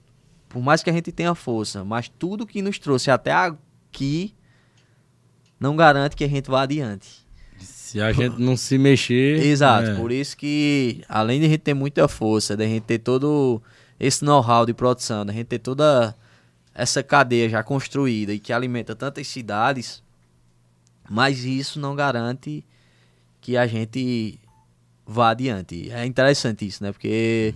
[0.48, 4.34] por mais que a gente tenha força, mas tudo que nos trouxe até aqui
[5.58, 7.26] não garante que a gente vá adiante.
[7.58, 9.42] Se a gente não se mexer.
[9.42, 12.98] Exato, é, por isso que além de a gente ter muita força, da gente ter
[12.98, 13.62] todo
[13.98, 16.14] esse know-how de produção, da gente ter toda
[16.74, 20.02] essa cadeia já construída e que alimenta tantas cidades,
[21.08, 22.62] mas isso não garante
[23.46, 24.40] que a gente
[25.06, 25.88] vá adiante.
[25.92, 26.90] É interessante isso, né?
[26.90, 27.54] Porque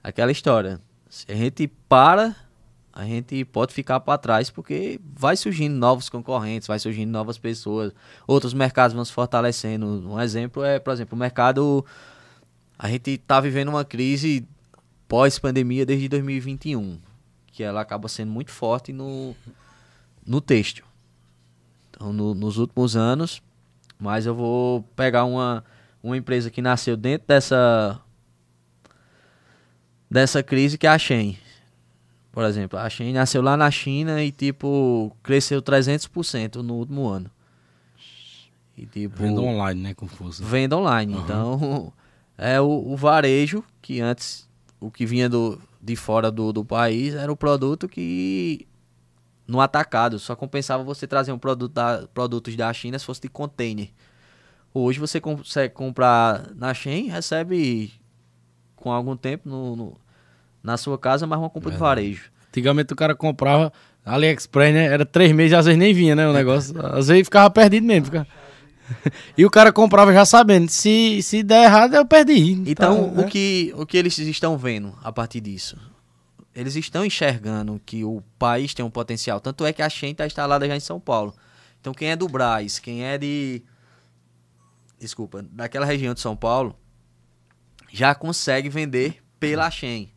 [0.00, 0.80] aquela história,
[1.10, 2.36] se a gente para,
[2.92, 7.92] a gente pode ficar para trás porque vai surgindo novos concorrentes, vai surgindo novas pessoas,
[8.28, 10.08] outros mercados vão se fortalecendo.
[10.08, 11.84] Um exemplo é, por exemplo, o mercado
[12.78, 14.46] a gente está vivendo uma crise
[15.08, 17.00] pós-pandemia desde 2021,
[17.48, 19.34] que ela acaba sendo muito forte no
[20.24, 20.84] no têxtil.
[21.90, 23.42] Então, no- nos últimos anos,
[23.98, 25.64] mas eu vou pegar uma,
[26.02, 28.00] uma empresa que nasceu dentro dessa
[30.10, 31.36] dessa crise que é a Shein.
[32.30, 37.30] Por exemplo, a Shein nasceu lá na China e tipo cresceu 300% no último ano.
[38.76, 39.94] E tipo Venda online, né?
[40.08, 40.44] Força.
[40.44, 41.16] venda online.
[41.16, 41.92] Então,
[42.36, 44.48] é o, o varejo, que antes
[44.80, 48.66] o que vinha do, de fora do, do país era o produto que
[49.46, 53.28] no atacado só compensava você trazer um produto da, produtos da China se fosse de
[53.28, 53.88] container.
[54.72, 57.92] Hoje você consegue comprar na Shein, recebe
[58.74, 59.96] com algum tempo no, no-
[60.62, 62.00] na sua casa, mas uma compra de Verdade.
[62.00, 62.30] varejo.
[62.48, 63.72] Antigamente o cara comprava
[64.04, 64.84] AliExpress, né?
[64.86, 66.26] Era três meses, às vezes nem vinha, né?
[66.28, 66.74] O negócio.
[66.96, 68.06] Às vezes ficava perdido mesmo.
[68.06, 68.26] ficava-
[69.36, 72.62] E o cara comprava já sabendo, se, se der errado, eu perdi.
[72.66, 73.26] Então, Tá, né?
[73.26, 75.76] o, que, o que eles estão vendo a partir disso?
[76.54, 79.40] Eles estão enxergando que o país tem um potencial.
[79.40, 81.34] Tanto é que a Shein está instalada já em São Paulo.
[81.80, 83.62] Então, quem é do Brás, quem é de.
[84.98, 86.78] Desculpa, daquela região de São Paulo,
[87.92, 90.10] já consegue vender pela Shein.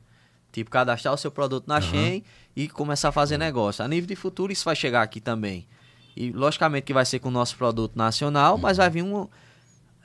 [0.52, 2.24] Tipo, cadastrar o seu produto na Shein
[2.56, 3.84] e começar a fazer negócio.
[3.84, 5.68] A nível de futuro, isso vai chegar aqui também.
[6.16, 9.28] E, logicamente, que vai ser com o nosso produto nacional, mas vai vir um.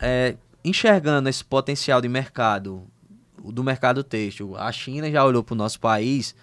[0.00, 2.86] é, enxergando esse potencial de mercado,
[3.50, 6.34] do mercado têxtil, a China já olhou para o nosso país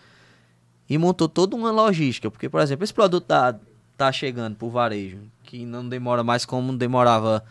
[0.89, 2.29] e montou toda uma logística.
[2.29, 3.55] Porque, por exemplo, esse produto tá,
[3.95, 7.43] tá chegando para o varejo, que não demora mais como demorava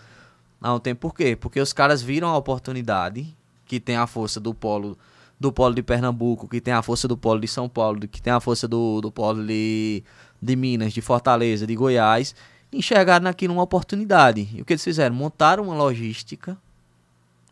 [0.61, 1.01] há um tempo.
[1.01, 1.37] Por quê?
[1.37, 3.35] Porque os caras viram a oportunidade,
[3.65, 4.99] que tem a força do polo
[5.41, 8.33] do polo de Pernambuco, que tem a força do polo de São Paulo, que tem
[8.33, 10.03] a força do, do polo de,
[10.43, 12.35] de Minas, de Fortaleza, de Goiás,
[12.73, 14.49] enxergaram naquilo uma oportunidade.
[14.53, 15.15] E o que eles fizeram?
[15.15, 16.59] Montaram uma logística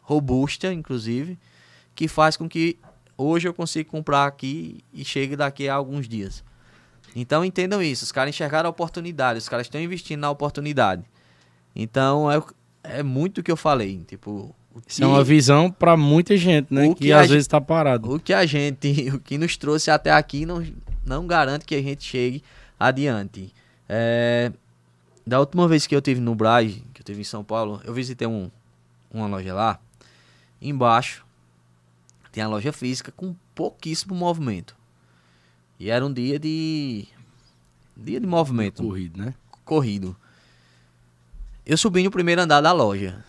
[0.02, 1.38] robusta, inclusive,
[1.96, 2.78] que faz com que
[3.18, 6.44] hoje eu consiga comprar aqui e chegue daqui a alguns dias.
[7.16, 11.02] Então entendam isso, os caras enxergaram a oportunidade, os caras estão investindo na oportunidade.
[11.74, 12.40] Então é,
[12.84, 14.54] é muito o que eu falei, tipo,
[14.86, 16.88] Isso é uma visão pra muita gente, né?
[16.88, 18.12] Que, que às gente- vezes tá parado.
[18.14, 20.64] o que a gente, o que nos trouxe até aqui não,
[21.04, 22.44] não garante que a gente chegue
[22.78, 23.52] adiante.
[23.88, 24.52] É,
[25.26, 27.94] da última vez que eu tive no Braz, que eu tive em São Paulo, eu
[27.94, 28.50] visitei um,
[29.10, 29.78] uma loja lá.
[30.60, 31.25] Embaixo
[32.36, 34.76] tem a loja física com pouquíssimo movimento.
[35.80, 37.08] E era um dia de
[37.96, 39.34] dia de movimento, Corrido, né?
[39.64, 40.14] corrido.
[41.64, 43.24] Eu subi no primeiro andar da loja.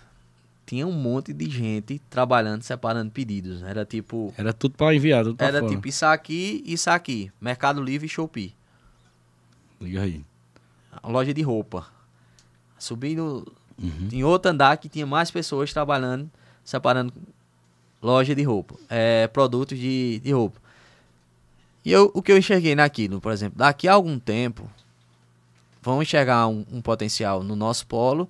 [0.66, 3.64] Tinha um monte de gente trabalhando, separando pedidos.
[3.64, 5.74] Era tipo Era tudo pra enviar, tudo pra era fora.
[5.74, 7.32] tipo isso aqui e isso aqui.
[7.40, 8.54] Mercado Livre e Shopee.
[9.80, 10.22] Liga aí.
[11.02, 11.88] A loja de roupa.
[12.78, 13.48] Subi no,
[13.82, 14.10] Uhum.
[14.12, 16.30] em outro andar que tinha mais pessoas trabalhando,
[16.66, 17.14] separando
[18.02, 18.76] loja de roupa.
[18.90, 20.60] É, produtos de, de roupa.
[21.84, 24.70] E eu, o que eu enxerguei naquilo, por exemplo, daqui a algum tempo,
[25.82, 28.30] vão enxergar um, um potencial no nosso polo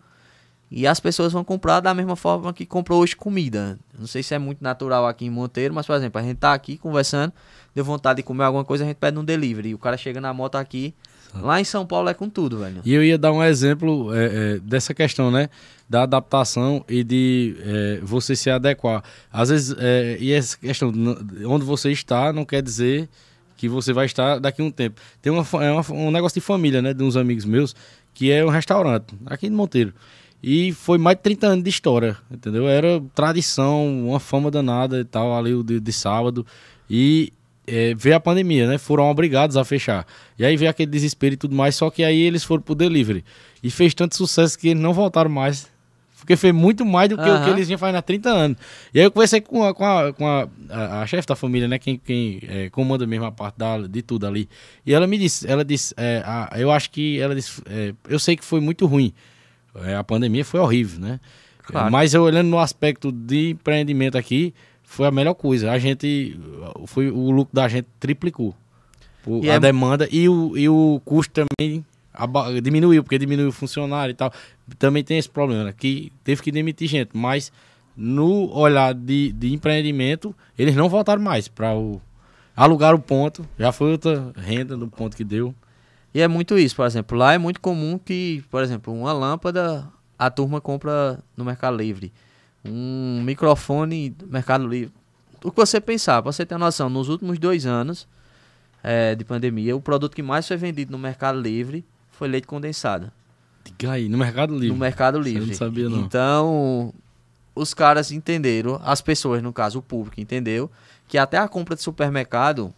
[0.69, 3.79] e as pessoas vão comprar da mesma forma que comprou hoje comida.
[3.97, 6.53] Não sei se é muito natural aqui em Monteiro, mas, por exemplo, a gente tá
[6.53, 7.33] aqui conversando,
[7.73, 9.69] deu vontade de comer alguma coisa, a gente pede um delivery.
[9.69, 10.93] E o cara chega na moto aqui.
[11.41, 12.81] Lá em São Paulo é com tudo, velho.
[12.85, 15.49] E eu ia dar um exemplo é, é, dessa questão, né?
[15.89, 19.03] Da adaptação e de é, você se adequar.
[19.31, 23.07] Às vezes, é, e essa questão, de onde você está, não quer dizer
[23.55, 24.99] que você vai estar daqui a um tempo.
[25.21, 26.93] Tem uma, é uma- um negócio de família, né?
[26.93, 27.75] De uns amigos meus,
[28.13, 29.93] que é um restaurante, aqui em Monteiro.
[30.43, 32.67] E foi mais de 30 anos de história, entendeu?
[32.67, 36.45] Era tradição, uma fama danada e tal, ali de, de sábado.
[36.89, 37.33] E
[37.67, 38.77] é, veio a pandemia, né?
[38.77, 40.07] Foram obrigados a fechar.
[40.39, 43.25] E aí veio aquele desespero e tudo mais, só que aí eles foram pro delivery.
[43.61, 45.69] E fez tanto sucesso que eles não voltaram mais.
[46.17, 48.57] Porque fez muito mais do que o que eles vinham fazendo há 30 anos.
[48.93, 51.67] E aí eu conversei com a, com a, com a, a, a chefe da família,
[51.67, 51.77] né?
[51.77, 54.49] Quem, quem é, comanda mesmo a parte da, de tudo ali.
[54.85, 58.17] E ela me disse, ela disse, é, a, eu acho que ela disse, é, eu
[58.17, 59.13] sei que foi muito ruim.
[59.85, 61.19] É, a pandemia foi horrível, né?
[61.63, 61.91] Claro.
[61.91, 64.53] Mas eu olhando no aspecto de empreendimento aqui,
[64.87, 65.69] foi a melhor coisa.
[65.69, 66.39] A gente,
[66.85, 68.55] foi o lucro da gente triplicou.
[69.25, 69.59] O, a é...
[69.59, 71.85] demanda e o, e o custo também
[72.63, 74.31] diminuiu, porque diminuiu o funcionário e tal.
[74.79, 75.73] Também tem esse problema, né?
[75.77, 77.51] que teve que demitir gente, mas
[77.97, 82.01] no olhar de, de empreendimento, eles não voltaram mais para o
[82.55, 85.53] alugar o ponto, já foi outra renda do ponto que deu.
[86.13, 89.85] E é muito isso, por exemplo, lá é muito comum que, por exemplo, uma lâmpada
[90.17, 92.11] a turma compra no Mercado Livre.
[92.69, 94.93] Um microfone no Mercado Livre.
[95.43, 98.07] O que você pensar, pra você ter noção, nos últimos dois anos
[98.83, 103.11] é, de pandemia, o produto que mais foi vendido no Mercado Livre foi leite condensado.
[103.63, 104.69] Diga aí, no Mercado Livre.
[104.69, 105.47] No Mercado Livre.
[105.47, 105.99] Não sabia, não.
[105.99, 106.93] Então,
[107.53, 110.71] os caras entenderam, as pessoas, no caso, o público entendeu,
[111.07, 112.73] que até a compra de supermercado.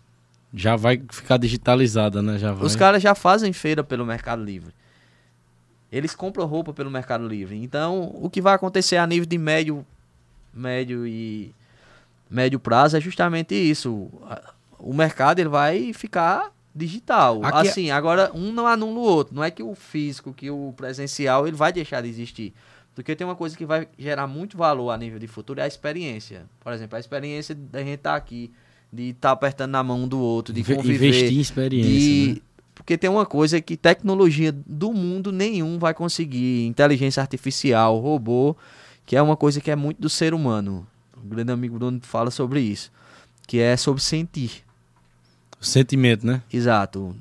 [0.53, 2.37] Já vai ficar digitalizada, né?
[2.37, 2.65] Já vai.
[2.65, 4.73] Os caras já fazem feira pelo Mercado Livre.
[5.91, 7.61] Eles compram roupa pelo Mercado Livre.
[7.61, 9.85] Então, o que vai acontecer a nível de médio,
[10.53, 11.53] médio e
[12.29, 14.09] médio prazo é justamente isso.
[14.77, 17.43] O mercado ele vai ficar digital.
[17.43, 17.91] Aqui é assim, é...
[17.91, 19.35] agora um não anula o outro.
[19.35, 22.53] Não é que o físico, que o presencial, ele vai deixar de existir.
[22.93, 25.67] Porque tem uma coisa que vai gerar muito valor a nível de futuro, é a
[25.67, 26.45] experiência.
[26.59, 28.51] Por exemplo, a experiência da gente estar tá aqui,
[28.91, 31.07] de estar tá apertando na mão do outro, de conviver.
[31.07, 32.33] Investir em experiência, de...
[32.33, 32.41] né?
[32.79, 36.65] Porque tem uma coisa que tecnologia do mundo nenhum vai conseguir.
[36.65, 38.55] Inteligência artificial, robô,
[39.05, 40.87] que é uma coisa que é muito do ser humano.
[41.15, 42.89] O grande amigo Bruno fala sobre isso.
[43.45, 44.63] Que é sobre sentir.
[45.61, 46.41] O sentimento, né?
[46.51, 47.13] Exato.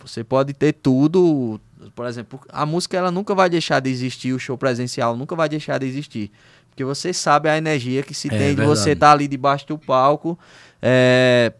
[0.00, 1.60] Você pode ter tudo.
[1.94, 5.48] Por exemplo, a música ela nunca vai deixar de existir, o show presencial nunca vai
[5.48, 6.32] deixar de existir.
[6.70, 9.68] Porque você sabe a energia que se é, tem de você estar tá ali debaixo
[9.68, 10.38] do palco
[10.80, 11.52] é,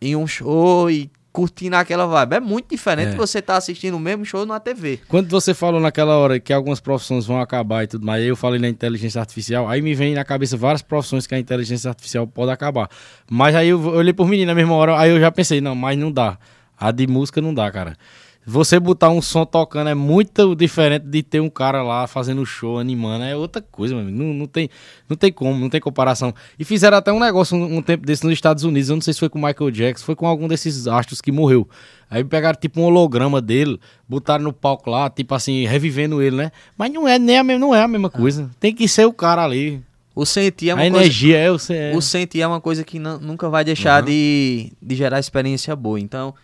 [0.00, 2.36] em um show e curtindo aquela vibe.
[2.36, 3.16] É muito diferente é.
[3.16, 5.00] você estar tá assistindo o mesmo show na TV.
[5.08, 8.60] Quando você falou naquela hora que algumas profissões vão acabar e tudo mais, eu falei
[8.60, 12.52] na inteligência artificial, aí me vem na cabeça várias profissões que a inteligência artificial pode
[12.52, 12.88] acabar.
[13.28, 15.98] Mas aí eu olhei por mim na mesma hora, aí eu já pensei, não, mas
[15.98, 16.38] não dá.
[16.78, 17.96] A de música não dá, cara.
[18.46, 22.78] Você botar um som tocando é muito diferente de ter um cara lá fazendo show,
[22.78, 23.24] animando.
[23.24, 24.68] É outra coisa, meu não, não, tem,
[25.08, 26.34] não tem como, não tem comparação.
[26.58, 28.90] E fizeram até um negócio um, um, tempo desse nos Estados Unidos.
[28.90, 31.32] Eu não sei se foi com o Michael Jackson, foi com algum desses astros que
[31.32, 31.66] morreu.
[32.10, 36.52] Aí pegaram tipo um holograma dele, botaram no palco lá, tipo assim, revivendo ele, né?
[36.76, 38.50] Mas não é nem a mesma, não é a mesma coisa.
[38.60, 39.82] Tem que ser o cara ali.
[40.14, 41.96] O sentir é uma a coisa, energia é o, é...
[41.96, 44.06] o sentir é uma coisa que não, nunca vai deixar uhum.
[44.06, 45.98] de, de gerar experiência boa.
[45.98, 46.34] Então,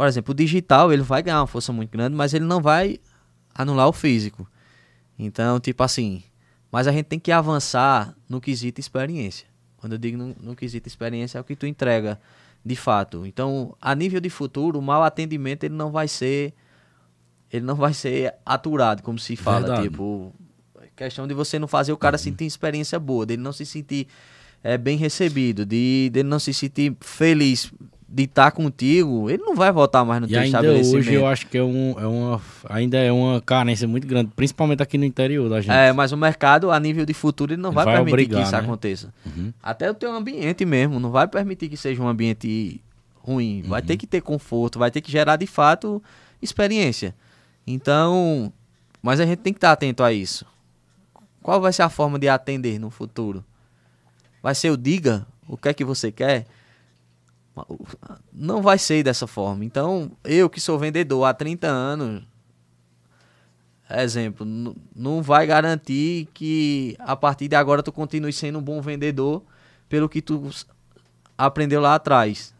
[0.00, 2.98] por exemplo, o digital ele vai ganhar uma força muito grande, mas ele não vai
[3.54, 4.48] anular o físico.
[5.18, 6.22] Então, tipo assim,
[6.72, 9.46] mas a gente tem que avançar no quesito experiência.
[9.76, 12.18] Quando eu digo no, no quesito experiência é o que tu entrega
[12.64, 13.26] de fato.
[13.26, 16.54] Então, a nível de futuro, o mau atendimento ele não vai ser
[17.52, 19.82] ele não vai ser aturado, como se fala, Verdade.
[19.82, 20.34] tipo,
[20.96, 22.22] questão de você não fazer o cara uhum.
[22.22, 24.08] sentir experiência boa, dele não se sentir
[24.64, 27.70] é, bem recebido, de dele não se sentir feliz
[28.12, 30.98] de estar tá contigo, ele não vai voltar mais no e teu ainda estabelecimento.
[30.98, 34.82] hoje eu acho que é, um, é uma, ainda é uma carência muito grande, principalmente
[34.82, 35.70] aqui no interior da gente.
[35.70, 38.46] É, mas o mercado, a nível de futuro, ele não vai, vai, permitir obrigar, que
[38.46, 38.58] isso né?
[38.58, 39.14] aconteça.
[39.24, 39.52] Uhum.
[39.62, 42.80] Até o teu ambiente mesmo, não vai permitir que seja um ambiente
[43.22, 43.62] ruim.
[43.64, 43.86] Vai uhum.
[43.86, 46.02] ter que ter conforto, vai ter que gerar de fato
[46.42, 47.14] experiência.
[47.64, 48.52] Então,
[49.00, 50.44] mas a gente tem que estar atento a isso.
[51.40, 53.44] Qual vai ser a forma de atender no futuro?
[54.42, 56.46] Vai ser o diga o que é que você quer?
[58.32, 59.64] Não vai ser dessa forma.
[59.64, 62.22] Então, eu que sou vendedor há 30 anos,
[63.90, 64.46] exemplo,
[64.94, 69.42] não vai garantir que a partir de agora tu continue sendo um bom vendedor
[69.88, 70.48] pelo que tu
[71.36, 72.54] aprendeu lá atrás.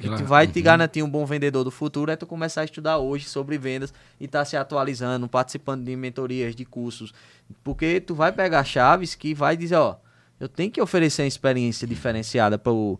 [0.00, 0.64] O que vai te uhum.
[0.64, 4.24] garantir um bom vendedor do futuro é tu começar a estudar hoje sobre vendas e
[4.24, 7.14] estar tá se atualizando, participando de mentorias, de cursos.
[7.62, 9.96] Porque tu vai pegar chaves que vai dizer, ó,
[10.40, 12.98] eu tenho que oferecer uma experiência diferenciada para o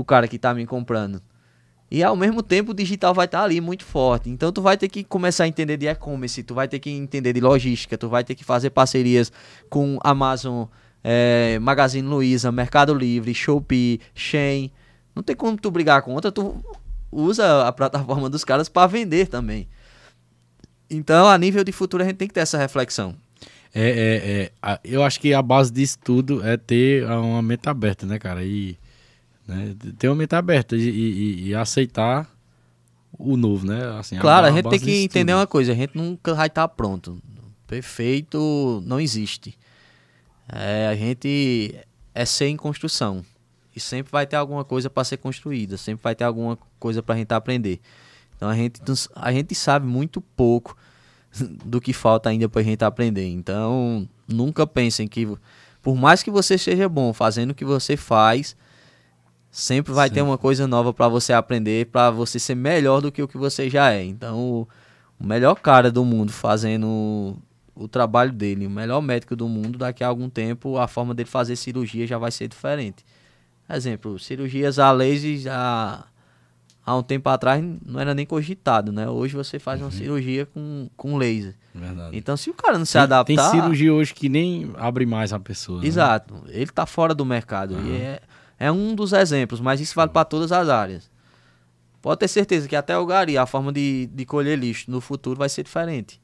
[0.00, 1.20] pro cara que tá me comprando.
[1.90, 4.30] E ao mesmo tempo o digital vai estar tá ali muito forte.
[4.30, 7.32] Então tu vai ter que começar a entender de e-commerce, tu vai ter que entender
[7.32, 9.32] de logística, tu vai ter que fazer parcerias
[9.68, 10.66] com Amazon,
[11.02, 14.70] é, Magazine Luiza, Mercado Livre, Shopee, Shein.
[15.14, 16.64] Não tem como tu brigar contra, tu
[17.10, 19.68] usa a plataforma dos caras para vender também.
[20.88, 23.14] Então, a nível de futuro, a gente tem que ter essa reflexão.
[23.72, 28.06] É, é, é, eu acho que a base disso tudo é ter uma mente aberta,
[28.06, 28.42] né, cara?
[28.44, 28.76] E
[29.50, 29.74] Né?
[29.98, 32.30] Ter uma mente aberta e, e, e aceitar
[33.18, 33.98] o novo, né?
[33.98, 36.68] Assim, claro, a, a gente tem que entender uma coisa, a gente nunca vai estar
[36.68, 37.20] pronto.
[37.66, 39.58] Perfeito não existe.
[40.48, 41.74] É, a gente
[42.14, 43.24] é ser em construção.
[43.74, 47.14] E sempre vai ter alguma coisa para ser construída, sempre vai ter alguma coisa para
[47.14, 47.80] a gente aprender.
[48.36, 48.80] Então a gente,
[49.14, 50.76] a gente sabe muito pouco
[51.64, 53.26] do que falta ainda para a gente aprender.
[53.26, 55.28] Então nunca pensem que,
[55.82, 58.56] por mais que você seja bom fazendo o que você faz,
[59.50, 60.14] sempre vai Sim.
[60.14, 63.36] ter uma coisa nova para você aprender, para você ser melhor do que o que
[63.36, 64.04] você já é.
[64.04, 64.66] Então
[65.18, 67.36] o melhor cara do mundo fazendo
[67.74, 71.28] o trabalho dele, o melhor médico do mundo, daqui a algum tempo a forma dele
[71.28, 73.04] fazer cirurgia já vai ser diferente.
[73.68, 76.04] Exemplo, cirurgias a laser já
[76.84, 79.08] há um tempo atrás não era nem cogitado, né?
[79.08, 79.92] Hoje você faz uma uhum.
[79.92, 81.54] cirurgia com, com laser.
[81.74, 82.16] Verdade.
[82.16, 83.50] Então, se o cara não se tem, adaptar.
[83.50, 85.80] Tem cirurgia hoje que nem abre mais a pessoa.
[85.80, 85.86] Né?
[85.86, 86.34] Exato.
[86.34, 86.40] Né?
[86.48, 87.74] Ele está fora do mercado.
[87.74, 87.86] Uhum.
[87.86, 88.20] E é,
[88.60, 91.10] é um dos exemplos, mas isso vale para todas as áreas.
[92.02, 95.38] Pode ter certeza que até o gari, a forma de, de colher lixo no futuro
[95.38, 96.20] vai ser diferente.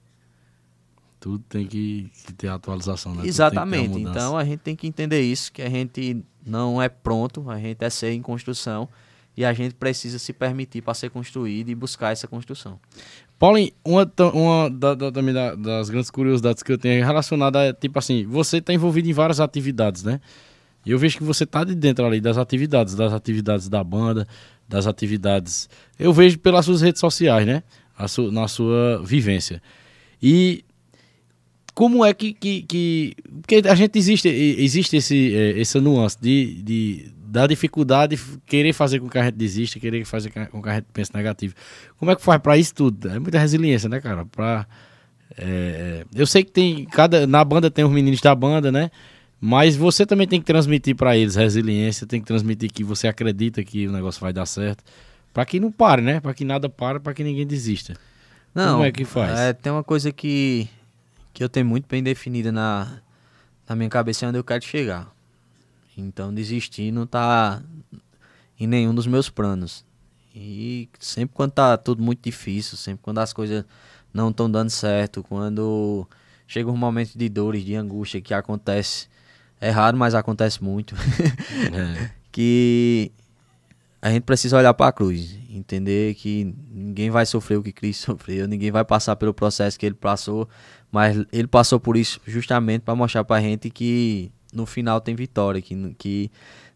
[1.18, 3.26] Tudo tem que, que ter atualização, né?
[3.26, 3.98] Exatamente.
[3.98, 7.82] Então a gente tem que entender isso, que a gente não é pronto, a gente
[7.82, 8.86] é ser em construção
[9.34, 12.78] e a gente precisa se permitir para ser construído e buscar essa construção.
[13.38, 18.26] Paulinho, uma, uma da, da, das grandes curiosidades que eu tenho relacionada é, tipo assim,
[18.26, 20.20] você está envolvido em várias atividades, né?
[20.86, 24.26] E eu vejo que você está de dentro ali das atividades, das atividades da banda,
[24.68, 25.68] das atividades...
[25.98, 27.64] Eu vejo pelas suas redes sociais, né?
[28.06, 29.60] Su, na sua vivência.
[30.22, 30.64] E
[31.74, 36.62] como é que, que, que, porque a gente existe existe esse é, essa nuance de,
[36.62, 40.68] de da dificuldade de querer fazer com que a gente desista, querer fazer com que
[40.70, 41.54] a gente pense negativo.
[41.98, 43.08] Como é que faz para isso tudo?
[43.08, 44.24] É muita resiliência, né, cara?
[44.24, 44.66] Para
[45.36, 48.90] é, eu sei que tem cada na banda tem os meninos da banda, né?
[49.40, 53.62] Mas você também tem que transmitir para eles resiliência, tem que transmitir que você acredita
[53.62, 54.82] que o negócio vai dar certo,
[55.32, 56.20] para que não pare, né?
[56.20, 57.94] Para que nada pare, para que ninguém desista.
[58.54, 59.38] Não, Como é que faz?
[59.38, 60.68] É, tem uma coisa que
[61.36, 63.02] que eu tenho muito bem definida na,
[63.68, 65.14] na minha cabeça onde eu quero chegar.
[65.94, 67.62] Então desistir não tá
[68.58, 69.84] em nenhum dos meus planos.
[70.34, 73.66] E sempre quando tá tudo muito difícil, sempre quando as coisas
[74.14, 76.08] não estão dando certo, quando
[76.46, 79.06] chega um momento de dores, de angústia que acontece,
[79.60, 80.94] é raro, mas acontece muito,
[81.72, 82.10] é.
[82.30, 83.12] que
[84.00, 88.04] a gente precisa olhar para a cruz, entender que ninguém vai sofrer o que Cristo
[88.12, 90.48] sofreu, ninguém vai passar pelo processo que ele passou,
[90.92, 95.14] mas ele passou por isso justamente para mostrar para a gente que no final tem
[95.14, 96.30] vitória, que, que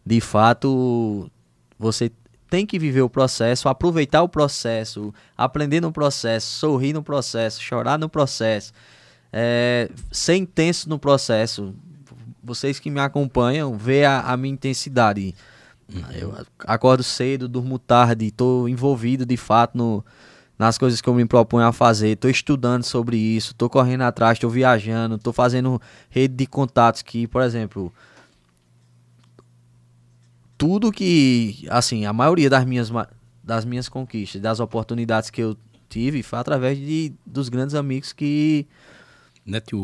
[0.05, 1.29] de fato
[1.77, 2.11] você
[2.49, 7.97] tem que viver o processo, aproveitar o processo, aprender no processo, sorrir no processo, chorar
[7.97, 8.73] no processo,
[9.31, 11.73] é, ser intenso no processo.
[12.43, 15.35] Vocês que me acompanham, vê a, a minha intensidade.
[16.13, 20.05] Eu acordo cedo, durmo tarde, estou envolvido de fato no,
[20.57, 22.09] nas coisas que eu me proponho a fazer.
[22.09, 27.27] Estou estudando sobre isso, estou correndo atrás, estou viajando, estou fazendo rede de contatos que,
[27.27, 27.91] por exemplo,
[30.57, 32.91] tudo que, assim, a maioria das minhas,
[33.43, 35.57] das minhas conquistas, das oportunidades que eu
[35.89, 38.67] tive, foi através de, dos grandes amigos que,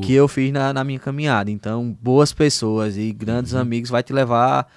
[0.01, 1.49] que eu fiz na, na minha caminhada.
[1.49, 3.59] Então, boas pessoas e grandes uhum.
[3.59, 4.67] amigos vai te levar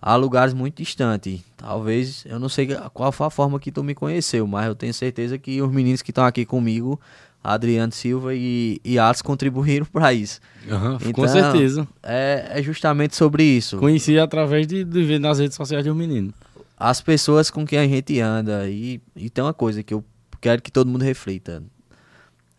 [0.00, 1.40] a lugares muito distantes.
[1.56, 4.94] Talvez, eu não sei qual foi a forma que tu me conheceu, mas eu tenho
[4.94, 7.00] certeza que os meninos que estão aqui comigo,
[7.42, 10.40] Adriano Silva e, e Atos, contribuíram para isso.
[10.68, 11.86] Uhum, então, com certeza.
[12.02, 13.78] É, é justamente sobre isso.
[13.78, 16.32] Conheci através de, de ver nas redes sociais de um menino.
[16.76, 20.04] As pessoas com quem a gente anda, e, e tem uma coisa que eu
[20.40, 21.62] quero que todo mundo reflita.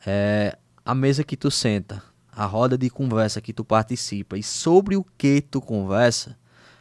[0.05, 0.57] É
[0.89, 2.01] a mesa que tu senta,
[2.35, 6.35] a roda de conversa que tu participa e sobre o que tu conversa,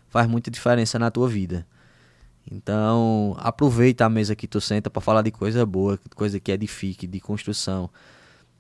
[0.09, 1.67] faz muita diferença na tua vida.
[2.51, 7.07] Então, aproveita a mesa que tu senta para falar de coisa boa, coisa que edifique,
[7.07, 7.91] de construção.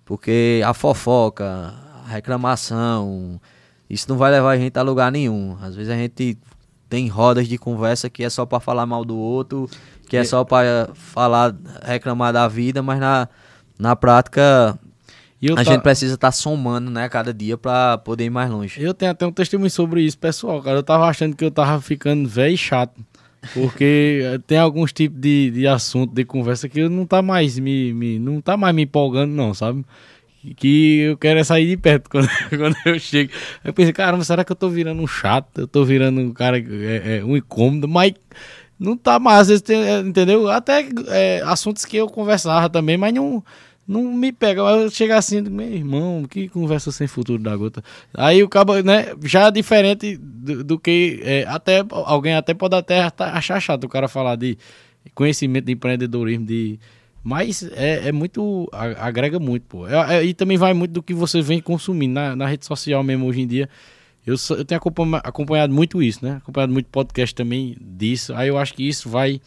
[0.04, 1.72] Porque a fofoca,
[2.04, 3.40] a reclamação,
[3.88, 5.56] isso não vai levar a gente a lugar nenhum.
[5.62, 6.36] Às vezes a gente
[6.90, 9.66] tem rodas de conversa que é só para falar mal do outro,
[10.10, 13.30] que é só para falar, reclamar da vida, mas na,
[13.78, 14.78] na prática
[15.46, 15.64] a tá...
[15.64, 18.82] gente precisa estar tá somando, né, cada dia para poder ir mais longe.
[18.82, 20.78] Eu tenho até um testemunho sobre isso, pessoal, cara.
[20.78, 23.00] Eu tava achando que eu tava ficando velho e chato.
[23.54, 28.18] Porque tem alguns tipos de, de assunto, de conversa que não tá mais me, me,
[28.18, 29.84] não tá mais me empolgando, não, sabe?
[30.56, 33.30] Que eu quero é sair de perto quando, quando eu chego.
[33.62, 35.60] Eu pensei, caramba, será que eu tô virando um chato?
[35.60, 38.12] Eu tô virando um cara, é, é, um incômodo, mas
[38.78, 40.48] não tá mais, às vezes tem, entendeu?
[40.48, 43.42] Até é, assuntos que eu conversava também, mas não
[43.88, 44.60] não me pega.
[44.60, 47.82] Eu chego assim, meu irmão, que conversa sem futuro da gota.
[48.12, 52.76] Aí o cabo, né, já é diferente do, do que é, até alguém até pode
[52.76, 54.58] até achar chato o cara falar de
[55.14, 56.78] conhecimento de empreendedorismo, de
[57.24, 58.68] mas é, é muito.
[58.72, 59.88] agrega muito, pô.
[59.88, 63.02] É, é, e também vai muito do que você vem consumindo na, na rede social
[63.02, 63.68] mesmo hoje em dia.
[64.26, 64.80] Eu, eu tenho
[65.24, 66.36] acompanhado muito isso, né?
[66.36, 68.34] Acompanhado muito podcast também disso.
[68.34, 69.40] Aí eu acho que isso vai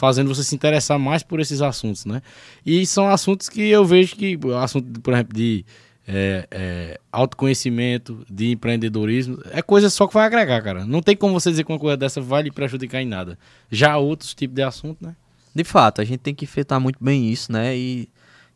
[0.00, 2.22] fazendo você se interessar mais por esses assuntos, né?
[2.64, 5.62] E são assuntos que eu vejo que, assunto, por exemplo, de
[6.08, 10.86] é, é, autoconhecimento, de empreendedorismo, é coisa só que vai agregar, cara.
[10.86, 13.38] Não tem como você dizer que uma coisa dessa vai lhe prejudicar em nada.
[13.70, 15.14] Já outros tipos de assunto, né?
[15.54, 17.76] De fato, a gente tem que filtrar muito bem isso, né?
[17.76, 18.08] E,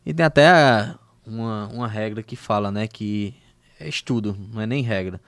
[0.03, 0.95] e tem até
[1.27, 2.87] uma, uma regra que fala, né?
[2.87, 3.35] Que
[3.79, 5.21] é estudo, não é nem regra.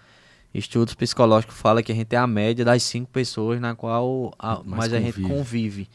[0.51, 4.63] Estudos psicológicos fala que a gente é a média das cinco pessoas na qual a,
[4.63, 5.87] mais, a gente convive.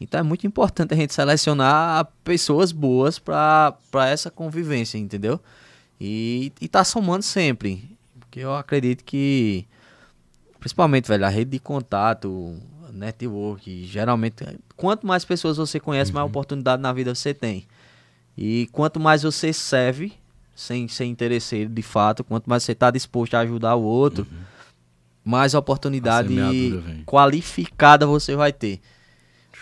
[0.00, 3.76] Então é muito importante a gente selecionar pessoas boas para
[4.08, 5.40] essa convivência, entendeu?
[6.00, 7.96] E, e tá somando sempre.
[8.18, 9.64] Porque eu acredito que,
[10.58, 12.58] principalmente, velho, a rede de contato,
[12.92, 14.44] network, geralmente,
[14.76, 16.16] quanto mais pessoas você conhece, uhum.
[16.16, 17.66] mais oportunidade na vida você tem.
[18.36, 20.12] E quanto mais você serve,
[20.54, 24.38] sem ser interesseiro de fato, quanto mais você está disposto a ajudar o outro, uhum.
[25.24, 26.34] mais oportunidade
[27.06, 28.80] qualificada você vai ter.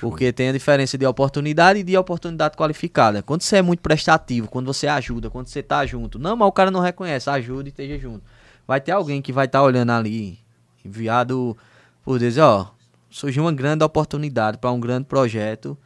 [0.00, 3.22] Porque tem a diferença de oportunidade e de oportunidade qualificada.
[3.22, 6.18] Quando você é muito prestativo, quando você ajuda, quando você tá junto.
[6.18, 8.22] Não, mas o cara não reconhece, ajuda e esteja junto.
[8.66, 10.38] Vai ter alguém que vai estar tá olhando ali,
[10.84, 11.56] enviado
[12.02, 12.74] por Deus, ó,
[13.10, 15.76] surgiu uma grande oportunidade para um grande projeto.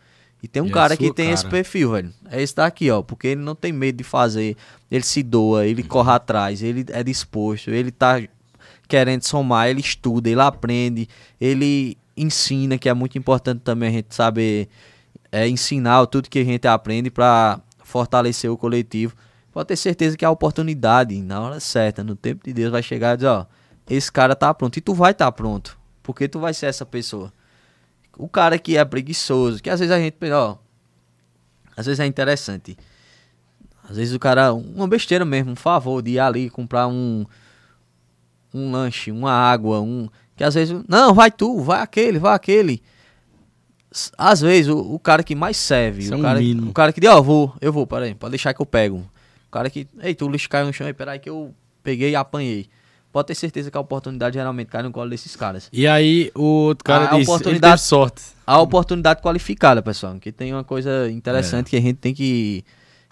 [0.42, 1.34] E tem um e é cara que tem cara.
[1.34, 2.12] esse perfil, velho.
[2.30, 3.02] É esse daqui, ó.
[3.02, 4.56] Porque ele não tem medo de fazer.
[4.90, 5.88] Ele se doa, ele uhum.
[5.88, 8.22] corre atrás, ele é disposto, ele tá
[8.86, 11.08] querendo somar, ele estuda, ele aprende,
[11.40, 14.68] ele ensina, que é muito importante também a gente saber
[15.32, 19.14] é, ensinar tudo que a gente aprende para fortalecer o coletivo.
[19.52, 23.14] Pode ter certeza que a oportunidade, na hora certa, no tempo de Deus, vai chegar
[23.14, 23.46] e dizer, ó,
[23.88, 24.76] esse cara tá pronto.
[24.76, 25.78] E tu vai estar tá pronto.
[26.02, 27.32] Porque tu vai ser essa pessoa.
[28.16, 30.56] O cara que é preguiçoso, que às vezes a gente, ó,
[31.76, 32.76] às vezes é interessante.
[33.88, 37.24] Às vezes o cara, uma besteira mesmo, um favor de ir ali comprar um
[38.54, 42.82] um lanche, uma água, um que às vezes, não, vai tu, vai aquele, vai aquele.
[44.18, 47.00] Às vezes, o, o cara que mais serve, o, é um cara, o cara que
[47.00, 48.98] diz, ó, oh, vou, eu vou, peraí, pode deixar que eu pego.
[49.46, 52.16] O cara que, ei, tu lixo caiu no chão aí, peraí que eu peguei e
[52.16, 52.66] apanhei.
[53.12, 55.68] Pode ter certeza que a oportunidade geralmente cai no colo desses caras.
[55.72, 58.22] E aí, o outro cara a, disse, oportunidade, sorte.
[58.44, 61.70] A oportunidade qualificada, pessoal, que tem uma coisa interessante é.
[61.70, 62.64] que a gente tem que,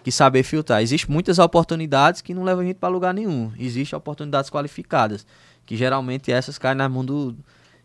[0.02, 0.82] que saber filtrar.
[0.82, 3.52] Existem muitas oportunidades que não levam a gente para lugar nenhum.
[3.56, 5.24] Existem oportunidades qualificadas
[5.72, 7.34] que geralmente essas caem na mão do,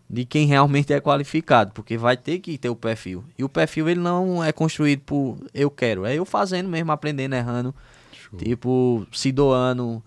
[0.10, 3.24] de quem realmente é qualificado, porque vai ter que ter o perfil.
[3.38, 7.34] E o perfil ele não é construído por eu quero, é eu fazendo mesmo, aprendendo,
[7.34, 7.74] errando,
[8.12, 8.38] Show.
[8.38, 10.04] tipo, se doando,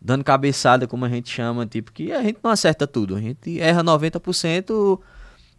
[0.00, 3.60] dando cabeçada, como a gente chama, tipo, que a gente não acerta tudo, a gente
[3.60, 5.00] erra 90%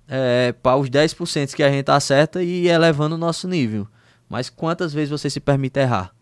[0.08, 3.86] é, para os 10% que a gente acerta e elevando o nosso nível.
[4.30, 6.16] Mas quantas vezes você se permite errar?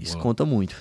[0.00, 0.74] Isso conta muito.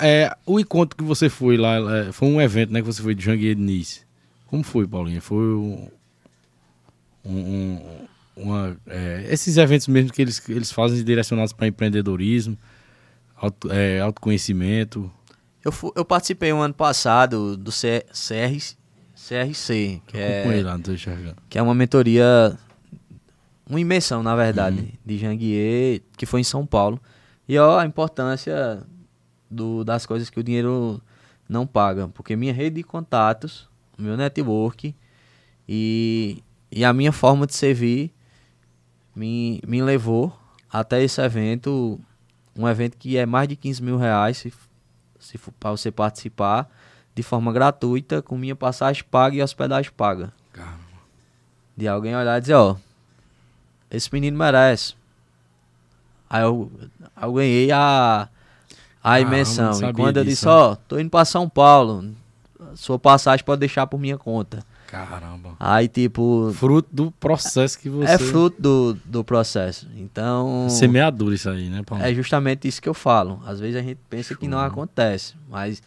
[0.00, 1.76] É, o encontro que você foi lá,
[2.12, 2.80] foi um evento, né?
[2.80, 4.02] Que você foi de Janguier Nice.
[4.46, 5.20] Como foi, Paulinho?
[5.20, 5.88] Foi um,
[7.24, 7.80] um,
[8.36, 12.56] uma, é, esses eventos mesmo que eles, eles fazem direcionados para empreendedorismo,
[13.36, 15.10] auto, é, autoconhecimento.
[15.64, 18.76] Eu, fui, eu participei um ano passado do C, CR,
[19.14, 20.78] CRC, que é, lá,
[21.48, 22.56] que é uma mentoria,
[23.68, 24.88] uma imersão, na verdade, uhum.
[25.04, 27.00] de Janguier, que foi em São Paulo.
[27.48, 28.82] E ó, a importância
[29.52, 31.00] do, das coisas que o dinheiro
[31.48, 32.08] não paga.
[32.08, 33.68] Porque minha rede de contatos,
[33.98, 34.94] meu network
[35.68, 38.12] e, e a minha forma de servir
[39.14, 40.36] me, me levou
[40.70, 42.00] até esse evento.
[42.56, 44.52] Um evento que é mais de 15 mil reais se,
[45.18, 46.70] se para você participar
[47.14, 50.32] de forma gratuita, com minha passagem paga e hospedagem paga.
[50.52, 50.80] Caramba.
[51.76, 52.76] De alguém olhar e dizer, ó,
[53.90, 54.94] esse menino merece.
[56.28, 56.72] Aí eu,
[57.20, 58.28] eu ganhei a,
[59.02, 59.72] a imersão.
[59.88, 62.04] e quando eu disse, ó, oh, tô indo pra São Paulo,
[62.74, 64.64] sua passagem pode deixar por minha conta.
[64.92, 65.56] Caramba.
[65.58, 66.52] Aí, tipo.
[66.52, 68.12] Fruto do processo que você.
[68.12, 69.88] É fruto do, do processo.
[69.96, 70.66] Então.
[70.68, 72.04] Semeadura isso aí, né, Paulo?
[72.04, 73.40] É justamente isso que eu falo.
[73.46, 74.36] Às vezes a gente pensa Show.
[74.36, 75.34] que não acontece.
[75.48, 75.82] Mas,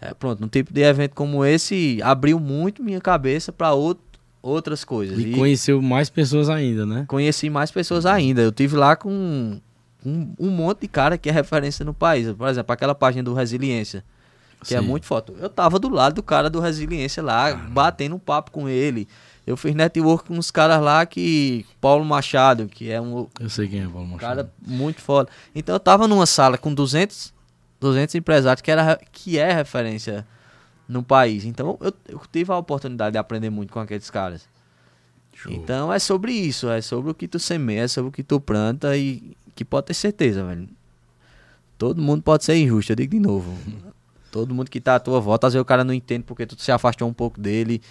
[0.00, 4.02] é, pronto, num tipo de evento como esse, abriu muito minha cabeça para outro,
[4.42, 5.16] outras coisas.
[5.16, 7.04] E, e conheceu mais pessoas ainda, né?
[7.06, 8.42] Conheci mais pessoas ainda.
[8.42, 9.60] Eu tive lá com
[10.04, 12.30] um, um monte de cara que é referência no país.
[12.32, 14.04] Por exemplo, aquela página do Resiliência,
[14.64, 14.84] que é Sim.
[14.84, 15.34] é muito foto.
[15.38, 19.08] Eu tava do lado do cara do Resiliência lá, batendo um papo com ele.
[19.46, 21.66] Eu fiz network com uns caras lá que.
[21.80, 24.20] Paulo Machado, que é um Eu sei quem é Paulo Machado.
[24.20, 25.28] cara muito foda.
[25.54, 27.32] Então eu tava numa sala com 200,
[27.80, 30.26] 200 empresários que, era, que é referência
[30.86, 31.44] no país.
[31.44, 34.48] Então eu, eu tive a oportunidade de aprender muito com aqueles caras.
[35.32, 35.52] Show.
[35.52, 38.38] Então é sobre isso, é sobre o que tu semeia, é sobre o que tu
[38.38, 40.66] planta e que pode ter certeza, velho.
[41.76, 43.54] Todo mundo pode ser injusto, eu digo de novo.
[44.32, 46.58] Todo mundo que tá à tua volta, às vezes o cara não entende porque tu
[46.58, 47.82] se afastou um pouco dele,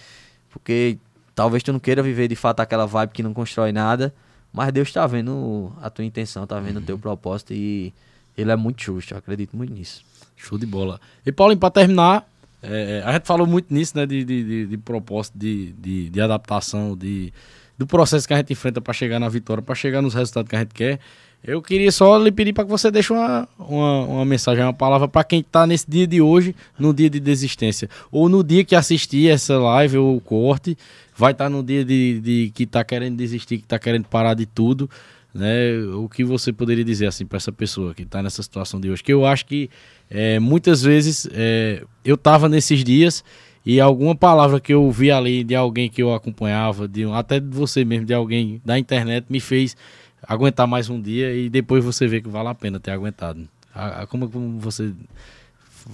[0.50, 0.98] porque
[1.32, 4.12] talvez tu não queira viver de fato aquela vibe que não constrói nada,
[4.52, 7.94] mas Deus tá vendo a tua intenção, tá vendo o teu propósito e
[8.36, 10.04] ele é muito justo, eu acredito muito nisso.
[10.34, 11.00] Show de bola.
[11.24, 12.26] E Paulinho, pra terminar,
[12.60, 14.06] é, a gente falou muito nisso, né?
[14.06, 17.32] De, de, de, de propósito, de, de, de adaptação, de,
[17.78, 20.56] do processo que a gente enfrenta pra chegar na vitória, pra chegar nos resultados que
[20.56, 20.98] a gente quer.
[21.42, 25.08] Eu queria só lhe pedir para que você deixe uma, uma, uma mensagem, uma palavra
[25.08, 27.88] para quem tá nesse dia de hoje, no dia de desistência.
[28.12, 30.76] Ou no dia que assistir essa live ou o corte,
[31.16, 34.44] vai estar no dia de, de que tá querendo desistir, que tá querendo parar de
[34.44, 34.88] tudo,
[35.34, 35.78] né?
[35.94, 39.02] O que você poderia dizer assim para essa pessoa que tá nessa situação de hoje?
[39.02, 39.70] Que eu acho que
[40.10, 43.24] é, muitas vezes é, eu tava nesses dias
[43.64, 47.48] e alguma palavra que eu vi ali de alguém que eu acompanhava, de até de
[47.48, 49.76] você mesmo, de alguém da internet, me fez
[50.22, 53.48] aguentar mais um dia e depois você vê que vale a pena ter aguentado.
[53.74, 54.92] A- a- Como, como você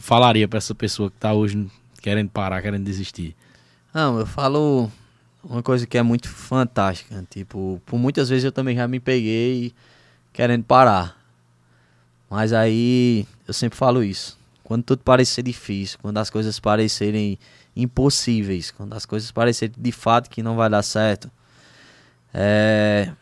[0.00, 1.66] falaria para essa pessoa que tá hoje
[2.02, 3.34] querendo parar, querendo desistir?
[3.94, 4.90] Não, eu falo
[5.42, 7.24] uma coisa que é muito fantástica.
[7.30, 9.72] Tipo, por muitas vezes eu também já me peguei
[10.32, 11.16] querendo parar.
[12.28, 14.36] Mas aí eu sempre falo isso.
[14.64, 17.38] Quando tudo parecer difícil, quando as coisas parecerem
[17.76, 21.30] impossíveis, quando as coisas parecerem de fato que não vai dar certo,
[22.34, 23.12] é.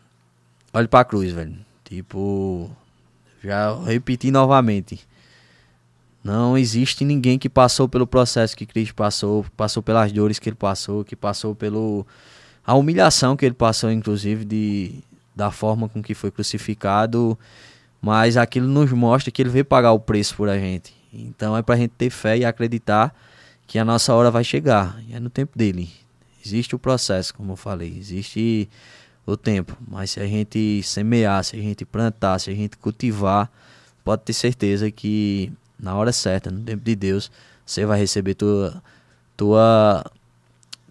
[0.74, 1.56] Olhe pra cruz, velho.
[1.84, 2.68] Tipo,
[3.42, 5.06] já repeti novamente.
[6.24, 10.56] Não existe ninguém que passou pelo processo que Cristo passou, passou pelas dores que ele
[10.56, 12.04] passou, que passou pelo
[12.66, 14.94] a humilhação que ele passou, inclusive de
[15.36, 17.38] da forma com que foi crucificado,
[18.00, 20.92] mas aquilo nos mostra que ele veio pagar o preço por a gente.
[21.12, 23.14] Então é pra gente ter fé e acreditar
[23.66, 25.90] que a nossa hora vai chegar, e é no tempo dele.
[26.44, 28.68] Existe o processo, como eu falei, existe
[29.26, 33.50] o tempo, mas se a gente semear, se a gente plantar, se a gente cultivar,
[34.04, 37.30] pode ter certeza que na hora certa, no tempo de Deus,
[37.64, 38.82] você vai receber tua
[39.36, 40.04] tua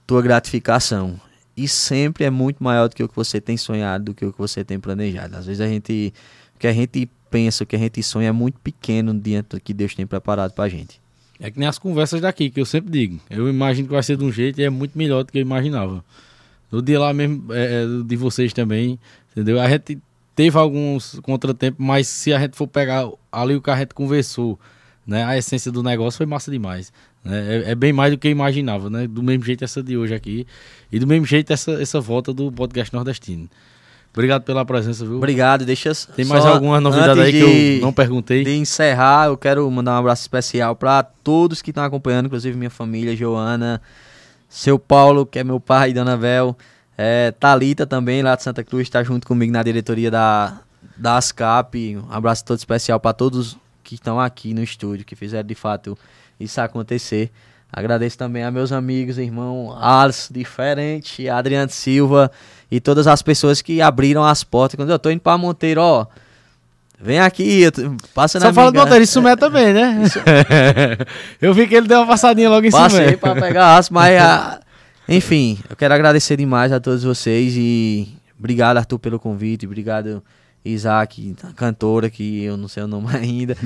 [0.06, 1.20] tua gratificação.
[1.56, 4.34] E sempre é muito maior do que o que você tem sonhado, do que o
[4.34, 5.36] que você tem planejado.
[5.36, 6.14] Às vezes a gente
[6.56, 9.62] o que a gente pensa, o que a gente sonha é muito pequeno diante do
[9.62, 11.02] que Deus tem preparado pra gente.
[11.40, 13.20] É que nem as conversas daqui, que eu sempre digo.
[13.30, 15.42] Eu imagino que vai ser de um jeito e é muito melhor do que eu
[15.42, 16.04] imaginava.
[16.74, 19.00] No dia lá mesmo, é, é, de vocês também,
[19.32, 19.62] entendeu?
[19.62, 20.00] A gente
[20.36, 24.60] teve alguns contratempos, mas se a gente for pegar ali o que a gente conversou,
[25.06, 25.24] né?
[25.24, 26.92] A essência do negócio foi massa demais.
[27.24, 27.64] Né?
[27.68, 29.06] É, é bem mais do que eu imaginava, né?
[29.06, 30.48] Do mesmo jeito essa de hoje aqui.
[30.92, 33.48] E do mesmo jeito essa, essa volta do podcast nordestino.
[34.12, 35.18] Obrigado pela presença, viu?
[35.18, 38.44] Obrigado, deixa Tem mais alguma novidade aí que de- eu não perguntei?
[38.44, 42.70] De encerrar, eu quero mandar um abraço especial para todos que estão acompanhando, inclusive minha
[42.70, 43.80] família, Joana,
[44.54, 46.56] seu Paulo, que é meu pai, Dona Vel,
[46.96, 50.62] é, Talita também, lá de Santa Cruz, está junto comigo na diretoria da,
[50.96, 51.98] da ASCAP.
[51.98, 55.98] Um abraço todo especial para todos que estão aqui no estúdio, que fizeram de fato
[56.40, 57.32] isso acontecer.
[57.72, 62.32] Agradeço também a meus amigos, irmão Alisson, diferente, Adriano Silva
[62.70, 64.76] e todas as pessoas que abriram as portas.
[64.76, 66.06] Quando eu tô indo pra Monteiro, ó,
[67.00, 67.64] vem aqui,
[68.14, 70.04] passa na Só fala do motorista Sumé também, né?
[71.42, 73.18] eu vi que ele deu uma passadinha logo em Passei Sumé.
[73.18, 74.60] pra pegar aço, mas ah,
[75.08, 78.08] enfim, eu quero agradecer demais a todos vocês e
[78.38, 80.24] obrigado Arthur pelo convite, obrigado
[80.64, 83.58] Isaac, a cantora que eu não sei o nome ainda,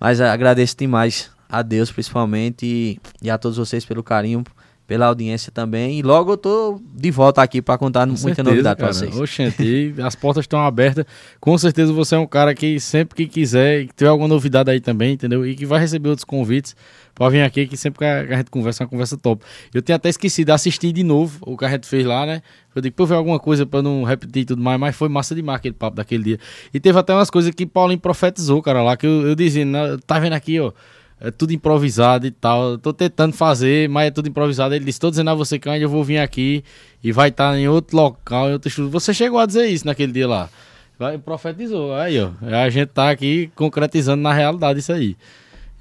[0.00, 4.42] mas agradeço demais a Deus principalmente e, e a todos vocês pelo carinho,
[4.86, 8.42] pela audiência também e logo eu tô de volta aqui pra contar Com muita certeza,
[8.48, 8.94] novidade pra cara.
[8.98, 9.18] vocês.
[9.18, 11.04] Oxente, as portas estão abertas.
[11.40, 14.70] Com certeza você é um cara que sempre que quiser, e que tiver alguma novidade
[14.70, 15.44] aí também, entendeu?
[15.44, 16.76] E que vai receber outros convites
[17.14, 19.44] pra vir aqui, que sempre que a gente conversa é uma conversa top.
[19.74, 22.40] Eu tinha até esquecido de assistir de novo o que a gente fez lá, né?
[22.74, 25.34] Eu digo, pô, ver alguma coisa pra não repetir e tudo mais, mas foi massa
[25.34, 26.38] demais aquele papo daquele dia.
[26.72, 29.98] E teve até umas coisas que Paulinho profetizou, cara, lá, que eu, eu dizia, "Não,
[29.98, 30.72] tá vendo aqui, ó.
[31.20, 32.72] É tudo improvisado e tal.
[32.72, 34.74] Eu tô tentando fazer, mas é tudo improvisado.
[34.74, 36.62] Ele disse: tô dizendo a você que ainda vou vir aqui
[37.02, 38.90] e vai estar em outro local, em outro estúdio.
[38.90, 40.50] Você chegou a dizer isso naquele dia lá.
[40.98, 41.94] Vai, profetizou.
[41.94, 42.30] Aí, ó.
[42.42, 45.16] A gente tá aqui concretizando na realidade isso aí.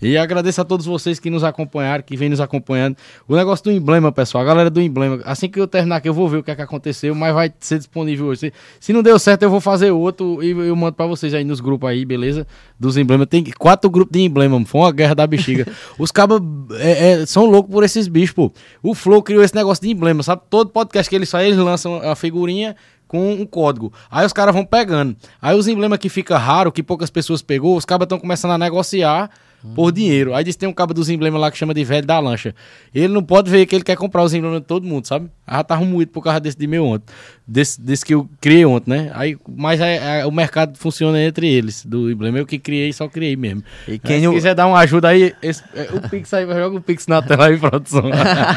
[0.05, 2.95] E agradeço a todos vocês que nos acompanharam, que vêm nos acompanhando.
[3.27, 6.13] O negócio do emblema, pessoal, a galera do emblema, assim que eu terminar aqui, eu
[6.13, 8.39] vou ver o que é que aconteceu, mas vai ser disponível hoje.
[8.39, 11.43] Se, se não deu certo, eu vou fazer outro e eu mando pra vocês aí
[11.43, 12.45] nos grupos aí, beleza?
[12.79, 13.25] Dos emblemas.
[13.27, 15.65] Tem quatro grupos de emblema, foi uma guerra da bexiga.
[15.97, 16.39] Os cabos
[16.77, 18.51] é, é, são loucos por esses bichos, pô.
[18.83, 20.43] O Flow criou esse negócio de emblema, sabe?
[20.51, 22.75] Todo podcast que eles fazem, eles lançam a figurinha
[23.07, 23.91] com um código.
[24.09, 25.15] Aí os caras vão pegando.
[25.41, 28.57] Aí os emblemas que fica raro, que poucas pessoas pegou, os cabas estão começando a
[28.57, 29.31] negociar
[29.73, 30.33] por dinheiro.
[30.33, 32.53] Aí diz tem um cabo dos emblemas lá que chama de velho da lancha.
[32.93, 35.29] Ele não pode ver que ele quer comprar os emblemas de todo mundo, sabe?
[35.49, 37.13] Já tá ruído por causa desse de meu ontem.
[37.47, 39.11] Desse, desse que eu criei ontem, né?
[39.13, 42.39] Aí, mas é, é, o mercado funciona entre eles, do emblema.
[42.39, 43.63] Eu que criei, só criei mesmo.
[43.87, 46.81] E quem se quiser dar uma ajuda aí, esse, é, o Pix aí, joga o
[46.81, 48.03] Pix na tela aí, produção.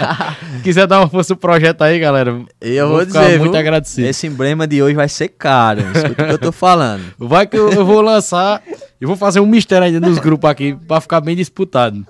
[0.64, 2.40] quiser dar uma força pro projeto aí, galera.
[2.60, 3.60] Eu vou, vou dizer, muito viu?
[3.60, 4.06] agradecido.
[4.06, 5.80] Esse emblema de hoje vai ser caro.
[5.94, 7.02] Escuta o que eu tô falando.
[7.18, 8.62] Vai que eu, eu vou lançar
[9.00, 12.06] e vou fazer um mistério ainda nos grupos aqui pra ficar bem disputado.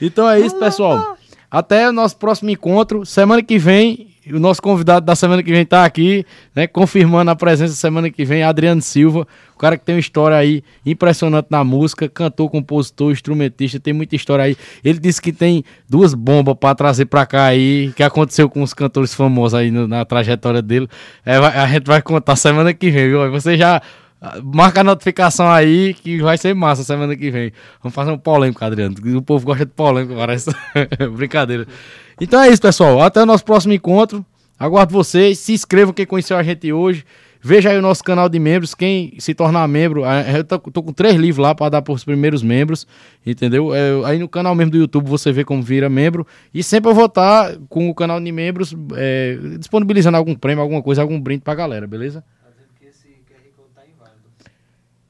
[0.00, 1.16] Então é isso, pessoal.
[1.50, 3.06] Até o nosso próximo encontro.
[3.06, 6.66] Semana que vem, o nosso convidado da semana que vem tá aqui, né?
[6.66, 9.26] Confirmando a presença semana que vem, Adriano Silva.
[9.54, 14.16] O cara que tem uma história aí impressionante na música, cantor, compositor, instrumentista, tem muita
[14.16, 14.56] história aí.
[14.84, 18.74] Ele disse que tem duas bombas para trazer para cá aí, que aconteceu com os
[18.74, 20.88] cantores famosos aí no, na trajetória dele.
[21.24, 23.30] É, a gente vai contar semana que vem, viu?
[23.30, 23.80] Você já
[24.42, 27.52] Marca a notificação aí que vai ser massa semana que vem.
[27.82, 28.94] Vamos fazer um polêmico, Adriano.
[29.16, 30.50] O povo gosta de polêmico, parece.
[31.14, 31.66] Brincadeira.
[32.20, 33.02] Então é isso, pessoal.
[33.02, 34.24] Até o nosso próximo encontro.
[34.58, 35.38] Aguardo vocês.
[35.38, 37.04] Se inscrevam quem conheceu a gente hoje.
[37.42, 38.74] Veja aí o nosso canal de membros.
[38.74, 40.02] Quem se tornar membro,
[40.34, 42.86] eu tô, tô com três livros lá para dar para os primeiros membros.
[43.24, 43.74] Entendeu?
[43.74, 46.26] É, aí no canal mesmo do YouTube você vê como vira membro.
[46.52, 50.62] E sempre eu vou estar tá com o canal de membros é, disponibilizando algum prêmio,
[50.62, 52.24] alguma coisa, algum brinde pra galera, beleza?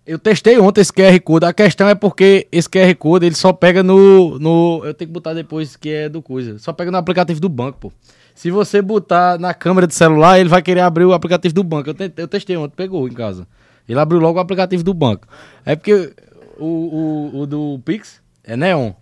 [0.07, 1.47] Eu testei ontem esse QR Code.
[1.47, 4.83] A questão é porque esse QR Code ele só pega no, no.
[4.85, 6.59] Eu tenho que botar depois que é do coisa.
[6.59, 7.93] Só pega no aplicativo do banco, pô.
[8.35, 11.91] Se você botar na câmera de celular, ele vai querer abrir o aplicativo do banco.
[11.91, 13.49] Eu, tentei, eu testei ontem, pegou em casa.
[13.89, 15.27] Ele abriu logo o aplicativo do banco.
[15.65, 16.13] É porque
[16.59, 18.93] o, o, o do Pix é neon.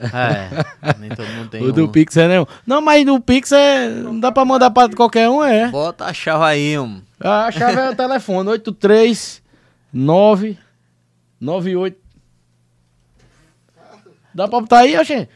[0.00, 1.72] É, nem todo mundo tem O um.
[1.72, 2.46] do Pix é neon.
[2.66, 3.90] Não, mas do Pix é.
[3.90, 5.70] Não dá pra mandar pra qualquer um, é.
[5.70, 7.00] Bota a chave aí, um.
[7.20, 10.58] A chave é o telefone, 839
[11.40, 11.98] 98.
[14.34, 15.28] Dá pra botar aí, gente?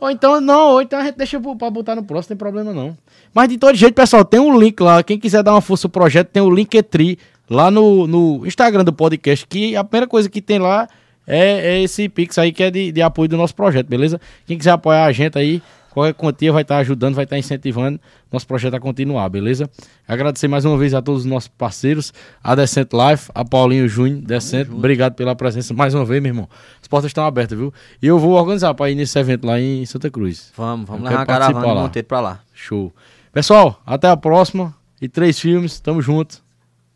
[0.00, 2.72] Ou então, não, ou então a gente deixa pra botar no próximo, não tem problema
[2.72, 2.96] não.
[3.34, 5.02] Mas de todo jeito, pessoal, tem um link lá.
[5.02, 7.18] Quem quiser dar uma força pro projeto, tem o Linktree
[7.48, 10.88] lá no, no Instagram do podcast, que a primeira coisa que tem lá
[11.26, 14.20] é, é esse Pix aí que é de, de apoio do nosso projeto, beleza?
[14.46, 15.60] Quem quiser apoiar a gente aí,
[15.90, 18.00] Qualquer quantia vai estar ajudando, vai estar incentivando
[18.30, 19.68] nosso projeto a continuar, beleza?
[20.06, 22.12] Agradecer mais uma vez a todos os nossos parceiros,
[22.42, 26.48] a Decente Life, a Paulinho Júnior, Decente, obrigado pela presença mais uma vez, meu irmão.
[26.80, 27.74] As portas estão abertas, viu?
[28.00, 30.52] E eu vou organizar para ir nesse evento lá em Santa Cruz.
[30.56, 31.82] Vamos, vamos levar a caravana lá.
[31.82, 32.40] Monteiro pra lá.
[32.54, 32.92] Show.
[33.32, 34.74] Pessoal, até a próxima.
[35.00, 36.42] E três filmes, tamo junto.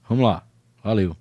[0.08, 0.42] Vamos lá.
[0.82, 1.16] Valeu.